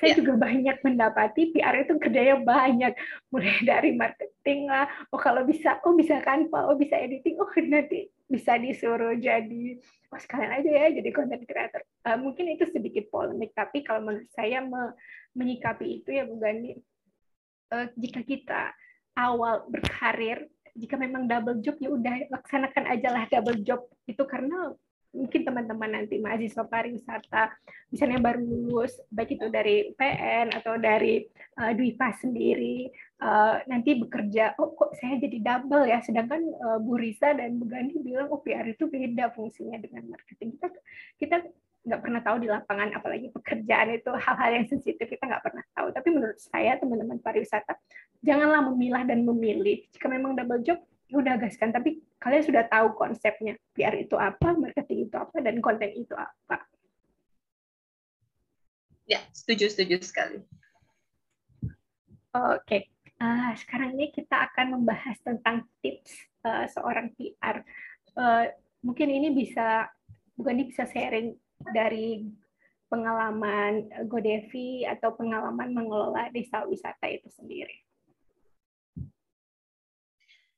saya 0.00 0.12
yeah. 0.12 0.18
juga 0.20 0.32
banyak 0.40 0.76
mendapati 0.80 1.52
PR 1.52 1.84
itu 1.84 1.96
kerjanya 2.00 2.40
banyak. 2.40 2.92
Mulai 3.32 3.56
dari 3.64 3.90
marketing 3.96 4.68
lah. 4.68 4.88
Oh 5.12 5.20
kalau 5.20 5.44
bisa 5.44 5.80
oh 5.84 5.92
bisa 5.92 6.20
kan 6.24 6.48
pak 6.48 6.62
oh 6.64 6.76
bisa 6.76 6.96
editing. 6.96 7.36
Oh 7.40 7.48
nanti 7.68 8.08
bisa 8.24 8.56
disuruh 8.56 9.14
jadi 9.20 9.78
oh 10.10 10.20
sekalian 10.20 10.52
aja 10.62 10.70
ya 10.70 10.86
jadi 10.96 11.10
content 11.12 11.44
creator. 11.44 11.82
Uh, 12.04 12.16
mungkin 12.20 12.48
itu 12.52 12.64
sedikit 12.72 13.08
polemik 13.12 13.52
tapi 13.52 13.84
kalau 13.84 14.04
menurut 14.04 14.28
saya 14.32 14.64
me 14.64 14.96
menyikapi 15.36 16.02
itu 16.02 16.14
ya 16.14 16.24
Bu 16.24 16.40
Gandhi 16.40 16.78
uh, 17.74 17.86
jika 17.98 18.20
kita 18.24 18.62
awal 19.18 19.66
berkarir 19.70 20.48
jika 20.74 20.98
memang 20.98 21.30
double 21.30 21.62
job 21.62 21.78
ya 21.78 21.90
udah 21.90 22.26
laksanakan 22.34 22.84
aja 22.90 23.08
lah 23.14 23.24
double 23.30 23.62
job 23.62 23.86
itu 24.10 24.22
karena 24.26 24.74
mungkin 25.14 25.46
teman-teman 25.46 25.90
nanti 25.94 26.18
mahasiswa 26.18 26.66
pariwisata 26.66 27.54
misalnya 27.94 28.18
baru 28.18 28.42
lulus 28.42 28.98
baik 29.14 29.38
itu 29.38 29.46
dari 29.48 29.94
PN 29.94 30.50
atau 30.50 30.74
dari 30.74 31.22
uh, 31.62 31.70
Dwipa 31.72 32.10
sendiri 32.18 32.90
uh, 33.22 33.56
nanti 33.70 33.96
bekerja 33.96 34.58
oh 34.60 34.74
kok 34.74 34.92
saya 34.98 35.16
jadi 35.22 35.38
double 35.40 35.84
ya? 35.88 35.98
Sedangkan 36.04 36.42
uh, 36.42 36.78
Bu 36.82 36.98
Risa 37.00 37.32
dan 37.32 37.56
Bu 37.56 37.64
Gandhi 37.70 37.96
bilang 38.02 38.28
oh 38.30 38.40
PR 38.44 38.66
itu 38.68 38.90
beda 38.90 39.32
fungsinya 39.32 39.80
dengan 39.80 40.12
marketing. 40.12 40.58
Kita 40.58 40.68
kita 41.16 41.36
nggak 41.84 42.00
pernah 42.00 42.20
tahu 42.24 42.36
di 42.40 42.48
lapangan 42.48 42.96
apalagi 42.96 43.28
pekerjaan 43.28 43.92
itu 43.92 44.08
hal-hal 44.08 44.50
yang 44.56 44.66
sensitif 44.68 45.04
kita 45.04 45.24
nggak 45.24 45.44
pernah 45.44 45.64
tahu. 45.76 45.88
Tapi 45.92 46.08
menurut 46.12 46.38
saya 46.40 46.76
teman-teman 46.80 47.20
pariwisata 47.20 47.76
janganlah 48.24 48.64
memilah 48.72 49.04
dan 49.04 49.24
memilih. 49.24 49.84
Jika 49.92 50.08
memang 50.08 50.36
double 50.36 50.64
job 50.64 50.80
ya 51.08 51.14
udah 51.20 51.34
gaskan 51.36 51.70
tapi 51.70 52.00
kalian 52.18 52.44
sudah 52.44 52.64
tahu 52.68 52.96
konsepnya. 52.96 53.56
PR 53.74 53.94
itu 53.98 54.14
apa 54.16 54.54
marketing 54.54 55.10
itu 55.10 55.16
apa 55.18 55.36
dan 55.42 55.58
konten 55.58 55.90
itu 55.92 56.14
apa. 56.16 56.64
Ya 59.04 59.20
setuju 59.36 59.68
setuju 59.68 60.00
sekali. 60.00 60.38
Oke. 62.34 62.64
Okay. 62.64 62.82
uh, 63.20 63.52
sekarang 63.58 63.94
ini 63.94 64.10
kita 64.10 64.48
akan 64.50 64.80
membahas 64.80 65.20
tentang 65.22 65.68
tips 65.84 66.10
uh, 66.42 66.66
seorang 66.66 67.12
PR 67.14 67.62
uh, 68.18 68.44
mungkin 68.82 69.08
ini 69.12 69.30
bisa 69.32 69.86
bukan 70.34 70.56
ini 70.58 70.64
bisa 70.72 70.88
sharing 70.88 71.36
dari 71.72 72.26
pengalaman 72.90 73.90
Godevi 74.06 74.86
atau 74.86 75.14
pengalaman 75.16 75.72
mengelola 75.72 76.30
desa 76.30 76.62
wisata 76.66 77.10
itu 77.10 77.26
sendiri? 77.32 77.83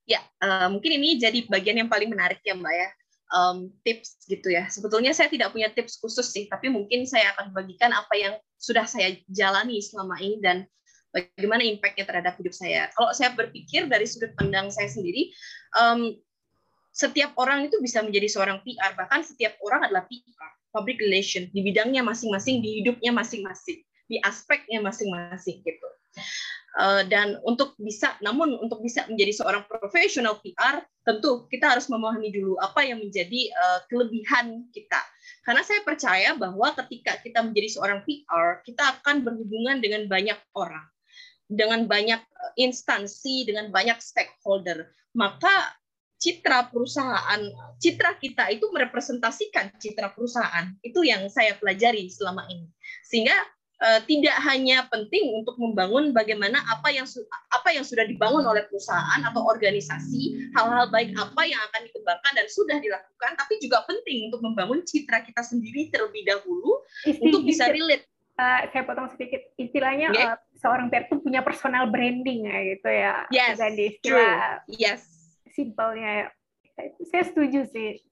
Ya, 0.07 0.23
uh, 0.39 0.71
mungkin 0.71 1.03
ini 1.03 1.19
jadi 1.19 1.45
bagian 1.51 1.83
yang 1.83 1.91
paling 1.91 2.11
menarik 2.11 2.39
ya 2.47 2.55
Mbak 2.55 2.75
ya. 2.75 2.91
Um, 3.27 3.75
tips 3.83 4.23
gitu 4.31 4.55
ya. 4.55 4.71
Sebetulnya 4.71 5.11
saya 5.11 5.27
tidak 5.27 5.51
punya 5.51 5.67
tips 5.75 5.99
khusus 5.99 6.31
sih, 6.31 6.47
tapi 6.47 6.71
mungkin 6.71 7.11
saya 7.11 7.35
akan 7.35 7.51
bagikan 7.51 7.91
apa 7.91 8.15
yang 8.15 8.39
sudah 8.55 8.87
saya 8.87 9.19
jalani 9.27 9.83
selama 9.83 10.15
ini 10.23 10.39
dan 10.39 10.63
bagaimana 11.11 11.67
impactnya 11.67 12.07
terhadap 12.07 12.39
hidup 12.39 12.55
saya. 12.55 12.87
Kalau 12.95 13.11
saya 13.11 13.35
berpikir 13.35 13.91
dari 13.91 14.07
sudut 14.07 14.31
pandang 14.39 14.71
saya 14.71 14.87
sendiri, 14.87 15.35
um, 15.75 16.15
setiap 16.95 17.35
orang 17.37 17.69
itu 17.69 17.77
bisa 17.83 18.01
menjadi 18.01 18.31
seorang 18.31 18.63
PR, 18.65 18.97
bahkan 18.97 19.21
setiap 19.27 19.59
orang 19.61 19.85
adalah 19.85 20.07
PR 20.09 20.51
public 20.73 21.01
relation 21.01 21.49
di 21.53 21.61
bidangnya 21.65 22.05
masing-masing, 22.05 22.61
di 22.61 22.81
hidupnya 22.81 23.13
masing-masing, 23.13 23.81
di 24.09 24.17
aspeknya 24.25 24.81
masing-masing 24.85 25.61
gitu. 25.65 25.89
Uh, 26.77 27.09
dan 27.09 27.41
untuk 27.41 27.73
bisa, 27.81 28.21
namun 28.21 28.53
untuk 28.61 28.85
bisa 28.85 29.09
menjadi 29.09 29.33
seorang 29.33 29.65
profesional 29.65 30.37
PR, 30.45 30.85
tentu 31.09 31.49
kita 31.49 31.73
harus 31.73 31.89
memahami 31.89 32.29
dulu 32.29 32.61
apa 32.61 32.85
yang 32.85 33.01
menjadi 33.01 33.49
uh, 33.49 33.81
kelebihan 33.89 34.69
kita. 34.77 35.01
Karena 35.41 35.65
saya 35.65 35.81
percaya 35.87 36.37
bahwa 36.37 36.77
ketika 36.85 37.17
kita 37.25 37.41
menjadi 37.41 37.81
seorang 37.81 38.05
PR, 38.05 38.61
kita 38.67 39.01
akan 39.01 39.25
berhubungan 39.25 39.81
dengan 39.81 40.05
banyak 40.05 40.37
orang, 40.53 40.85
dengan 41.47 41.87
banyak 41.87 42.19
eh, 42.19 42.53
instansi, 42.67 43.47
dengan 43.47 43.71
banyak 43.71 43.97
stakeholder. 44.03 44.91
Maka 45.15 45.79
citra 46.19 46.69
perusahaan, 46.75 47.41
citra 47.79 48.19
kita 48.19 48.51
itu 48.51 48.67
merepresentasikan 48.75 49.79
citra 49.79 50.13
perusahaan. 50.13 50.75
Itu 50.83 51.07
yang 51.07 51.31
saya 51.31 51.55
pelajari 51.57 52.11
selama 52.11 52.51
ini. 52.51 52.67
Sehingga 53.07 53.39
tidak 54.09 54.37
hanya 54.49 54.89
penting 54.89 55.37
untuk 55.37 55.61
membangun 55.61 56.17
bagaimana 56.17 56.65
apa 56.65 56.89
yang 56.89 57.05
apa 57.53 57.69
yang 57.77 57.85
sudah 57.85 58.09
dibangun 58.09 58.41
oleh 58.45 58.65
perusahaan 58.65 59.21
atau 59.21 59.45
organisasi, 59.45 60.53
hal-hal 60.57 60.89
baik 60.89 61.13
apa 61.13 61.43
yang 61.45 61.61
akan 61.73 61.85
dikembangkan 61.85 62.33
dan 62.33 62.47
sudah 62.49 62.81
dilakukan, 62.81 63.37
tapi 63.37 63.61
juga 63.61 63.85
penting 63.85 64.33
untuk 64.33 64.41
membangun 64.41 64.81
citra 64.85 65.21
kita 65.29 65.45
sendiri 65.45 65.93
terlebih 65.93 66.25
dahulu 66.25 66.81
Isti, 67.05 67.21
untuk 67.21 67.45
bisa 67.45 67.69
relate. 67.69 68.09
Uh, 68.37 68.69
saya 68.69 68.85
potong 68.85 69.09
sedikit 69.17 69.41
istilahnya 69.57 70.13
yeah. 70.13 70.37
uh, 70.37 70.39
seorang 70.61 70.93
PR 70.93 71.09
itu 71.09 71.17
punya 71.25 71.41
personal 71.41 71.89
branding 71.89 72.45
ya 72.45 72.59
gitu 72.69 72.89
ya. 72.93 73.15
Yes, 73.33 73.57
true. 74.05 74.21
Yes 74.69 75.17
simpelnya 75.57 76.11
ya. 76.13 76.27
Saya 77.09 77.25
setuju 77.33 77.65
sih. 77.73 78.05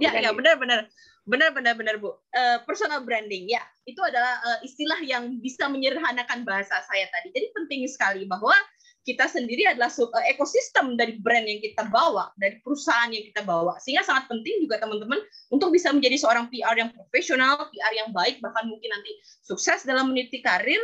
Ya. 0.00 0.10
Ya, 0.12 0.28
ya 0.28 0.30
benar-benar. 0.34 0.88
Benar-benar 1.28 1.74
benar 1.76 1.94
Bu. 2.00 2.16
Uh, 2.32 2.58
personal 2.64 3.04
branding 3.04 3.46
ya, 3.46 3.62
itu 3.84 4.00
adalah 4.00 4.40
uh, 4.40 4.58
istilah 4.64 4.98
yang 5.04 5.38
bisa 5.38 5.68
menyederhanakan 5.68 6.42
bahasa 6.42 6.80
saya 6.88 7.06
tadi. 7.12 7.30
Jadi 7.30 7.46
penting 7.54 7.86
sekali 7.86 8.24
bahwa 8.24 8.56
kita 9.04 9.24
sendiri 9.28 9.64
adalah 9.64 9.88
uh, 9.88 10.24
ekosistem 10.28 10.96
dari 10.96 11.16
brand 11.20 11.44
yang 11.48 11.60
kita 11.60 11.88
bawa, 11.88 12.32
dari 12.36 12.60
perusahaan 12.60 13.08
yang 13.08 13.24
kita 13.32 13.44
bawa. 13.44 13.80
Sehingga 13.80 14.04
sangat 14.04 14.28
penting 14.28 14.64
juga 14.64 14.80
teman-teman 14.80 15.20
untuk 15.48 15.72
bisa 15.72 15.92
menjadi 15.92 16.20
seorang 16.20 16.52
PR 16.52 16.76
yang 16.76 16.90
profesional, 16.92 17.68
PR 17.72 17.92
yang 17.96 18.10
baik, 18.12 18.40
bahkan 18.44 18.68
mungkin 18.68 18.92
nanti 18.92 19.12
sukses 19.44 19.84
dalam 19.88 20.12
meniti 20.12 20.44
karir. 20.44 20.80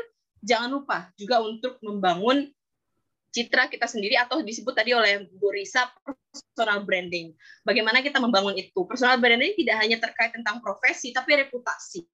Jangan 0.46 0.68
lupa 0.68 1.11
juga 1.18 1.42
untuk 1.42 1.80
membangun 1.82 2.46
citra 3.37 3.68
kita 3.68 3.85
sendiri 3.85 4.16
atau 4.16 4.40
disebut 4.40 4.72
tadi 4.72 4.96
oleh 4.96 5.29
Bu 5.37 5.53
Risa 5.53 5.85
personal 6.01 6.88
branding. 6.88 7.37
Bagaimana 7.68 8.01
kita 8.01 8.16
membangun 8.16 8.57
itu? 8.57 8.88
Personal 8.88 9.20
branding 9.20 9.53
tidak 9.53 9.77
hanya 9.85 10.01
terkait 10.01 10.33
tentang 10.33 10.64
profesi 10.64 11.12
tapi 11.12 11.37
reputasi. 11.37 12.09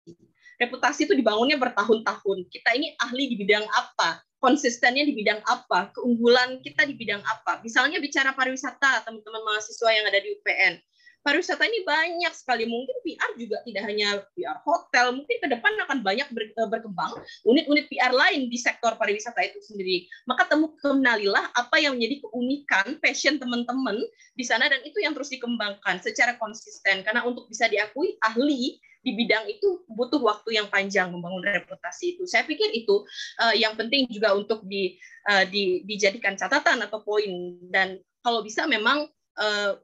Reputasi 0.59 1.07
itu 1.07 1.15
dibangunnya 1.15 1.55
bertahun-tahun. 1.63 2.51
Kita 2.51 2.75
ini 2.75 2.99
ahli 2.99 3.31
di 3.31 3.37
bidang 3.39 3.63
apa? 3.71 4.19
Konsistennya 4.43 5.07
di 5.07 5.15
bidang 5.15 5.39
apa? 5.47 5.95
Keunggulan 5.95 6.59
kita 6.67 6.83
di 6.83 6.99
bidang 6.99 7.23
apa? 7.23 7.63
Misalnya 7.63 8.03
bicara 8.03 8.35
pariwisata, 8.35 9.07
teman-teman 9.07 9.43
mahasiswa 9.47 9.91
yang 9.95 10.07
ada 10.11 10.19
di 10.19 10.35
UPN. 10.35 10.75
Pariwisata 11.23 11.63
ini 11.67 11.87
banyak 11.87 12.35
sekali. 12.35 12.67
Mungkin 12.67 12.97
PR 13.07 13.31
juga 13.39 13.63
tidak 13.63 13.83
hanya 13.87 14.09
PR 14.35 14.59
hotel, 14.67 15.07
mungkin 15.17 15.37
ke 15.39 15.49
depan 15.49 15.73
akan 15.89 15.99
banyak 16.03 16.29
eh, 16.29 16.69
berkembang 16.69 17.13
unit-unit 17.47 17.87
PR 17.89 18.13
lain 18.13 18.51
di 18.51 18.59
sektor 18.59 18.95
pariwisata 18.99 19.41
itu 19.43 19.59
sendiri. 19.63 20.07
Maka 20.27 20.51
temu 20.51 20.75
kenalilah 20.79 21.51
apa 21.55 21.79
yang 21.79 21.97
menjadi 21.97 22.23
keunikan 22.27 22.87
passion 22.99 23.39
teman-teman 23.39 23.99
di 24.35 24.45
sana 24.45 24.67
dan 24.67 24.83
itu 24.83 24.99
yang 25.01 25.15
terus 25.15 25.31
dikembangkan 25.31 26.03
secara 26.03 26.37
konsisten. 26.37 27.07
Karena 27.07 27.23
untuk 27.23 27.47
bisa 27.49 27.71
diakui 27.71 28.19
ahli 28.21 28.83
di 29.03 29.19
bidang 29.19 29.51
itu 29.51 29.83
butuh 29.91 30.23
waktu 30.23 30.63
yang 30.63 30.71
panjang 30.71 31.11
membangun 31.11 31.43
reputasi 31.43 32.17
itu. 32.17 32.25
Saya 32.25 32.47
pikir 32.47 32.71
itu 32.71 33.03
uh, 33.43 33.55
yang 33.55 33.75
penting 33.75 34.07
juga 34.07 34.31
untuk 34.39 34.63
di, 34.63 34.95
uh, 35.27 35.43
di, 35.43 35.83
dijadikan 35.83 36.39
catatan 36.39 36.87
atau 36.87 37.03
poin 37.03 37.59
dan 37.75 37.99
kalau 38.23 38.47
bisa 38.47 38.71
memang 38.71 39.11
uh, 39.43 39.75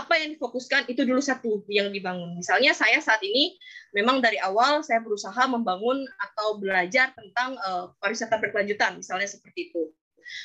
apa 0.00 0.16
yang 0.16 0.32
difokuskan 0.32 0.88
itu 0.88 1.04
dulu 1.04 1.20
satu 1.20 1.60
yang 1.68 1.92
dibangun. 1.92 2.32
Misalnya 2.40 2.72
saya 2.72 2.96
saat 3.04 3.20
ini 3.20 3.60
memang 3.92 4.24
dari 4.24 4.40
awal 4.40 4.80
saya 4.80 5.04
berusaha 5.04 5.44
membangun 5.44 6.08
atau 6.16 6.56
belajar 6.56 7.12
tentang 7.12 7.60
uh, 7.60 7.92
pariwisata 8.00 8.40
berkelanjutan, 8.40 8.96
misalnya 8.96 9.28
seperti 9.28 9.68
itu. 9.68 9.92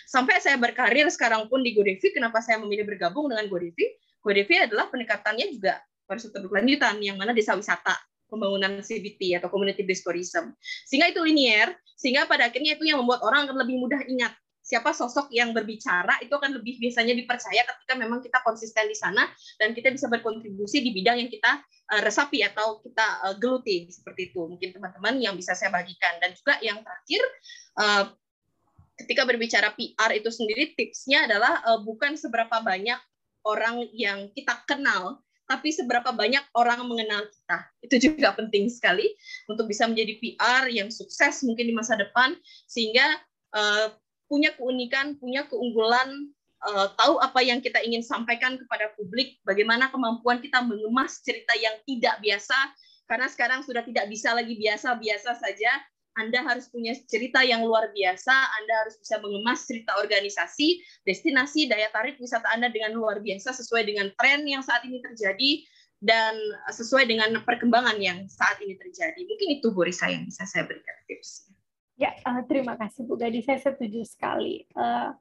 Sampai 0.10 0.44
saya 0.44 0.60
berkarir 0.60 1.08
sekarang 1.08 1.48
pun 1.48 1.64
di 1.64 1.72
Godevi, 1.72 2.12
kenapa 2.12 2.44
saya 2.44 2.60
memilih 2.60 2.84
bergabung 2.84 3.32
dengan 3.32 3.48
Godevi? 3.48 3.96
Godevi 4.20 4.68
adalah 4.68 4.92
pendekatannya 4.92 5.48
juga 5.56 5.80
pariwisata 6.06 6.44
berkelanjutan, 6.44 7.00
yang 7.00 7.16
mana 7.16 7.32
desa 7.32 7.56
wisata 7.56 7.96
pembangunan 8.26 8.82
CBT 8.82 9.38
atau 9.40 9.48
community 9.54 9.86
based 9.86 10.04
tourism. 10.04 10.52
Sehingga 10.90 11.14
itu 11.14 11.22
linier, 11.22 11.72
sehingga 11.96 12.28
pada 12.28 12.50
akhirnya 12.52 12.76
itu 12.76 12.84
yang 12.90 13.00
membuat 13.00 13.24
orang 13.24 13.48
akan 13.48 13.58
lebih 13.62 13.80
mudah 13.80 14.02
ingat 14.10 14.34
siapa 14.66 14.98
sosok 14.98 15.30
yang 15.30 15.54
berbicara 15.54 16.18
itu 16.26 16.34
akan 16.34 16.58
lebih 16.58 16.82
biasanya 16.82 17.14
dipercaya 17.14 17.62
ketika 17.62 17.94
memang 17.94 18.18
kita 18.26 18.42
konsisten 18.42 18.90
di 18.90 18.98
sana 18.98 19.30
dan 19.62 19.78
kita 19.78 19.94
bisa 19.94 20.10
berkontribusi 20.10 20.82
di 20.82 20.90
bidang 20.90 21.22
yang 21.22 21.30
kita 21.30 21.62
uh, 21.94 22.02
resapi 22.02 22.42
atau 22.42 22.82
kita 22.82 23.30
uh, 23.30 23.36
geluti 23.38 23.86
seperti 23.94 24.34
itu 24.34 24.42
mungkin 24.42 24.74
teman-teman 24.74 25.22
yang 25.22 25.38
bisa 25.38 25.54
saya 25.54 25.70
bagikan 25.70 26.18
dan 26.18 26.34
juga 26.34 26.58
yang 26.66 26.82
terakhir 26.82 27.22
uh, 27.78 28.04
ketika 28.98 29.22
berbicara 29.30 29.70
PR 29.78 30.12
itu 30.18 30.34
sendiri 30.34 30.74
tipsnya 30.74 31.30
adalah 31.30 31.62
bukan 31.84 32.16
seberapa 32.16 32.64
banyak 32.64 32.98
orang 33.44 33.86
yang 33.92 34.32
kita 34.32 34.56
kenal 34.66 35.20
tapi 35.46 35.70
seberapa 35.70 36.10
banyak 36.10 36.42
orang 36.58 36.82
mengenal 36.90 37.28
kita. 37.30 37.60
Itu 37.86 37.96
juga 38.02 38.34
penting 38.34 38.66
sekali 38.72 39.14
untuk 39.46 39.70
bisa 39.70 39.86
menjadi 39.86 40.18
PR 40.18 40.72
yang 40.74 40.90
sukses 40.90 41.46
mungkin 41.46 41.70
di 41.70 41.74
masa 41.78 41.94
depan, 42.00 42.34
sehingga 42.66 43.06
punya 44.26 44.54
keunikan, 44.58 45.18
punya 45.18 45.46
keunggulan, 45.46 46.32
uh, 46.66 46.92
tahu 46.98 47.22
apa 47.22 47.40
yang 47.46 47.62
kita 47.62 47.82
ingin 47.82 48.02
sampaikan 48.02 48.58
kepada 48.58 48.94
publik, 48.98 49.38
bagaimana 49.46 49.90
kemampuan 49.94 50.42
kita 50.42 50.62
mengemas 50.66 51.22
cerita 51.22 51.54
yang 51.58 51.78
tidak 51.86 52.18
biasa, 52.22 52.58
karena 53.06 53.28
sekarang 53.30 53.60
sudah 53.62 53.86
tidak 53.86 54.10
bisa 54.10 54.34
lagi 54.34 54.58
biasa-biasa 54.58 55.38
saja, 55.38 55.72
anda 56.16 56.40
harus 56.48 56.72
punya 56.72 56.96
cerita 57.12 57.44
yang 57.44 57.68
luar 57.68 57.92
biasa, 57.92 58.32
Anda 58.32 58.74
harus 58.88 58.96
bisa 59.04 59.20
mengemas 59.20 59.68
cerita 59.68 60.00
organisasi, 60.00 60.80
destinasi, 61.04 61.68
daya 61.68 61.92
tarik 61.92 62.16
wisata 62.24 62.56
Anda 62.56 62.72
dengan 62.72 62.96
luar 62.96 63.20
biasa 63.20 63.52
sesuai 63.52 63.84
dengan 63.84 64.08
tren 64.16 64.48
yang 64.48 64.64
saat 64.64 64.88
ini 64.88 65.04
terjadi 65.04 65.68
dan 66.00 66.40
sesuai 66.72 67.12
dengan 67.12 67.36
perkembangan 67.44 68.00
yang 68.00 68.24
saat 68.32 68.64
ini 68.64 68.80
terjadi. 68.80 69.20
Mungkin 69.28 69.60
itu 69.60 69.76
Bu 69.76 69.84
Risa 69.84 70.08
yang 70.08 70.24
bisa 70.24 70.48
saya 70.48 70.64
berikan 70.64 70.96
tips. 71.04 71.52
Ya, 71.96 72.12
uh, 72.28 72.44
terima 72.44 72.76
kasih 72.76 73.08
Bu 73.08 73.16
Gadi. 73.16 73.40
Saya 73.40 73.64
setuju 73.64 74.04
sekali. 74.04 74.68
Uh, 74.76 75.16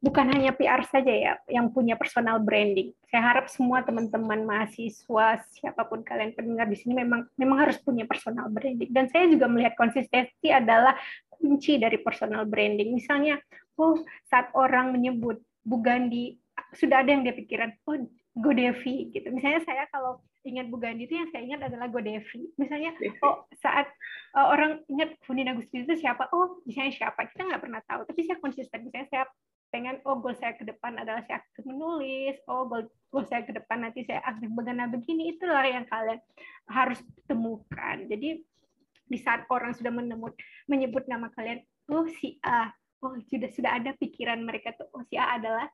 bukan 0.00 0.30
hanya 0.32 0.56
PR 0.56 0.80
saja 0.88 1.12
ya 1.12 1.34
yang 1.52 1.68
punya 1.68 2.00
personal 2.00 2.40
branding. 2.40 2.96
Saya 3.12 3.34
harap 3.34 3.52
semua 3.52 3.84
teman-teman 3.84 4.46
mahasiswa 4.48 5.44
siapa 5.52 5.84
pun 5.84 6.00
kalian 6.00 6.32
pendengar 6.32 6.64
di 6.64 6.80
sini 6.80 6.96
memang 6.96 7.28
memang 7.36 7.68
harus 7.68 7.76
punya 7.84 8.08
personal 8.08 8.48
branding. 8.48 8.88
Dan 8.88 9.12
saya 9.12 9.28
juga 9.28 9.52
melihat 9.52 9.76
konsistensi 9.76 10.48
adalah 10.48 10.96
kunci 11.28 11.76
dari 11.76 12.00
personal 12.00 12.48
branding. 12.48 12.96
Misalnya, 12.96 13.36
oh 13.76 14.00
saat 14.24 14.48
orang 14.56 14.96
menyebut 14.96 15.44
Bu 15.60 15.84
Gandhi 15.84 16.40
sudah 16.72 17.04
ada 17.04 17.12
yang 17.12 17.22
dia 17.22 17.36
pikiran, 17.36 17.76
oh 17.84 18.00
Godevi 18.38 19.10
gitu. 19.10 19.28
Misalnya 19.34 19.60
saya 19.66 19.84
kalau 19.90 20.22
ingat 20.46 20.70
Bu 20.70 20.78
Gandhi 20.78 21.04
itu 21.04 21.18
yang 21.18 21.28
saya 21.34 21.42
ingat 21.44 21.60
adalah 21.66 21.90
Godevi. 21.90 22.54
Misalnya, 22.54 22.94
oh 23.26 23.44
saat 23.58 23.90
uh, 24.38 24.46
orang 24.48 24.80
ingat 24.86 25.18
Fundina 25.26 25.52
Gusti 25.52 25.82
itu 25.82 25.94
siapa? 25.98 26.30
Oh, 26.30 26.62
misalnya 26.64 26.94
siapa? 26.94 27.26
Kita 27.28 27.44
nggak 27.44 27.62
pernah 27.62 27.82
tahu. 27.84 28.06
Tapi 28.06 28.20
saya 28.24 28.38
konsisten. 28.38 28.86
Misalnya 28.86 29.08
saya 29.10 29.24
pengen 29.68 30.00
oh 30.08 30.16
goal 30.16 30.32
saya 30.36 30.56
ke 30.56 30.64
depan 30.64 30.96
adalah 30.96 31.20
saya 31.28 31.44
aktif 31.44 31.64
menulis 31.68 32.40
oh 32.48 32.64
goal, 32.64 32.88
goal 33.12 33.24
saya 33.28 33.44
ke 33.44 33.52
depan 33.52 33.84
nanti 33.84 34.00
saya 34.08 34.24
aktif 34.24 34.48
begana 34.48 34.88
begini 34.88 35.36
itulah 35.36 35.64
yang 35.64 35.84
kalian 35.88 36.20
harus 36.72 37.00
temukan 37.28 37.96
jadi 38.08 38.40
di 39.08 39.18
saat 39.20 39.44
orang 39.52 39.76
sudah 39.76 39.92
menemut 39.92 40.36
menyebut 40.68 41.04
nama 41.04 41.28
kalian 41.36 41.60
oh 41.92 42.08
si 42.08 42.40
A 42.44 42.72
oh 43.04 43.16
sudah 43.28 43.48
sudah 43.52 43.76
ada 43.76 43.92
pikiran 43.96 44.40
mereka 44.40 44.72
tuh 44.72 44.88
oh 44.92 45.04
si 45.08 45.20
A 45.20 45.36
adalah 45.36 45.68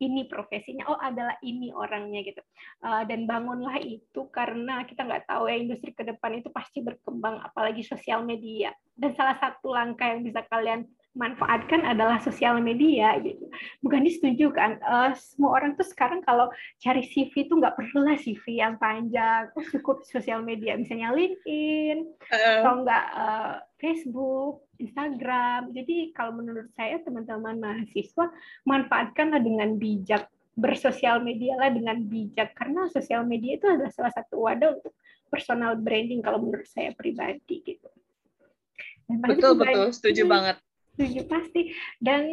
ini 0.00 0.28
profesinya, 0.28 0.88
oh 0.92 1.00
adalah 1.00 1.36
ini 1.40 1.72
orangnya 1.72 2.20
gitu. 2.24 2.42
Uh, 2.84 3.02
dan 3.08 3.24
bangunlah 3.24 3.80
itu 3.80 4.28
karena 4.32 4.84
kita 4.84 5.04
nggak 5.04 5.24
tahu 5.28 5.48
ya 5.48 5.56
industri 5.56 5.92
ke 5.96 6.04
depan 6.04 6.40
itu 6.40 6.52
pasti 6.52 6.84
berkembang, 6.84 7.40
apalagi 7.40 7.80
sosial 7.80 8.24
media. 8.24 8.72
Dan 8.96 9.12
salah 9.16 9.36
satu 9.36 9.72
langkah 9.72 10.08
yang 10.08 10.24
bisa 10.24 10.44
kalian 10.48 10.88
manfaatkan 11.16 11.80
adalah 11.82 12.20
sosial 12.20 12.60
media 12.60 13.16
gitu. 13.24 13.48
Bukan 13.80 14.04
setuju 14.04 14.52
kan? 14.52 14.76
Uh, 14.84 15.16
semua 15.16 15.56
orang 15.56 15.72
tuh 15.74 15.88
sekarang 15.88 16.20
kalau 16.22 16.52
cari 16.78 17.02
CV 17.08 17.48
tuh 17.48 17.56
nggak 17.56 17.72
perlu 17.72 18.04
lah 18.04 18.20
CV 18.20 18.60
yang 18.60 18.76
panjang, 18.76 19.48
oh, 19.56 19.64
cukup 19.72 20.04
sosial 20.04 20.44
media, 20.44 20.76
misalnya 20.76 21.16
LinkedIn 21.16 22.04
uh. 22.30 22.60
atau 22.60 22.84
enggak 22.84 23.04
uh, 23.16 23.54
Facebook, 23.80 24.68
Instagram. 24.76 25.72
Jadi 25.72 26.12
kalau 26.12 26.36
menurut 26.36 26.68
saya 26.76 27.00
teman-teman 27.00 27.56
mahasiswa 27.56 28.28
manfaatkanlah 28.68 29.40
dengan 29.40 29.80
bijak 29.80 30.28
bersosial 30.56 31.20
media 31.20 31.56
lah 31.56 31.68
dengan 31.68 32.00
bijak 32.00 32.56
karena 32.56 32.88
sosial 32.88 33.24
media 33.28 33.60
itu 33.60 33.68
adalah 33.68 33.92
salah 33.92 34.12
satu 34.12 34.40
wadah 34.40 34.80
untuk 34.80 34.96
personal 35.28 35.76
branding 35.76 36.24
kalau 36.24 36.40
menurut 36.40 36.64
saya 36.64 36.96
pribadi 36.96 37.60
gitu. 37.60 37.88
betul 39.06 39.54
betul 39.54 39.92
setuju 39.92 40.24
hmm, 40.24 40.32
banget 40.32 40.56
setuju 40.96 41.28
pasti 41.28 41.76
dan 42.00 42.24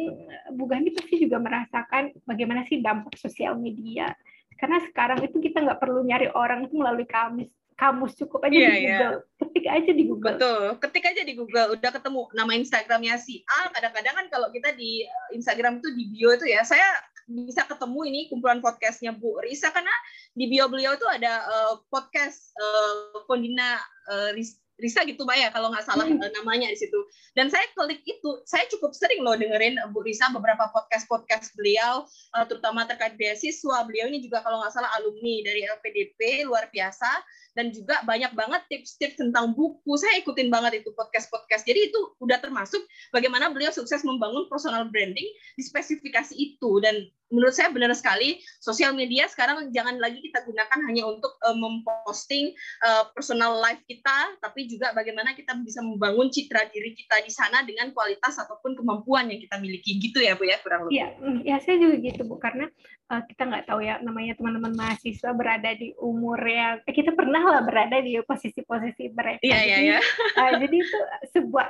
Bu 0.56 0.64
Gandhi 0.64 0.96
pasti 0.96 1.20
juga 1.20 1.36
merasakan 1.36 2.16
bagaimana 2.24 2.64
sih 2.64 2.80
dampak 2.80 3.20
sosial 3.20 3.60
media 3.60 4.16
karena 4.56 4.80
sekarang 4.88 5.20
itu 5.20 5.36
kita 5.44 5.60
nggak 5.60 5.78
perlu 5.84 6.00
nyari 6.08 6.32
orang 6.32 6.64
itu 6.64 6.80
melalui 6.80 7.04
kamus 7.04 7.52
kamus 7.76 8.16
cukup 8.16 8.48
aja 8.48 8.56
yeah, 8.56 8.72
di 8.72 8.80
iya. 8.80 8.88
Google 8.88 9.12
yeah. 9.12 9.36
ketik 9.36 9.66
aja 9.66 9.90
di 9.92 10.04
Google 10.08 10.36
betul 10.40 10.64
ketik 10.80 11.04
aja 11.04 11.22
di 11.26 11.34
Google 11.36 11.68
udah 11.76 11.90
ketemu 11.92 12.20
nama 12.32 12.52
Instagramnya 12.56 13.14
si 13.20 13.44
A 13.44 13.68
kadang-kadang 13.74 14.14
kan 14.16 14.26
kalau 14.32 14.48
kita 14.48 14.72
di 14.72 15.04
eh, 15.04 15.28
Instagram 15.36 15.84
itu 15.84 15.92
di 15.92 16.04
bio 16.08 16.32
itu 16.32 16.48
ya 16.48 16.64
saya 16.64 16.86
bisa 17.24 17.64
ketemu 17.68 18.00
ini 18.08 18.20
kumpulan 18.32 18.60
podcastnya 18.60 19.12
Bu 19.12 19.40
Risa 19.44 19.72
karena 19.72 19.92
di 20.32 20.44
bio 20.48 20.68
beliau 20.68 20.92
itu 20.96 21.08
ada 21.08 21.40
uh, 21.44 21.74
podcast 21.88 22.52
uh, 22.56 23.24
Fondina 23.24 23.80
uh, 24.08 24.30
Risa 24.36 24.63
gitu 24.92 25.22
Mbak 25.24 25.38
ya 25.38 25.48
kalau 25.54 25.72
nggak 25.72 25.86
salah 25.86 26.04
hmm. 26.04 26.20
namanya 26.42 26.68
di 26.68 26.76
situ. 26.76 27.00
Dan 27.32 27.48
saya 27.48 27.64
klik 27.72 28.04
itu, 28.04 28.30
saya 28.44 28.68
cukup 28.68 28.92
sering 28.92 29.24
loh 29.24 29.38
dengerin 29.38 29.80
Bu 29.94 30.04
Risa 30.04 30.28
beberapa 30.34 30.68
podcast-podcast 30.74 31.56
beliau, 31.56 32.04
uh, 32.36 32.44
terutama 32.44 32.84
terkait 32.84 33.16
beasiswa. 33.16 33.86
Beliau 33.88 34.10
ini 34.12 34.20
juga 34.20 34.44
kalau 34.44 34.60
nggak 34.60 34.74
salah 34.74 34.90
alumni 34.98 35.40
dari 35.46 35.64
LPDP 35.64 36.44
luar 36.44 36.68
biasa 36.68 37.08
dan 37.54 37.70
juga 37.70 38.02
banyak 38.02 38.34
banget 38.34 38.62
tips-tips 38.68 39.16
tentang 39.16 39.54
buku. 39.54 39.94
Saya 39.94 40.20
ikutin 40.20 40.50
banget 40.50 40.82
itu 40.82 40.90
podcast-podcast. 40.92 41.62
Jadi 41.64 41.94
itu 41.94 42.00
udah 42.18 42.42
termasuk 42.42 42.82
bagaimana 43.14 43.48
beliau 43.54 43.70
sukses 43.70 44.02
membangun 44.02 44.50
personal 44.50 44.90
branding 44.90 45.26
di 45.54 45.62
spesifikasi 45.62 46.34
itu 46.34 46.82
dan 46.82 47.06
menurut 47.32 47.54
saya 47.56 47.72
benar 47.72 47.92
sekali 47.96 48.40
sosial 48.60 48.92
media 48.92 49.24
sekarang 49.30 49.72
jangan 49.72 49.96
lagi 49.96 50.20
kita 50.20 50.44
gunakan 50.44 50.78
hanya 50.90 51.08
untuk 51.08 51.32
uh, 51.40 51.56
memposting 51.56 52.52
uh, 52.84 53.08
personal 53.16 53.56
life 53.60 53.80
kita 53.88 54.36
tapi 54.42 54.68
juga 54.68 54.92
bagaimana 54.92 55.32
kita 55.32 55.56
bisa 55.64 55.80
membangun 55.80 56.28
citra 56.28 56.68
diri 56.68 56.92
kita 56.92 57.24
di 57.24 57.32
sana 57.32 57.64
dengan 57.64 57.90
kualitas 57.96 58.36
ataupun 58.36 58.76
kemampuan 58.76 59.32
yang 59.32 59.40
kita 59.40 59.56
miliki 59.56 59.96
gitu 59.98 60.20
ya 60.20 60.36
Bu 60.36 60.44
ya 60.44 60.60
kurang 60.60 60.88
lebih. 60.88 61.16
Mm, 61.20 61.38
ya 61.48 61.56
saya 61.64 61.76
juga 61.80 61.96
gitu 62.02 62.22
Bu 62.28 62.36
karena 62.36 62.68
uh, 63.08 63.22
kita 63.24 63.42
nggak 63.48 63.64
tahu 63.68 63.80
ya 63.80 63.98
namanya 64.04 64.36
teman-teman 64.36 64.72
mahasiswa 64.76 65.30
berada 65.32 65.70
di 65.74 65.96
umur 65.96 66.38
yang 66.44 66.80
eh, 66.84 66.94
kita 66.94 67.16
pernah 67.16 67.40
lah 67.40 67.62
berada 67.64 67.98
di 68.04 68.20
posisi-posisi 68.20 69.12
mereka. 69.16 69.40
Iya 69.40 69.60
iya 69.64 69.78
iya. 69.80 69.98
jadi 70.62 70.76
itu 70.76 70.98
sebuah 71.32 71.68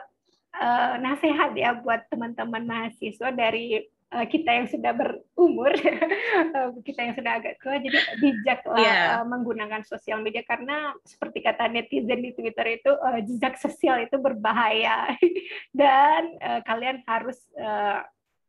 uh, 0.58 0.94
nasihat 1.02 1.54
ya 1.54 1.78
buat 1.78 2.06
teman-teman 2.10 2.66
mahasiswa 2.66 3.30
dari 3.34 3.86
kita 4.30 4.50
yang 4.50 4.66
sudah 4.70 4.92
berumur, 4.94 5.74
eh, 6.56 6.70
kita 6.86 7.00
yang 7.02 7.14
sudah 7.18 7.32
agak 7.42 7.58
tua, 7.58 7.80
jadi 7.82 7.98
bijaklah 8.22 8.78
yeah. 8.78 8.92
Iya. 8.94 9.26
menggunakan 9.26 9.82
sosial 9.82 10.22
media 10.22 10.46
karena 10.46 10.94
seperti 11.02 11.42
kata 11.42 11.66
netizen 11.66 12.22
di 12.22 12.30
Twitter 12.36 12.78
itu 12.78 12.90
uh, 12.94 13.18
jejak 13.24 13.58
sosial 13.58 13.98
itu 14.04 14.14
berbahaya 14.20 15.10
dan 15.74 16.36
kalian 16.62 17.02
harus 17.08 17.38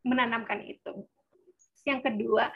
menanamkan 0.06 0.62
itu. 0.66 1.08
Yang 1.86 2.12
kedua, 2.12 2.50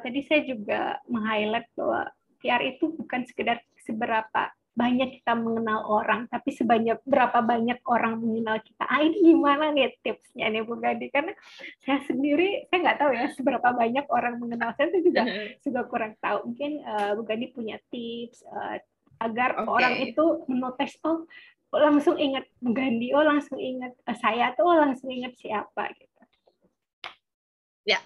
tadi 0.00 0.20
saya 0.24 0.42
juga 0.44 1.00
meng-highlight 1.08 1.68
bahwa 1.76 2.08
PR 2.42 2.62
itu 2.64 2.92
bukan 2.92 3.24
sekedar 3.24 3.62
seberapa 3.86 4.50
banyak 4.72 5.20
kita 5.20 5.36
mengenal 5.36 5.84
orang, 5.84 6.24
tapi 6.32 6.50
sebanyak 6.56 7.00
berapa 7.04 7.44
banyak 7.44 7.84
orang 7.84 8.16
mengenal 8.20 8.56
kita. 8.64 8.88
Ah 8.88 9.04
ini 9.04 9.20
gimana 9.20 9.68
nih 9.68 9.92
tipsnya 10.00 10.48
nih 10.48 10.64
Bu 10.64 10.80
Gadi? 10.80 11.12
Karena 11.12 11.36
saya 11.84 12.00
sendiri 12.08 12.66
saya 12.72 12.78
nggak 12.80 12.98
tahu 12.98 13.10
ya 13.12 13.26
seberapa 13.36 13.68
banyak 13.76 14.06
orang 14.08 14.40
mengenal 14.40 14.72
saya 14.76 14.88
itu 14.96 15.12
juga 15.12 15.22
juga 15.60 15.80
kurang 15.84 16.16
tahu. 16.18 16.52
Mungkin 16.52 16.72
uh, 16.84 17.10
Bu 17.20 17.22
Gadi 17.28 17.46
punya 17.52 17.76
tips 17.92 18.40
uh, 18.48 18.80
agar 19.20 19.60
okay. 19.60 19.68
orang 19.68 19.94
itu 20.02 20.24
menotes 20.48 20.98
oh 21.04 21.28
langsung 21.72 22.20
ingat 22.20 22.44
Bu 22.60 22.76
Gandhi, 22.76 23.16
oh 23.16 23.24
langsung 23.24 23.56
ingat 23.56 23.96
uh, 24.04 24.16
saya 24.20 24.52
tuh, 24.52 24.68
oh 24.68 24.76
langsung 24.76 25.08
ingat 25.08 25.32
siapa 25.40 25.88
gitu. 25.96 26.11
Ya, 27.82 27.98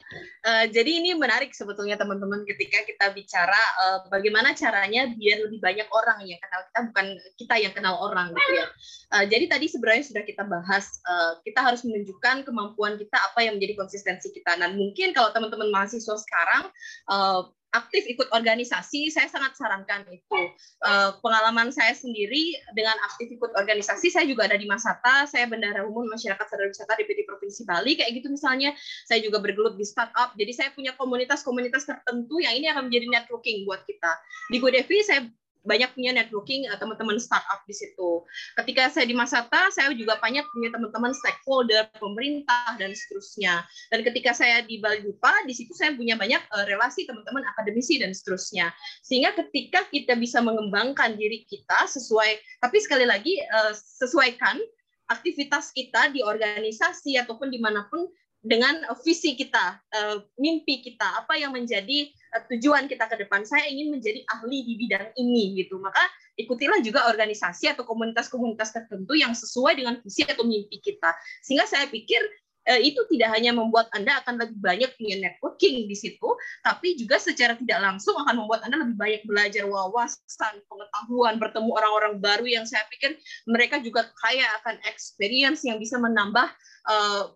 uh, 0.49 0.65
jadi 0.73 1.05
ini 1.05 1.13
menarik 1.13 1.53
sebetulnya 1.53 2.01
teman-teman 2.01 2.49
ketika 2.49 2.81
kita 2.89 3.13
bicara 3.13 3.61
uh, 3.85 3.99
bagaimana 4.09 4.57
caranya 4.57 5.05
biar 5.13 5.45
lebih 5.45 5.61
banyak 5.61 5.85
orang 5.93 6.25
yang 6.25 6.41
kenal 6.41 6.65
kita 6.65 6.81
bukan 6.89 7.07
kita 7.37 7.55
yang 7.61 7.73
kenal 7.77 7.95
orang 8.01 8.33
gitu 8.33 8.53
ya. 8.57 8.67
Uh, 9.13 9.25
jadi 9.29 9.45
tadi 9.53 9.69
sebenarnya 9.69 10.09
sudah 10.09 10.25
kita 10.25 10.49
bahas 10.49 10.97
uh, 11.05 11.37
kita 11.45 11.61
harus 11.61 11.85
menunjukkan 11.85 12.49
kemampuan 12.49 12.97
kita 12.97 13.21
apa 13.21 13.45
yang 13.45 13.61
menjadi 13.61 13.77
konsistensi 13.77 14.33
kita. 14.33 14.57
Dan 14.57 14.81
mungkin 14.81 15.13
kalau 15.13 15.37
teman-teman 15.37 15.69
mahasiswa 15.69 16.17
sekarang 16.25 16.73
uh, 17.13 17.45
aktif 17.77 18.09
ikut 18.09 18.33
organisasi, 18.33 19.13
saya 19.13 19.29
sangat 19.29 19.55
sarankan 19.55 20.09
itu. 20.09 20.41
Uh, 20.81 21.15
pengalaman 21.21 21.69
saya 21.69 21.93
sendiri 21.93 22.57
dengan 22.73 22.97
aktif 23.07 23.29
ikut 23.37 23.53
organisasi, 23.53 24.09
saya 24.09 24.25
juga 24.25 24.49
ada 24.49 24.57
di 24.57 24.65
Masata, 24.65 25.29
saya 25.29 25.45
bendara 25.45 25.85
umum 25.85 26.09
masyarakat 26.09 26.47
sadar 26.49 26.67
wisata 26.73 26.97
DPD 26.97 27.29
Provinsi 27.29 27.63
Bali, 27.69 27.95
kayak 28.01 28.13
gitu 28.17 28.33
misalnya. 28.33 28.73
Saya 29.05 29.21
juga 29.21 29.39
bergelut 29.39 29.77
di 29.77 29.85
startup, 29.85 30.33
jadi 30.35 30.53
saya 30.57 30.69
punya 30.73 30.97
komunitas-komunitas 30.97 31.85
tertentu 31.85 32.41
yang 32.41 32.57
ini 32.57 32.67
akan 32.73 32.89
menjadi 32.89 33.07
networking 33.13 33.69
buat 33.69 33.85
kita. 33.85 34.13
Di 34.51 34.57
GoDevi 34.59 34.99
saya 35.05 35.21
banyak 35.67 35.91
punya 35.93 36.15
networking 36.15 36.65
uh, 36.71 36.79
teman-teman 36.79 37.19
startup 37.19 37.67
di 37.67 37.75
situ. 37.75 38.23
Ketika 38.55 38.89
saya 38.89 39.05
di 39.05 39.13
Masata, 39.13 39.69
saya 39.75 39.91
juga 39.93 40.17
banyak 40.23 40.47
punya 40.55 40.71
teman-teman 40.71 41.13
stakeholder, 41.13 41.91
pemerintah 41.99 42.79
dan 42.79 42.95
seterusnya. 42.95 43.67
Dan 43.91 44.07
ketika 44.07 44.33
saya 44.33 44.63
di 44.63 44.79
Bali 44.79 45.03
Dupa, 45.03 45.35
di 45.45 45.53
situ 45.53 45.75
saya 45.75 45.93
punya 45.93 46.15
banyak 46.15 46.41
uh, 46.55 46.65
relasi 46.71 47.05
teman-teman 47.05 47.43
akademisi 47.53 47.99
dan 47.99 48.15
seterusnya. 48.15 48.71
Sehingga 49.03 49.35
ketika 49.35 49.85
kita 49.91 50.15
bisa 50.15 50.39
mengembangkan 50.41 51.19
diri 51.19 51.45
kita 51.51 51.91
sesuai, 51.91 52.63
tapi 52.63 52.79
sekali 52.79 53.05
lagi 53.05 53.43
uh, 53.43 53.75
sesuaikan 53.75 54.57
aktivitas 55.11 55.71
kita 55.75 56.11
di 56.11 56.23
organisasi 56.23 57.15
ataupun 57.23 57.51
di 57.51 57.63
mana 57.63 57.87
pun 57.87 58.11
dengan 58.47 58.79
visi 59.03 59.35
kita, 59.35 59.83
mimpi 60.39 60.79
kita, 60.79 61.19
apa 61.19 61.35
yang 61.35 61.51
menjadi 61.51 62.15
Eh, 62.26 62.26
tujuan 62.45 62.85
kita 62.91 63.09
ke 63.09 63.17
depan. 63.25 63.45
Saya 63.49 63.69
ingin 63.71 63.95
menjadi 63.95 64.21
ahli 64.37 64.65
di 64.67 64.75
bidang 64.77 65.15
ini 65.17 65.57
gitu. 65.63 65.81
Maka 65.81 66.03
ikutilah 66.37 66.85
juga 66.85 67.09
organisasi 67.09 67.73
atau 67.73 67.89
komunitas-komunitas 67.89 68.77
tertentu 68.77 69.17
yang 69.17 69.33
sesuai 69.33 69.81
dengan 69.81 69.95
visi 70.05 70.23
atau 70.27 70.45
mimpi 70.45 70.79
kita. 70.85 71.17
Sehingga 71.41 71.65
saya 71.65 71.89
pikir 71.89 72.21
eh, 72.67 72.81
itu 72.83 73.01
tidak 73.09 73.33
hanya 73.33 73.55
membuat 73.55 73.89
Anda 73.95 74.21
akan 74.21 74.43
lebih 74.43 74.59
banyak 74.59 74.91
punya 74.99 75.17
networking 75.23 75.87
di 75.87 75.97
situ, 75.97 76.29
tapi 76.67 76.99
juga 76.99 77.17
secara 77.23 77.55
tidak 77.57 77.79
langsung 77.79 78.19
akan 78.19 78.45
membuat 78.45 78.67
Anda 78.67 78.83
lebih 78.85 78.97
banyak 78.99 79.23
belajar 79.25 79.65
wawasan, 79.65 80.61
pengetahuan, 80.67 81.39
bertemu 81.39 81.71
orang-orang 81.73 82.15
baru 82.19 82.45
yang 82.45 82.67
saya 82.67 82.85
pikir 82.91 83.17
mereka 83.47 83.79
juga 83.81 84.11
kaya 84.19 84.45
akan 84.63 84.83
experience 84.91 85.63
yang 85.63 85.79
bisa 85.79 85.97
menambah 85.97 86.51
uh, 86.91 87.33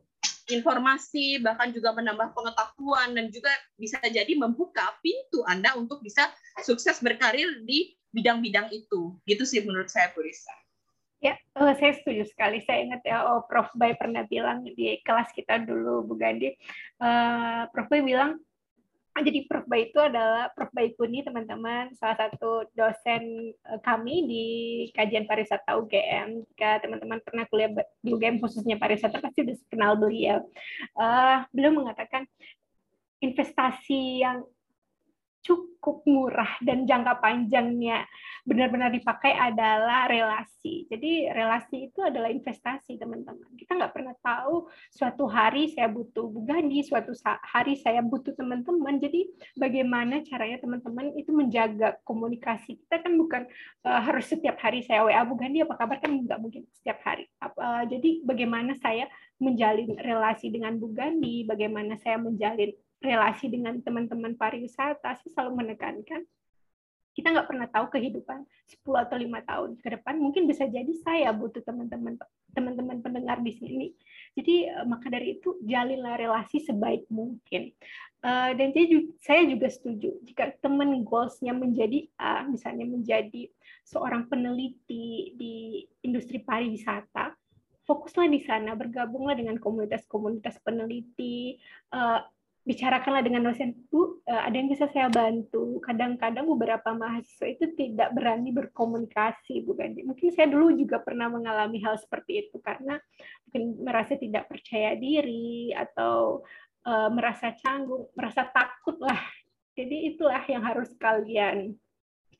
informasi, 0.50 1.38
bahkan 1.40 1.70
juga 1.70 1.94
menambah 1.94 2.34
pengetahuan 2.34 3.14
dan 3.14 3.30
juga 3.30 3.50
bisa 3.78 3.96
jadi 4.02 4.34
membuka 4.34 4.82
pintu 5.00 5.46
Anda 5.46 5.78
untuk 5.78 6.02
bisa 6.02 6.26
sukses 6.66 6.98
berkarir 6.98 7.62
di 7.62 7.94
bidang-bidang 8.10 8.74
itu. 8.74 9.14
Gitu 9.24 9.42
sih 9.46 9.62
menurut 9.62 9.88
saya, 9.88 10.10
Bu 10.10 10.26
Risa. 10.26 10.52
Ya, 11.20 11.36
uh, 11.60 11.76
saya 11.76 11.92
setuju 12.00 12.24
sekali. 12.26 12.64
Saya 12.64 12.88
ingat 12.88 13.04
ya, 13.04 13.28
oh, 13.28 13.44
Prof. 13.44 13.68
Bay 13.76 13.92
pernah 13.94 14.24
bilang 14.24 14.64
di 14.64 14.98
kelas 15.04 15.30
kita 15.36 15.60
dulu, 15.62 16.02
Bu 16.08 16.16
Gandhi, 16.16 16.56
uh, 17.04 17.68
Prof. 17.70 17.92
Bay 17.92 18.00
bilang, 18.00 18.40
jadi 19.20 19.46
Prof. 19.46 19.66
Itu 19.70 19.98
adalah 20.00 20.50
Prof. 20.52 20.72
Baikuni 20.74 21.22
teman-teman 21.22 21.92
salah 21.96 22.16
satu 22.26 22.66
dosen 22.74 23.52
eh, 23.52 23.80
kami 23.84 24.26
di 24.26 24.46
kajian 24.96 25.24
pariwisata 25.28 25.76
UGM. 25.78 26.44
Jika 26.52 26.82
teman-teman 26.84 27.20
pernah 27.22 27.44
kuliah 27.48 27.70
di 28.00 28.10
UGM 28.12 28.40
khususnya 28.40 28.80
pariwisata 28.80 29.20
pasti 29.20 29.44
sudah 29.44 29.56
kenal 29.68 29.92
beliau. 29.96 30.44
Uh, 30.96 31.44
beliau 31.52 31.72
mengatakan 31.74 32.24
investasi 33.20 34.24
yang 34.24 34.42
cukup 35.40 36.04
murah 36.04 36.60
dan 36.60 36.84
jangka 36.84 37.24
panjangnya 37.24 38.04
benar-benar 38.44 38.92
dipakai 38.92 39.36
adalah 39.36 40.08
relasi. 40.08 40.84
Jadi 40.88 41.28
relasi 41.32 41.88
itu 41.88 42.00
adalah 42.04 42.28
investasi 42.28 43.00
teman-teman. 43.00 43.48
Kita 43.56 43.76
nggak 43.76 43.92
pernah 43.92 44.16
tahu 44.20 44.68
suatu 44.92 45.24
hari 45.28 45.72
saya 45.72 45.88
butuh 45.88 46.28
Bu 46.28 46.44
Gandhi, 46.44 46.84
suatu 46.84 47.16
hari 47.24 47.80
saya 47.80 48.04
butuh 48.04 48.36
teman-teman. 48.36 49.00
Jadi 49.00 49.28
bagaimana 49.56 50.20
caranya 50.24 50.60
teman-teman 50.60 51.16
itu 51.16 51.32
menjaga 51.32 51.96
komunikasi. 52.04 52.80
Kita 52.84 53.00
kan 53.00 53.16
bukan 53.16 53.42
uh, 53.88 54.00
harus 54.04 54.28
setiap 54.28 54.60
hari 54.60 54.84
saya 54.84 55.04
WA 55.08 55.24
Bu 55.24 55.40
Gandhi 55.40 55.64
apa 55.64 55.76
kabar 55.80 56.00
kan 56.00 56.12
nggak 56.12 56.40
mungkin 56.40 56.68
setiap 56.76 57.00
hari. 57.04 57.28
Uh, 57.40 57.88
jadi 57.88 58.24
bagaimana 58.24 58.76
saya 58.80 59.08
menjalin 59.40 59.96
relasi 59.96 60.52
dengan 60.52 60.76
Bu 60.76 60.92
Gandhi, 60.92 61.48
bagaimana 61.48 61.96
saya 61.96 62.20
menjalin 62.20 62.72
relasi 63.00 63.48
dengan 63.48 63.80
teman-teman 63.80 64.36
pariwisata, 64.36 65.16
saya 65.16 65.30
selalu 65.32 65.64
menekankan 65.64 66.24
kita 67.10 67.34
nggak 67.34 67.48
pernah 67.50 67.66
tahu 67.66 67.86
kehidupan 67.90 68.46
10 68.70 69.04
atau 69.04 69.16
lima 69.18 69.42
tahun 69.42 69.76
ke 69.82 69.98
depan. 69.98 70.14
Mungkin 70.16 70.46
bisa 70.46 70.64
jadi 70.70 70.90
saya 71.02 71.34
butuh 71.34 71.60
teman-teman 71.60 72.14
teman-teman 72.54 73.02
pendengar 73.02 73.42
di 73.42 73.52
sini. 73.58 73.86
Jadi 74.38 74.70
eh, 74.70 74.86
maka 74.86 75.10
dari 75.10 75.38
itu 75.38 75.58
jalinlah 75.66 76.16
relasi 76.16 76.62
sebaik 76.62 77.10
mungkin. 77.10 77.74
Uh, 78.20 78.52
dan 78.52 78.68
saya 79.24 79.48
juga 79.48 79.72
setuju 79.72 80.12
jika 80.28 80.52
teman 80.60 80.92
goalsnya 81.08 81.56
menjadi 81.56 82.04
A 82.20 82.44
misalnya 82.44 82.84
menjadi 82.84 83.48
seorang 83.80 84.28
peneliti 84.28 85.32
di 85.40 85.88
industri 86.04 86.36
pariwisata 86.44 87.32
fokuslah 87.88 88.28
di 88.28 88.44
sana 88.44 88.76
bergabunglah 88.76 89.32
dengan 89.40 89.56
komunitas-komunitas 89.56 90.60
peneliti 90.60 91.56
uh, 91.96 92.20
bicarakanlah 92.70 93.26
dengan 93.26 93.50
dosen 93.50 93.74
bu 93.90 94.22
eh, 94.22 94.42
ada 94.46 94.54
yang 94.54 94.70
bisa 94.70 94.86
saya 94.94 95.10
bantu? 95.10 95.82
Kadang-kadang 95.82 96.46
beberapa 96.46 96.94
mahasiswa 96.94 97.50
itu 97.50 97.74
tidak 97.74 98.14
berani 98.14 98.54
berkomunikasi 98.54 99.66
bu 99.66 99.74
Gandhi. 99.74 100.06
Mungkin 100.06 100.30
saya 100.30 100.46
dulu 100.46 100.70
juga 100.78 101.02
pernah 101.02 101.26
mengalami 101.26 101.82
hal 101.82 101.98
seperti 101.98 102.46
itu 102.46 102.62
karena 102.62 103.02
mungkin 103.50 103.82
merasa 103.82 104.14
tidak 104.14 104.46
percaya 104.46 104.94
diri 104.94 105.74
atau 105.74 106.46
uh, 106.86 107.10
merasa 107.10 107.50
canggung 107.58 108.06
merasa 108.14 108.46
takut 108.46 108.94
lah. 109.02 109.18
Jadi 109.74 110.14
itulah 110.14 110.46
yang 110.46 110.62
harus 110.62 110.94
kalian 110.94 111.74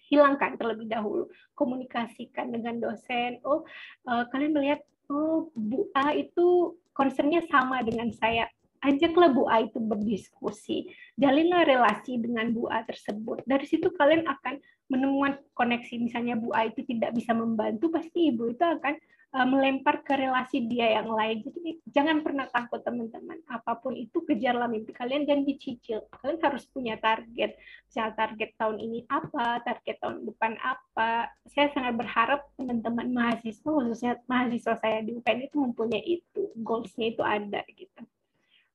hilangkan 0.07 0.55
terlebih 0.55 0.87
dahulu. 0.87 1.27
Komunikasikan 1.59 2.55
dengan 2.55 2.79
dosen 2.79 3.43
oh 3.43 3.67
uh, 4.07 4.31
kalian 4.31 4.55
melihat 4.55 4.81
oh 5.11 5.51
Bu 5.59 5.91
A 5.99 6.15
itu 6.15 6.79
concernnya 6.95 7.43
sama 7.51 7.83
dengan 7.83 8.15
saya 8.15 8.47
ajaklah 8.81 9.31
Bu 9.33 9.45
A 9.47 9.65
itu 9.65 9.79
berdiskusi, 9.81 10.89
jalinlah 11.21 11.69
relasi 11.69 12.17
dengan 12.17 12.53
Bu 12.53 12.69
A 12.73 12.85
tersebut. 12.85 13.45
Dari 13.45 13.65
situ 13.69 13.93
kalian 13.93 14.25
akan 14.25 14.61
menemukan 14.91 15.39
koneksi. 15.55 16.01
Misalnya 16.01 16.35
Bu 16.35 16.51
A 16.57 16.67
itu 16.67 16.83
tidak 16.83 17.15
bisa 17.15 17.37
membantu, 17.37 17.93
pasti 17.93 18.33
Ibu 18.33 18.57
itu 18.57 18.65
akan 18.65 18.95
uh, 19.37 19.47
melempar 19.47 20.03
ke 20.03 20.17
relasi 20.19 20.67
dia 20.67 21.01
yang 21.01 21.11
lain. 21.11 21.45
Jadi 21.47 21.79
jangan 21.87 22.25
pernah 22.25 22.47
takut 22.51 22.83
teman-teman. 22.83 23.39
Apa 23.47 23.79
pun 23.79 23.95
itu 23.95 24.23
kejarlah 24.27 24.67
mimpi 24.67 24.91
kalian 24.91 25.25
dan 25.27 25.47
dicicil. 25.47 26.07
Kalian 26.11 26.39
harus 26.43 26.67
punya 26.67 26.99
target. 26.99 27.55
Misalnya 27.87 28.13
target 28.19 28.51
tahun 28.59 28.77
ini 28.83 28.99
apa, 29.07 29.63
target 29.63 29.97
tahun 30.03 30.27
depan 30.27 30.59
apa. 30.59 31.31
Saya 31.47 31.71
sangat 31.71 31.95
berharap 31.95 32.41
teman-teman 32.59 33.07
mahasiswa, 33.15 33.71
khususnya 33.71 34.19
mahasiswa 34.27 34.75
saya 34.79 34.99
di 35.05 35.15
UPN 35.15 35.47
itu 35.47 35.57
mempunyai 35.59 36.03
itu. 36.03 36.51
Goalsnya 36.61 37.15
itu 37.15 37.23
ada 37.23 37.63
gitu. 37.71 38.03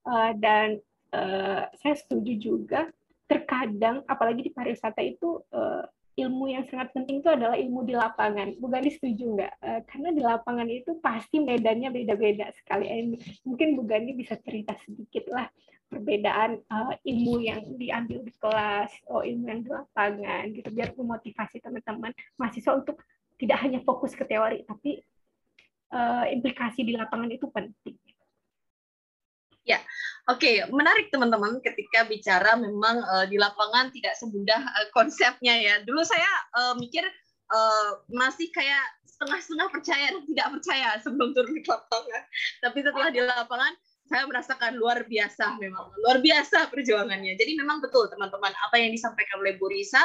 Eh, 0.06 0.32
dan 0.38 0.78
uh, 1.18 1.66
saya 1.82 1.96
setuju 1.98 2.38
juga 2.38 2.86
terkadang 3.26 4.06
apalagi 4.06 4.46
di 4.46 4.52
pariwisata 4.54 5.02
itu 5.02 5.42
uh, 5.50 5.82
ilmu 6.14 6.46
yang 6.46 6.64
sangat 6.70 6.94
penting 6.94 7.26
itu 7.26 7.30
adalah 7.34 7.58
ilmu 7.58 7.82
di 7.90 7.98
lapangan. 7.98 8.54
Bu 8.62 8.70
Gani 8.70 8.94
setuju 8.94 9.34
nggak? 9.34 9.54
Uh, 9.66 9.82
karena 9.90 10.10
di 10.14 10.22
lapangan 10.22 10.70
itu 10.70 11.02
pasti 11.02 11.42
medannya 11.42 11.90
beda-beda 11.90 12.54
sekali. 12.54 12.86
And 12.86 13.18
mungkin 13.42 13.74
Bu 13.74 13.90
Gani 13.90 14.14
bisa 14.14 14.38
cerita 14.38 14.78
sedikit 14.86 15.26
lah 15.34 15.50
perbedaan 15.90 16.62
uh, 16.70 16.94
ilmu 17.02 17.42
yang 17.42 17.66
diambil 17.74 18.22
di 18.22 18.34
kelas, 18.38 18.94
oh 19.10 19.26
ilmu 19.26 19.46
yang 19.50 19.62
di 19.66 19.70
lapangan, 19.74 20.44
gitu 20.54 20.70
biar 20.70 20.94
memotivasi 20.94 21.66
teman-teman 21.66 22.14
mahasiswa 22.38 22.78
untuk 22.78 23.02
tidak 23.42 23.58
hanya 23.66 23.82
fokus 23.82 24.14
ke 24.14 24.22
teori, 24.22 24.62
tapi 24.70 25.02
uh, 25.94 26.30
implikasi 26.30 26.86
di 26.86 26.94
lapangan 26.94 27.30
itu 27.34 27.50
penting. 27.50 27.95
Oke, 30.26 30.58
okay, 30.58 30.74
menarik 30.74 31.14
teman-teman 31.14 31.62
ketika 31.62 32.02
bicara 32.10 32.58
memang 32.58 32.98
uh, 32.98 33.30
di 33.30 33.38
lapangan 33.38 33.94
tidak 33.94 34.18
semudah 34.18 34.58
uh, 34.58 34.88
konsepnya 34.90 35.54
ya. 35.54 35.76
Dulu 35.86 36.02
saya 36.02 36.26
uh, 36.58 36.74
mikir 36.82 37.06
uh, 37.54 38.02
masih 38.10 38.50
kayak 38.50 38.82
setengah-setengah 39.06 39.70
percaya 39.70 40.06
dan 40.18 40.26
tidak 40.26 40.48
percaya 40.58 40.90
sebelum 41.06 41.30
turun 41.38 41.54
di 41.54 41.62
lapangan. 41.62 42.24
Tapi 42.58 42.78
setelah 42.82 43.10
di 43.14 43.22
lapangan 43.22 43.74
saya 44.06 44.24
merasakan 44.30 44.78
luar 44.78 45.06
biasa 45.06 45.62
memang 45.62 45.94
luar 46.02 46.18
biasa 46.22 46.74
perjuangannya. 46.74 47.38
Jadi 47.38 47.58
memang 47.58 47.82
betul 47.86 48.10
teman-teman 48.10 48.54
apa 48.54 48.76
yang 48.82 48.94
disampaikan 48.94 49.42
oleh 49.42 49.62
Bu 49.62 49.70
Risa 49.70 50.02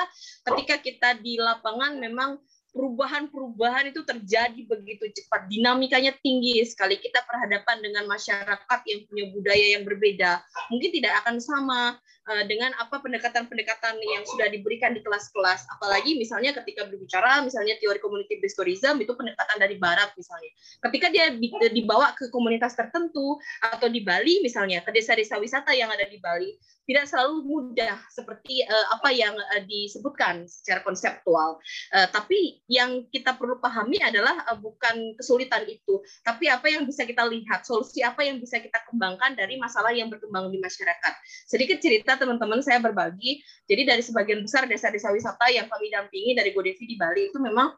ketika 0.52 0.84
kita 0.84 1.08
di 1.20 1.36
lapangan 1.36 1.96
memang 1.96 2.40
perubahan-perubahan 2.70 3.90
itu 3.90 4.02
terjadi 4.06 4.60
begitu 4.66 5.10
cepat, 5.10 5.50
dinamikanya 5.50 6.14
tinggi 6.22 6.62
sekali. 6.66 6.98
Kita 6.98 7.22
berhadapan 7.26 7.82
dengan 7.82 8.04
masyarakat 8.06 8.80
yang 8.86 9.00
punya 9.10 9.24
budaya 9.34 9.66
yang 9.78 9.84
berbeda, 9.84 10.42
mungkin 10.70 10.90
tidak 10.94 11.12
akan 11.24 11.36
sama 11.42 11.98
uh, 12.30 12.44
dengan 12.46 12.70
apa 12.78 13.02
pendekatan-pendekatan 13.02 13.98
yang 13.98 14.22
sudah 14.30 14.46
diberikan 14.54 14.94
di 14.94 15.02
kelas-kelas. 15.02 15.66
Apalagi 15.74 16.14
misalnya 16.14 16.54
ketika 16.62 16.86
berbicara, 16.86 17.42
misalnya 17.42 17.74
teori 17.82 17.98
community 17.98 18.38
based 18.38 18.54
tourism 18.54 19.02
itu 19.02 19.10
pendekatan 19.18 19.58
dari 19.58 19.74
Barat 19.76 20.14
misalnya. 20.14 20.50
Ketika 20.86 21.10
dia 21.10 21.34
dibawa 21.74 22.14
ke 22.14 22.30
komunitas 22.30 22.78
tertentu 22.78 23.42
atau 23.60 23.90
di 23.90 24.06
Bali 24.06 24.38
misalnya 24.46 24.86
ke 24.86 24.94
desa-desa 24.94 25.42
wisata 25.42 25.74
yang 25.74 25.90
ada 25.90 26.06
di 26.06 26.22
Bali, 26.22 26.54
tidak 26.90 27.06
selalu 27.06 27.46
mudah 27.46 28.02
seperti 28.10 28.66
uh, 28.66 28.86
apa 28.98 29.14
yang 29.14 29.30
uh, 29.38 29.62
disebutkan 29.62 30.42
secara 30.50 30.82
konseptual. 30.82 31.62
Uh, 31.94 32.10
tapi 32.10 32.66
yang 32.66 33.06
kita 33.14 33.38
perlu 33.38 33.62
pahami 33.62 34.02
adalah 34.02 34.42
uh, 34.50 34.58
bukan 34.58 35.14
kesulitan 35.14 35.70
itu, 35.70 36.02
tapi 36.26 36.50
apa 36.50 36.66
yang 36.66 36.82
bisa 36.90 37.06
kita 37.06 37.22
lihat, 37.30 37.62
solusi 37.62 38.02
apa 38.02 38.26
yang 38.26 38.42
bisa 38.42 38.58
kita 38.58 38.82
kembangkan 38.90 39.38
dari 39.38 39.54
masalah 39.62 39.94
yang 39.94 40.10
berkembang 40.10 40.50
di 40.50 40.58
masyarakat. 40.58 41.14
Sedikit 41.46 41.78
cerita 41.78 42.18
teman-teman 42.20 42.60
saya 42.60 42.84
berbagi. 42.84 43.40
Jadi 43.64 43.82
dari 43.88 44.02
sebagian 44.04 44.44
besar 44.44 44.68
desa-desa 44.68 45.08
wisata 45.10 45.48
yang 45.48 45.64
kami 45.72 45.88
dampingi 45.88 46.36
dari 46.36 46.52
Godevi 46.52 46.84
di 46.84 46.96
Bali 47.00 47.32
itu 47.32 47.40
memang 47.40 47.72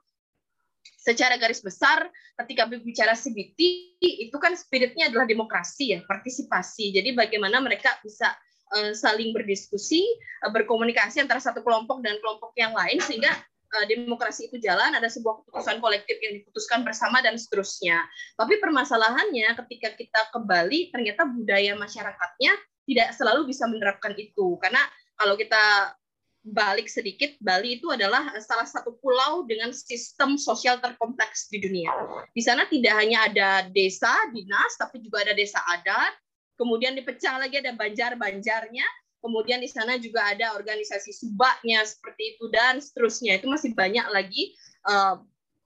secara 0.83 1.39
garis 1.39 1.63
besar 1.63 2.11
ketika 2.43 2.67
berbicara 2.67 3.15
CBT 3.15 3.59
itu 4.03 4.37
kan 4.43 4.59
spiritnya 4.59 5.07
adalah 5.07 5.31
demokrasi 5.31 5.95
ya, 5.95 6.03
partisipasi. 6.03 6.91
Jadi 6.99 7.15
bagaimana 7.15 7.63
mereka 7.63 7.95
bisa 8.03 8.35
Eh, 8.73 8.97
saling 8.97 9.37
berdiskusi, 9.37 10.01
eh, 10.41 10.49
berkomunikasi 10.49 11.21
antara 11.21 11.37
satu 11.37 11.61
kelompok 11.61 12.01
dan 12.01 12.17
kelompok 12.25 12.57
yang 12.57 12.73
lain 12.73 12.97
sehingga 13.05 13.29
eh, 13.73 13.87
demokrasi 13.89 14.49
itu 14.49 14.57
jalan, 14.65 14.97
ada 14.97 15.13
sebuah 15.13 15.45
keputusan 15.45 15.77
kolektif 15.81 16.17
yang 16.25 16.41
diputuskan 16.41 16.81
bersama 16.81 17.21
dan 17.21 17.37
seterusnya. 17.37 18.01
Tapi 18.37 18.57
permasalahannya 18.65 19.53
ketika 19.65 19.93
kita 19.93 20.21
kembali 20.33 20.89
ternyata 20.89 21.29
budaya 21.29 21.77
masyarakatnya 21.77 22.53
tidak 22.89 23.15
selalu 23.15 23.49
bisa 23.49 23.65
menerapkan 23.71 24.13
itu 24.19 24.59
karena 24.59 24.81
kalau 25.15 25.39
kita 25.39 25.95
balik 26.43 26.91
sedikit, 26.91 27.31
Bali 27.39 27.79
itu 27.79 27.87
adalah 27.95 28.35
salah 28.43 28.67
satu 28.67 28.99
pulau 28.99 29.47
dengan 29.47 29.71
sistem 29.71 30.35
sosial 30.35 30.83
terkompleks 30.83 31.47
di 31.47 31.63
dunia. 31.63 31.91
Di 32.35 32.43
sana 32.43 32.67
tidak 32.67 32.99
hanya 32.99 33.31
ada 33.31 33.51
desa, 33.71 34.11
dinas, 34.35 34.75
tapi 34.75 34.99
juga 34.99 35.23
ada 35.23 35.39
desa 35.39 35.63
adat, 35.71 36.13
kemudian 36.59 36.99
dipecah 36.99 37.39
lagi 37.39 37.63
ada 37.63 37.71
banjar-banjarnya, 37.79 38.87
kemudian 39.23 39.63
di 39.63 39.71
sana 39.71 39.95
juga 40.03 40.35
ada 40.35 40.59
organisasi 40.59 41.15
subaknya 41.15 41.87
seperti 41.87 42.35
itu 42.35 42.51
dan 42.51 42.83
seterusnya. 42.83 43.39
Itu 43.39 43.47
masih 43.47 43.71
banyak 43.79 44.07
lagi 44.11 44.59
uh, 44.91 45.23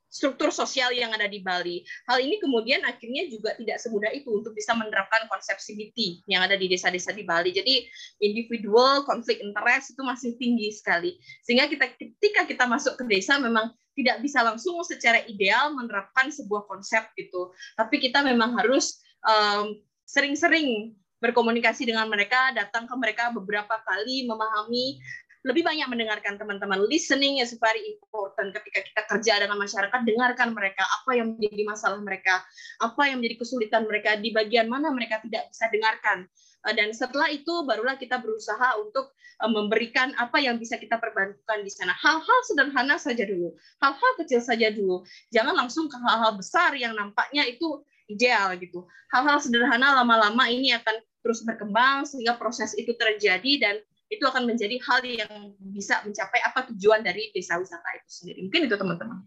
struktur 0.07 0.54
sosial 0.54 0.94
yang 0.94 1.12
ada 1.12 1.26
di 1.26 1.42
Bali. 1.42 1.82
Hal 2.09 2.22
ini 2.22 2.38
kemudian 2.40 2.82
akhirnya 2.86 3.28
juga 3.28 3.52
tidak 3.59 3.78
semudah 3.82 4.11
itu 4.14 4.30
untuk 4.32 4.54
bisa 4.54 4.72
menerapkan 4.72 5.26
konsep 5.28 5.59
CBT 5.59 6.24
yang 6.30 6.46
ada 6.46 6.54
di 6.54 6.70
desa-desa 6.70 7.12
di 7.12 7.26
Bali. 7.26 7.52
Jadi 7.52 7.84
individual 8.22 9.04
konflik 9.04 9.42
interest 9.42 9.92
itu 9.92 10.02
masih 10.07 10.30
tinggi 10.38 10.72
sekali. 10.72 11.18
Sehingga 11.44 11.68
kita 11.68 11.86
ketika 11.98 12.42
kita 12.48 12.64
masuk 12.64 12.96
ke 12.96 13.04
desa 13.07 13.36
memang 13.36 13.74
tidak 13.96 14.20
bisa 14.20 14.44
langsung 14.44 14.76
secara 14.84 15.24
ideal 15.24 15.72
menerapkan 15.72 16.28
sebuah 16.28 16.68
konsep 16.68 17.09
gitu. 17.16 17.52
Tapi 17.74 17.96
kita 17.96 18.20
memang 18.20 18.57
harus 18.61 19.00
um, 19.24 19.80
sering-sering 20.04 20.92
berkomunikasi 21.16 21.88
dengan 21.88 22.07
mereka, 22.12 22.52
datang 22.52 22.84
ke 22.84 22.94
mereka 23.00 23.32
beberapa 23.32 23.80
kali, 23.88 24.28
memahami, 24.28 25.00
lebih 25.47 25.62
banyak 25.62 25.86
mendengarkan 25.86 26.34
teman-teman. 26.34 26.82
Listening 26.90 27.38
is 27.38 27.55
very 27.62 27.78
important 27.86 28.51
ketika 28.51 28.82
kita 28.82 29.03
kerja 29.07 29.32
dengan 29.47 29.62
masyarakat, 29.62 30.01
dengarkan 30.03 30.51
mereka, 30.51 30.82
apa 30.82 31.14
yang 31.14 31.38
menjadi 31.38 31.62
masalah 31.62 32.03
mereka, 32.03 32.42
apa 32.82 33.03
yang 33.07 33.22
menjadi 33.22 33.47
kesulitan 33.47 33.86
mereka, 33.86 34.18
di 34.18 34.34
bagian 34.34 34.66
mana 34.66 34.90
mereka 34.90 35.22
tidak 35.22 35.47
bisa 35.55 35.70
dengarkan. 35.70 36.26
Eh, 36.66 36.74
dan 36.74 36.90
setelah 36.90 37.30
itu 37.30 37.62
barulah 37.62 37.94
kita 37.94 38.18
berusaha 38.18 38.74
untuk 38.82 39.14
eh, 39.14 39.47
memberikan 39.47 40.11
apa 40.18 40.42
yang 40.42 40.59
bisa 40.59 40.82
kita 40.82 40.99
perbantukan 40.99 41.62
di 41.62 41.70
sana. 41.70 41.94
Hal-hal 41.94 42.38
sederhana 42.51 42.99
saja 42.99 43.22
dulu, 43.22 43.55
hal-hal 43.78 44.12
kecil 44.18 44.42
saja 44.42 44.74
dulu. 44.74 45.07
Jangan 45.30 45.55
langsung 45.55 45.86
ke 45.86 45.94
hal-hal 45.94 46.34
besar 46.34 46.74
yang 46.74 46.99
nampaknya 46.99 47.47
itu 47.47 47.86
ideal 48.11 48.51
gitu. 48.59 48.82
Hal-hal 49.14 49.38
sederhana 49.38 49.94
lama-lama 50.03 50.51
ini 50.51 50.74
akan 50.74 50.99
terus 51.22 51.42
berkembang 51.47 52.03
sehingga 52.07 52.34
proses 52.34 52.74
itu 52.78 52.94
terjadi 52.99 53.53
dan 53.62 53.74
itu 54.07 54.22
akan 54.22 54.46
menjadi 54.46 54.76
hal 54.86 55.00
yang 55.02 55.32
bisa 55.59 55.98
mencapai 56.07 56.38
apa 56.46 56.70
tujuan 56.70 57.02
dari 57.02 57.34
desa 57.34 57.59
wisata 57.59 57.86
itu 57.98 58.11
sendiri. 58.22 58.38
Mungkin 58.46 58.62
itu 58.70 58.76
teman-teman. 58.78 59.18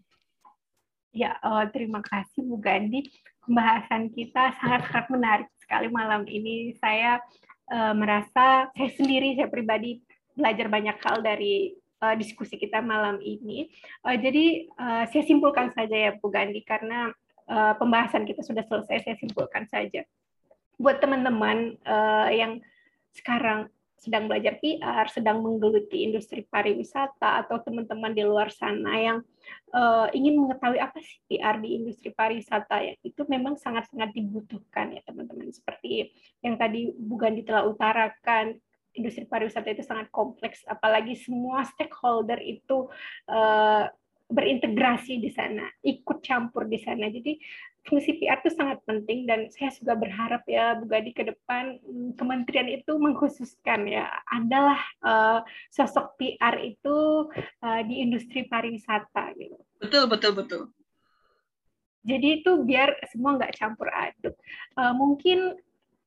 Ya, 1.10 1.36
uh, 1.42 1.66
terima 1.68 2.00
kasih 2.00 2.46
Bu 2.46 2.56
Gandhi. 2.62 3.10
Pembahasan 3.44 4.14
kita 4.14 4.56
sangat-sangat 4.62 5.06
menarik 5.10 5.48
sekali 5.60 5.90
malam 5.90 6.24
ini. 6.24 6.72
Saya 6.78 7.18
uh, 7.74 7.92
merasa 7.92 8.70
saya 8.72 8.90
sendiri, 8.94 9.36
saya 9.36 9.50
pribadi 9.50 10.00
belajar 10.38 10.70
banyak 10.70 10.96
hal 11.02 11.20
dari 11.20 11.76
uh, 12.00 12.14
diskusi 12.16 12.56
kita 12.56 12.80
malam 12.80 13.18
ini. 13.20 13.68
Uh, 14.06 14.16
jadi 14.16 14.70
uh, 14.80 15.04
saya 15.10 15.22
simpulkan 15.26 15.74
saja 15.76 15.92
ya 16.08 16.10
Bu 16.16 16.32
Gandhi 16.32 16.64
karena 16.64 17.12
uh, 17.50 17.74
pembahasan 17.76 18.24
kita 18.24 18.40
sudah 18.46 18.64
selesai, 18.64 19.04
saya 19.04 19.16
simpulkan 19.20 19.66
saja. 19.68 20.06
Buat 20.80 21.02
teman-teman 21.04 21.76
uh, 21.84 22.30
yang 22.32 22.62
sekarang 23.12 23.68
sedang 24.00 24.32
belajar 24.32 24.56
PR, 24.64 25.06
sedang 25.12 25.44
menggeluti 25.44 26.08
industri 26.08 26.48
pariwisata, 26.48 27.44
atau 27.44 27.60
teman-teman 27.60 28.16
di 28.16 28.24
luar 28.24 28.48
sana 28.48 28.96
yang 28.96 29.18
uh, 29.76 30.08
ingin 30.16 30.40
mengetahui 30.40 30.80
apa 30.80 30.96
sih 31.04 31.20
PR 31.28 31.60
di 31.60 31.76
industri 31.76 32.08
pariwisata, 32.16 32.80
ya 32.80 32.96
itu 33.04 33.22
memang 33.28 33.60
sangat-sangat 33.60 34.16
dibutuhkan 34.16 34.96
ya 34.96 35.04
teman-teman. 35.04 35.52
Seperti 35.52 36.16
yang 36.40 36.56
tadi 36.56 36.88
Bu 36.96 37.20
Gandhi 37.20 37.44
telah 37.44 37.68
utarakan, 37.68 38.56
industri 38.96 39.28
pariwisata 39.28 39.70
itu 39.70 39.84
sangat 39.84 40.08
kompleks, 40.10 40.64
apalagi 40.66 41.14
semua 41.14 41.62
stakeholder 41.68 42.40
itu 42.42 42.88
uh, 43.30 43.86
berintegrasi 44.30 45.18
di 45.18 45.30
sana, 45.34 45.66
ikut 45.82 46.22
campur 46.22 46.70
di 46.70 46.78
sana. 46.78 47.10
Jadi 47.10 47.36
fungsi 47.82 48.16
PR 48.20 48.38
itu 48.44 48.52
sangat 48.54 48.78
penting 48.86 49.24
dan 49.26 49.50
saya 49.50 49.72
juga 49.74 49.96
berharap 49.98 50.44
ya 50.46 50.78
Bu 50.78 50.86
Gadi 50.86 51.10
ke 51.10 51.26
depan 51.26 51.80
hmm, 51.82 52.14
kementerian 52.14 52.68
itu 52.70 52.94
mengkhususkan 52.96 53.88
ya 53.90 54.06
adalah 54.30 54.80
uh, 55.02 55.40
sosok 55.72 56.14
PR 56.20 56.60
itu 56.62 57.28
uh, 57.64 57.80
di 57.84 58.04
industri 58.04 58.46
pariwisata 58.46 59.34
gitu. 59.36 59.58
Betul 59.82 60.04
betul 60.06 60.32
betul. 60.38 60.62
Jadi 62.00 62.40
itu 62.40 62.64
biar 62.64 62.96
semua 63.12 63.36
nggak 63.36 63.54
campur 63.58 63.92
aduk. 63.92 64.36
Uh, 64.78 64.96
mungkin 64.96 65.58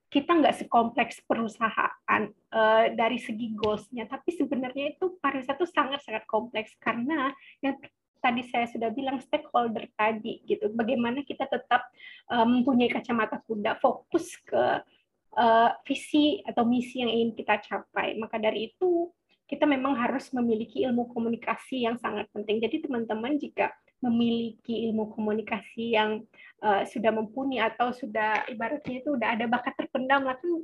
kita 0.09 0.29
nggak 0.29 0.61
sekompleks 0.61 1.25
perusahaan 1.25 2.23
uh, 2.53 2.85
dari 2.93 3.17
segi 3.17 3.49
goalsnya, 3.57 4.05
tapi 4.05 4.29
sebenarnya 4.29 4.93
itu 4.93 5.17
pariwisata 5.17 5.57
itu 5.57 5.69
sangat-sangat 5.73 6.23
kompleks 6.29 6.77
karena 6.77 7.33
yang 7.65 7.73
tadi 8.23 8.47
saya 8.47 8.71
sudah 8.71 8.87
bilang 8.95 9.19
stakeholder 9.19 9.83
tadi 9.99 10.39
gitu. 10.47 10.71
Bagaimana 10.71 11.19
kita 11.27 11.43
tetap 11.51 11.83
uh, 12.31 12.47
mempunyai 12.47 12.87
kacamata 12.87 13.43
kuda 13.43 13.83
fokus 13.83 14.39
ke 14.47 14.79
uh, 15.35 15.69
visi 15.83 16.39
atau 16.47 16.63
misi 16.63 17.03
yang 17.03 17.11
ingin 17.11 17.35
kita 17.35 17.59
capai. 17.59 18.15
Maka 18.15 18.39
dari 18.39 18.71
itu 18.71 19.11
kita 19.43 19.67
memang 19.67 19.99
harus 19.99 20.31
memiliki 20.31 20.87
ilmu 20.87 21.11
komunikasi 21.11 21.83
yang 21.83 21.99
sangat 21.99 22.31
penting. 22.31 22.63
Jadi 22.63 22.87
teman-teman 22.87 23.35
jika 23.35 23.75
memiliki 24.03 24.87
ilmu 24.91 25.15
komunikasi 25.15 25.95
yang 25.95 26.23
uh, 26.63 26.83
sudah 26.83 27.11
mumpuni 27.11 27.59
atau 27.59 27.95
sudah 27.95 28.47
ibaratnya 28.51 28.99
itu 28.99 29.15
udah 29.15 29.35
ada 29.35 29.45
bakat 29.47 29.75
terpendam 29.79 30.27
lah 30.27 30.35
kan 30.35 30.63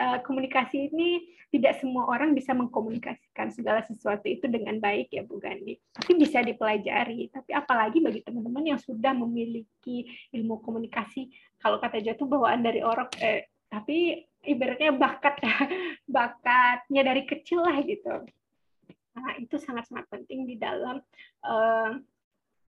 uh, 0.00 0.18
komunikasi 0.22 0.90
ini 0.90 1.34
tidak 1.54 1.78
semua 1.78 2.10
orang 2.10 2.34
bisa 2.34 2.50
mengkomunikasikan 2.50 3.54
segala 3.54 3.78
sesuatu 3.86 4.26
itu 4.26 4.50
dengan 4.50 4.82
baik 4.82 5.14
ya 5.14 5.22
Bu 5.22 5.38
Gandhi. 5.38 5.78
Tapi 5.94 6.18
bisa 6.18 6.42
dipelajari. 6.42 7.30
Tapi 7.30 7.50
apalagi 7.54 8.02
bagi 8.02 8.26
teman-teman 8.26 8.74
yang 8.74 8.80
sudah 8.82 9.14
memiliki 9.14 10.10
ilmu 10.34 10.58
komunikasi, 10.66 11.30
kalau 11.62 11.78
kata 11.78 12.02
jatuh 12.02 12.26
bawaan 12.26 12.66
dari 12.66 12.82
orang, 12.82 13.06
eh, 13.22 13.46
tapi 13.70 14.26
ibaratnya 14.42 14.98
bakat 14.98 15.38
bakatnya 16.18 17.02
dari 17.06 17.22
kecil 17.22 17.62
lah 17.62 17.78
gitu. 17.86 18.26
Nah, 19.14 19.38
itu 19.38 19.54
sangat-sangat 19.54 20.10
penting 20.10 20.50
di 20.50 20.58
dalam 20.58 20.98
uh, 21.46 21.94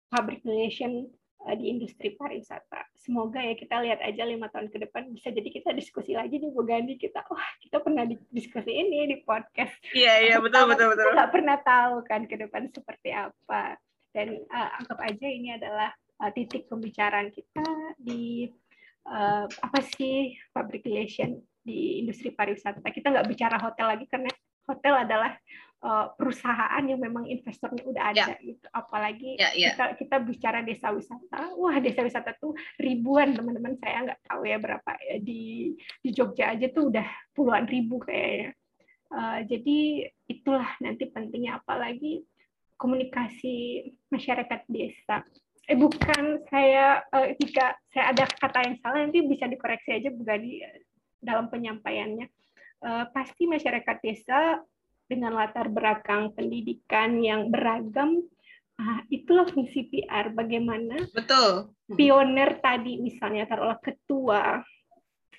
public 0.07 0.47
relation 0.47 1.11
di 1.57 1.71
industri 1.71 2.13
pariwisata. 2.19 2.91
Semoga 2.99 3.39
ya 3.41 3.55
kita 3.55 3.79
lihat 3.81 4.03
aja 4.03 4.27
lima 4.27 4.51
tahun 4.51 4.69
ke 4.69 4.89
depan 4.89 5.09
bisa 5.15 5.31
jadi 5.31 5.49
kita 5.49 5.71
diskusi 5.73 6.13
lagi 6.13 6.43
nih 6.43 6.51
Bu 6.51 6.67
Gandhi 6.67 6.99
kita 6.99 7.23
wah 7.31 7.49
kita 7.63 7.79
pernah 7.79 8.05
diskusi 8.35 8.75
ini 8.75 9.07
di 9.07 9.17
podcast. 9.23 9.73
Iya 9.95 10.15
iya 10.29 10.37
betul 10.43 10.67
betul 10.67 10.93
betul. 10.93 11.07
Kita 11.09 11.17
nggak 11.17 11.33
pernah 11.33 11.57
tahu 11.63 11.95
kan 12.05 12.23
ke 12.27 12.37
depan 12.37 12.63
seperti 12.75 13.11
apa 13.15 13.79
dan 14.13 14.29
uh, 14.51 14.69
anggap 14.83 14.99
aja 15.05 15.27
ini 15.31 15.49
adalah 15.55 15.95
uh, 16.21 16.31
titik 16.35 16.67
pembicaraan 16.67 17.31
kita 17.31 17.65
di 17.97 18.51
uh, 19.07 19.47
apa 19.47 19.79
sih 19.95 20.35
public 20.51 20.85
relation 20.85 21.39
di 21.63 22.03
industri 22.03 22.35
pariwisata. 22.35 22.83
Kita 22.83 23.15
nggak 23.15 23.29
bicara 23.31 23.57
hotel 23.63 23.87
lagi 23.95 24.05
karena 24.11 24.33
hotel 24.69 24.95
adalah 25.01 25.33
uh, 25.83 26.07
perusahaan 26.15 26.83
yang 26.83 26.99
memang 26.99 27.27
investornya 27.29 27.83
udah 27.87 28.05
ada 28.11 28.25
ya. 28.35 28.43
gitu. 28.43 28.67
Apalagi 28.75 29.39
ya, 29.39 29.51
ya. 29.55 29.75
kita 29.75 29.85
kita 29.99 30.17
bicara 30.23 30.59
desa 30.63 30.91
wisata, 30.91 31.55
wah 31.55 31.77
desa 31.79 32.03
wisata 32.03 32.35
tuh 32.39 32.55
ribuan 32.81 33.35
teman-teman 33.35 33.79
saya 33.79 34.11
nggak 34.11 34.21
tahu 34.27 34.43
ya 34.47 34.57
berapa 34.59 34.91
ya 34.99 35.17
di 35.23 35.75
di 36.03 36.11
Jogja 36.11 36.55
aja 36.55 36.67
tuh 36.71 36.91
udah 36.91 37.07
puluhan 37.35 37.67
ribu 37.69 38.03
kayaknya. 38.03 38.55
Uh, 39.09 39.41
jadi 39.49 40.05
itulah 40.29 40.69
nanti 40.85 41.09
pentingnya 41.09 41.65
apalagi 41.65 42.21
komunikasi 42.77 43.89
masyarakat 44.13 44.61
desa. 44.69 45.25
Eh 45.69 45.77
bukan 45.77 46.45
saya 46.49 47.05
uh, 47.13 47.29
jika 47.37 47.77
saya 47.93 48.13
ada 48.13 48.25
kata 48.25 48.69
yang 48.69 48.77
salah 48.81 49.05
nanti 49.05 49.25
bisa 49.25 49.49
dikoreksi 49.49 50.01
aja 50.01 50.09
bukan 50.13 50.39
di 50.41 50.61
dalam 51.19 51.51
penyampaiannya 51.51 52.31
uh, 52.85 53.05
pasti 53.11 53.45
masyarakat 53.51 53.97
desa 54.01 54.63
dengan 55.09 55.35
latar 55.35 55.73
belakang 55.73 56.37
pendidikan 56.37 57.19
yang 57.19 57.49
beragam 57.49 58.23
uh, 58.79 59.01
itulah 59.09 59.49
fungsi 59.49 59.89
PR 59.89 60.31
bagaimana 60.31 61.01
betul. 61.17 61.73
pioner 61.97 62.61
tadi 62.61 63.01
misalnya 63.01 63.49
taruhlah 63.49 63.81
ketua 63.81 64.63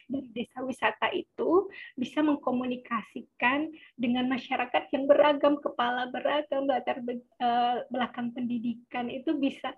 dari 0.09 0.27
desa 0.33 0.65
wisata 0.65 1.13
itu 1.13 1.69
bisa 1.93 2.25
mengkomunikasikan 2.25 3.69
dengan 3.93 4.25
masyarakat 4.25 4.89
yang 4.89 5.05
beragam 5.05 5.61
kepala 5.61 6.09
beragam 6.09 6.65
latar 6.65 6.99
eh, 7.05 7.77
belakang 7.93 8.33
pendidikan. 8.33 9.05
Itu 9.13 9.37
bisa 9.37 9.69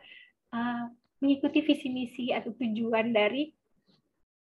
uh, 0.55 0.87
mengikuti 1.19 1.59
visi 1.67 1.91
misi 1.91 2.25
atau 2.31 2.55
tujuan 2.55 3.11
dari 3.11 3.51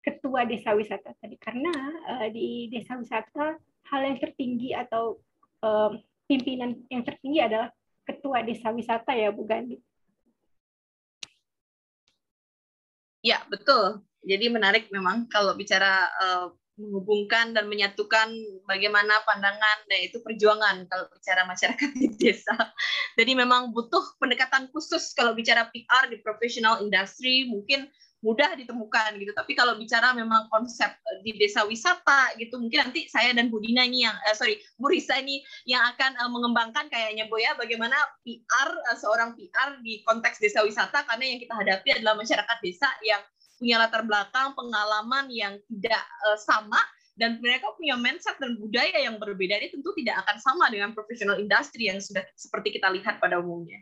ketua 0.04 0.44
desa 0.44 0.76
wisata 0.76 1.16
tadi. 1.16 1.40
Karena 1.40 1.72
uh, 2.12 2.28
di 2.28 2.68
desa 2.68 3.00
wisata 3.00 3.56
hal 3.90 4.00
yang 4.04 4.20
tertinggi 4.20 4.76
atau 4.76 5.16
pimpinan 6.24 6.78
yang 6.88 7.02
tertinggi 7.04 7.40
adalah 7.42 7.68
ketua 8.06 8.40
desa 8.42 8.72
wisata 8.72 9.12
ya 9.12 9.30
Bu 9.30 9.44
Gandhi. 9.44 9.78
Ya 13.20 13.44
betul. 13.52 14.00
Jadi 14.24 14.48
menarik 14.48 14.88
memang 14.88 15.28
kalau 15.28 15.52
bicara 15.56 16.08
uh, 16.20 16.48
menghubungkan 16.80 17.52
dan 17.52 17.68
menyatukan 17.68 18.32
bagaimana 18.64 19.20
pandangan 19.28 19.78
dan 19.84 20.00
itu 20.00 20.24
perjuangan 20.24 20.88
kalau 20.88 21.04
bicara 21.12 21.44
masyarakat 21.44 21.90
di 22.00 22.08
desa. 22.16 22.56
Jadi 23.20 23.36
memang 23.36 23.76
butuh 23.76 24.16
pendekatan 24.16 24.72
khusus 24.72 25.12
kalau 25.12 25.36
bicara 25.36 25.68
PR 25.68 26.08
di 26.08 26.16
professional 26.24 26.80
industry 26.80 27.44
mungkin 27.44 27.84
mudah 28.20 28.52
ditemukan 28.56 29.16
gitu. 29.16 29.32
Tapi 29.32 29.52
kalau 29.56 29.76
bicara 29.80 30.12
memang 30.12 30.48
konsep 30.52 30.92
eh, 30.92 31.18
di 31.24 31.36
desa 31.40 31.64
wisata 31.64 32.36
gitu, 32.36 32.60
mungkin 32.60 32.88
nanti 32.88 33.08
saya 33.08 33.32
dan 33.32 33.48
Bu 33.48 33.60
Dina 33.60 33.84
ini 33.84 34.04
yang, 34.04 34.16
uh, 34.28 34.36
sorry, 34.36 34.60
Bu 34.76 34.92
Risa 34.92 35.16
ini 35.20 35.40
yang 35.64 35.80
akan 35.96 36.20
uh, 36.20 36.30
mengembangkan 36.30 36.92
kayaknya 36.92 37.26
Bu 37.32 37.40
ya, 37.40 37.56
bagaimana 37.56 37.96
PR 38.24 38.70
uh, 38.92 38.96
seorang 38.96 39.32
PR 39.36 39.80
di 39.80 40.04
konteks 40.04 40.40
desa 40.40 40.60
wisata 40.64 41.04
karena 41.08 41.24
yang 41.36 41.40
kita 41.40 41.54
hadapi 41.56 41.88
adalah 41.96 42.14
masyarakat 42.20 42.58
desa 42.60 42.88
yang 43.04 43.20
punya 43.60 43.76
latar 43.76 44.04
belakang 44.04 44.56
pengalaman 44.56 45.28
yang 45.28 45.56
tidak 45.68 46.04
uh, 46.28 46.36
sama 46.40 46.80
dan 47.20 47.36
mereka 47.44 47.68
punya 47.76 48.00
mindset 48.00 48.40
dan 48.40 48.56
budaya 48.56 48.96
yang 48.96 49.20
berbeda 49.20 49.60
ini 49.60 49.68
tentu 49.68 49.92
tidak 49.92 50.24
akan 50.24 50.36
sama 50.40 50.72
dengan 50.72 50.96
profesional 50.96 51.36
industri 51.36 51.92
yang 51.92 52.00
sudah 52.00 52.24
seperti 52.32 52.80
kita 52.80 52.88
lihat 52.88 53.20
pada 53.20 53.36
umumnya. 53.36 53.76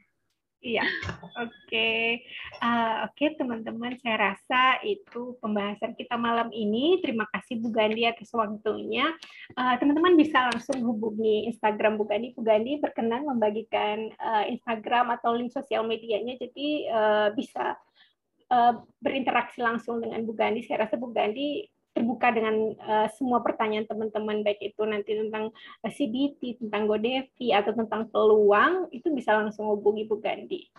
Iya, 0.58 0.82
oke, 1.22 1.54
okay. 1.70 2.26
uh, 2.58 3.06
oke 3.06 3.14
okay, 3.14 3.30
teman-teman, 3.38 3.94
saya 4.02 4.34
rasa 4.34 4.82
itu 4.82 5.38
pembahasan 5.38 5.94
kita 5.94 6.18
malam 6.18 6.50
ini. 6.50 6.98
Terima 6.98 7.30
kasih 7.30 7.62
Bu 7.62 7.70
Gandhi 7.70 8.02
atas 8.10 8.34
waktunya. 8.34 9.06
Uh, 9.54 9.78
teman-teman 9.78 10.18
bisa 10.18 10.50
langsung 10.50 10.82
hubungi 10.82 11.46
Instagram 11.46 11.94
Bu 11.94 12.10
Gandhi. 12.10 12.34
Bu 12.34 12.42
Gandhi 12.42 12.82
berkenan 12.82 13.22
membagikan 13.22 14.10
uh, 14.18 14.50
Instagram 14.50 15.14
atau 15.14 15.30
link 15.38 15.54
sosial 15.54 15.86
medianya, 15.86 16.34
jadi 16.42 16.68
uh, 16.90 17.28
bisa 17.38 17.78
uh, 18.50 18.82
berinteraksi 18.98 19.62
langsung 19.62 20.02
dengan 20.02 20.26
Bu 20.26 20.34
Gandhi. 20.34 20.66
Saya 20.66 20.90
rasa 20.90 20.98
Bu 20.98 21.14
Gandhi 21.14 21.70
terbuka 21.98 22.30
dengan 22.30 22.78
uh, 22.78 23.10
semua 23.18 23.42
pertanyaan 23.42 23.82
teman-teman 23.90 24.46
baik 24.46 24.62
itu 24.62 24.82
nanti 24.86 25.18
tentang 25.18 25.50
CBT, 25.82 26.62
tentang 26.62 26.86
Godevi 26.86 27.50
atau 27.50 27.74
tentang 27.74 28.06
peluang 28.14 28.86
itu 28.94 29.10
bisa 29.10 29.34
langsung 29.34 29.66
hubungi 29.66 30.06
Bu 30.06 30.22
Gandhi. 30.22 30.70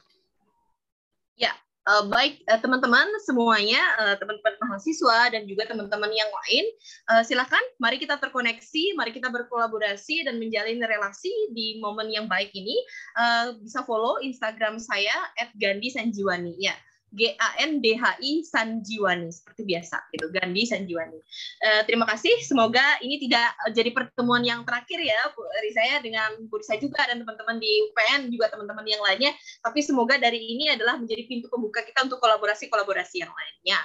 Ya, 1.35 1.51
uh, 1.91 2.07
baik 2.07 2.39
uh, 2.47 2.55
teman-teman 2.63 3.03
semuanya, 3.27 3.83
uh, 3.99 4.15
teman-teman 4.15 4.55
mahasiswa 4.63 5.35
dan 5.35 5.43
juga 5.43 5.67
teman-teman 5.67 6.07
yang 6.15 6.31
lain, 6.31 6.65
uh, 7.11 7.21
silakan 7.27 7.61
mari 7.83 7.99
kita 7.99 8.15
terkoneksi, 8.15 8.95
mari 8.95 9.11
kita 9.11 9.27
berkolaborasi 9.27 10.23
dan 10.23 10.39
menjalin 10.39 10.79
relasi 10.79 11.51
di 11.51 11.83
momen 11.83 12.07
yang 12.07 12.31
baik 12.31 12.55
ini. 12.55 12.79
Uh, 13.19 13.59
bisa 13.59 13.83
follow 13.83 14.23
Instagram 14.23 14.79
saya 14.79 15.13
@gandhi_sanjiwani 15.59 16.55
ya. 16.63 16.79
G 17.09 17.33
A 17.37 17.49
N 17.65 17.81
D 17.81 17.97
H 17.97 18.21
I 18.21 18.45
Sanjiwani 18.45 19.29
seperti 19.33 19.65
biasa 19.65 19.97
gitu 20.13 20.29
Gandhi 20.29 20.63
Sanjiwani. 20.65 21.19
Uh, 21.63 21.81
terima 21.89 22.05
kasih 22.05 22.33
semoga 22.45 22.83
ini 23.01 23.17
tidak 23.17 23.49
jadi 23.73 23.89
pertemuan 23.89 24.45
yang 24.45 24.61
terakhir 24.63 25.01
ya 25.01 25.19
Bu 25.33 25.45
saya 25.73 26.01
dengan 26.01 26.33
Bu 26.49 26.57
Risa 26.57 26.77
juga 26.81 27.05
dan 27.05 27.21
teman-teman 27.21 27.61
di 27.61 27.69
UPN 27.89 28.29
juga 28.33 28.49
teman-teman 28.49 28.85
yang 28.85 29.01
lainnya 29.05 29.31
tapi 29.61 29.85
semoga 29.85 30.17
dari 30.17 30.37
ini 30.37 30.73
adalah 30.73 30.97
menjadi 30.97 31.25
pintu 31.29 31.49
pembuka 31.49 31.85
kita 31.85 32.05
untuk 32.05 32.17
kolaborasi-kolaborasi 32.21 33.21
yang 33.21 33.31
lainnya. 33.33 33.79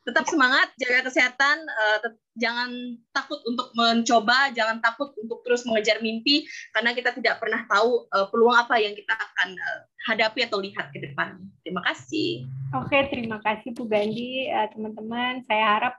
Tetap 0.00 0.24
semangat, 0.24 0.72
jaga 0.80 1.12
kesehatan, 1.12 1.60
uh, 1.60 1.98
jangan 2.38 2.70
takut 3.10 3.40
untuk 3.46 3.74
mencoba, 3.74 4.54
jangan 4.54 4.78
takut 4.78 5.10
untuk 5.18 5.42
terus 5.42 5.66
mengejar 5.66 5.98
mimpi 5.98 6.46
karena 6.70 6.94
kita 6.94 7.10
tidak 7.16 7.42
pernah 7.42 7.66
tahu 7.66 8.06
uh, 8.14 8.26
peluang 8.30 8.56
apa 8.66 8.78
yang 8.78 8.94
kita 8.94 9.14
akan 9.14 9.48
uh, 9.58 9.80
hadapi 10.08 10.48
atau 10.48 10.62
lihat 10.62 10.88
ke 10.94 10.98
depan. 11.02 11.36
Terima 11.60 11.84
kasih. 11.84 12.48
Oke, 12.72 12.96
terima 13.10 13.42
kasih 13.42 13.74
Bu 13.76 13.84
Gandhi, 13.84 14.48
uh, 14.48 14.70
teman-teman. 14.72 15.44
Saya 15.44 15.64
harap 15.76 15.94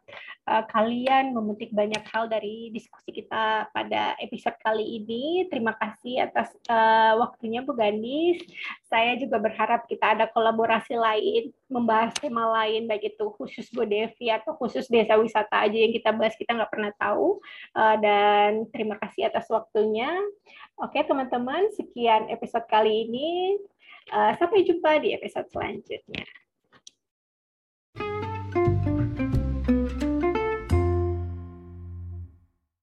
uh, 0.50 0.64
kalian 0.72 1.36
memetik 1.38 1.70
banyak 1.76 2.02
hal 2.10 2.26
dari 2.26 2.74
diskusi 2.74 3.12
kita 3.14 3.70
pada 3.70 4.18
episode 4.18 4.58
kali 4.66 5.04
ini. 5.04 5.46
Terima 5.52 5.78
kasih 5.78 6.26
atas 6.26 6.50
uh, 6.72 7.20
waktunya 7.22 7.62
Bu 7.62 7.78
Gandhi. 7.78 8.42
Saya 8.90 9.20
juga 9.22 9.38
berharap 9.38 9.86
kita 9.86 10.18
ada 10.18 10.26
kolaborasi 10.32 10.98
lain, 10.98 11.54
membahas 11.70 12.16
tema 12.18 12.48
lain, 12.50 12.90
baik 12.90 13.14
itu 13.16 13.26
khusus 13.38 13.70
Godevi 13.70 14.34
atau 14.34 14.58
khusus 14.58 14.90
desa 14.90 15.20
wisata 15.20 15.68
aja 15.68 15.78
yang 15.78 15.94
kita 15.94 16.10
bahas 16.22 16.38
kita 16.38 16.54
nggak 16.54 16.70
pernah 16.70 16.94
tahu. 17.02 17.42
Uh, 17.74 17.96
dan 17.98 18.70
terima 18.70 19.02
kasih 19.02 19.34
atas 19.34 19.50
waktunya. 19.50 20.14
Oke 20.78 21.02
teman-teman, 21.02 21.74
sekian 21.74 22.30
episode 22.30 22.70
kali 22.70 23.10
ini. 23.10 23.58
Uh, 24.14 24.38
sampai 24.38 24.62
jumpa 24.62 25.02
di 25.02 25.18
episode 25.18 25.50
selanjutnya. 25.50 26.26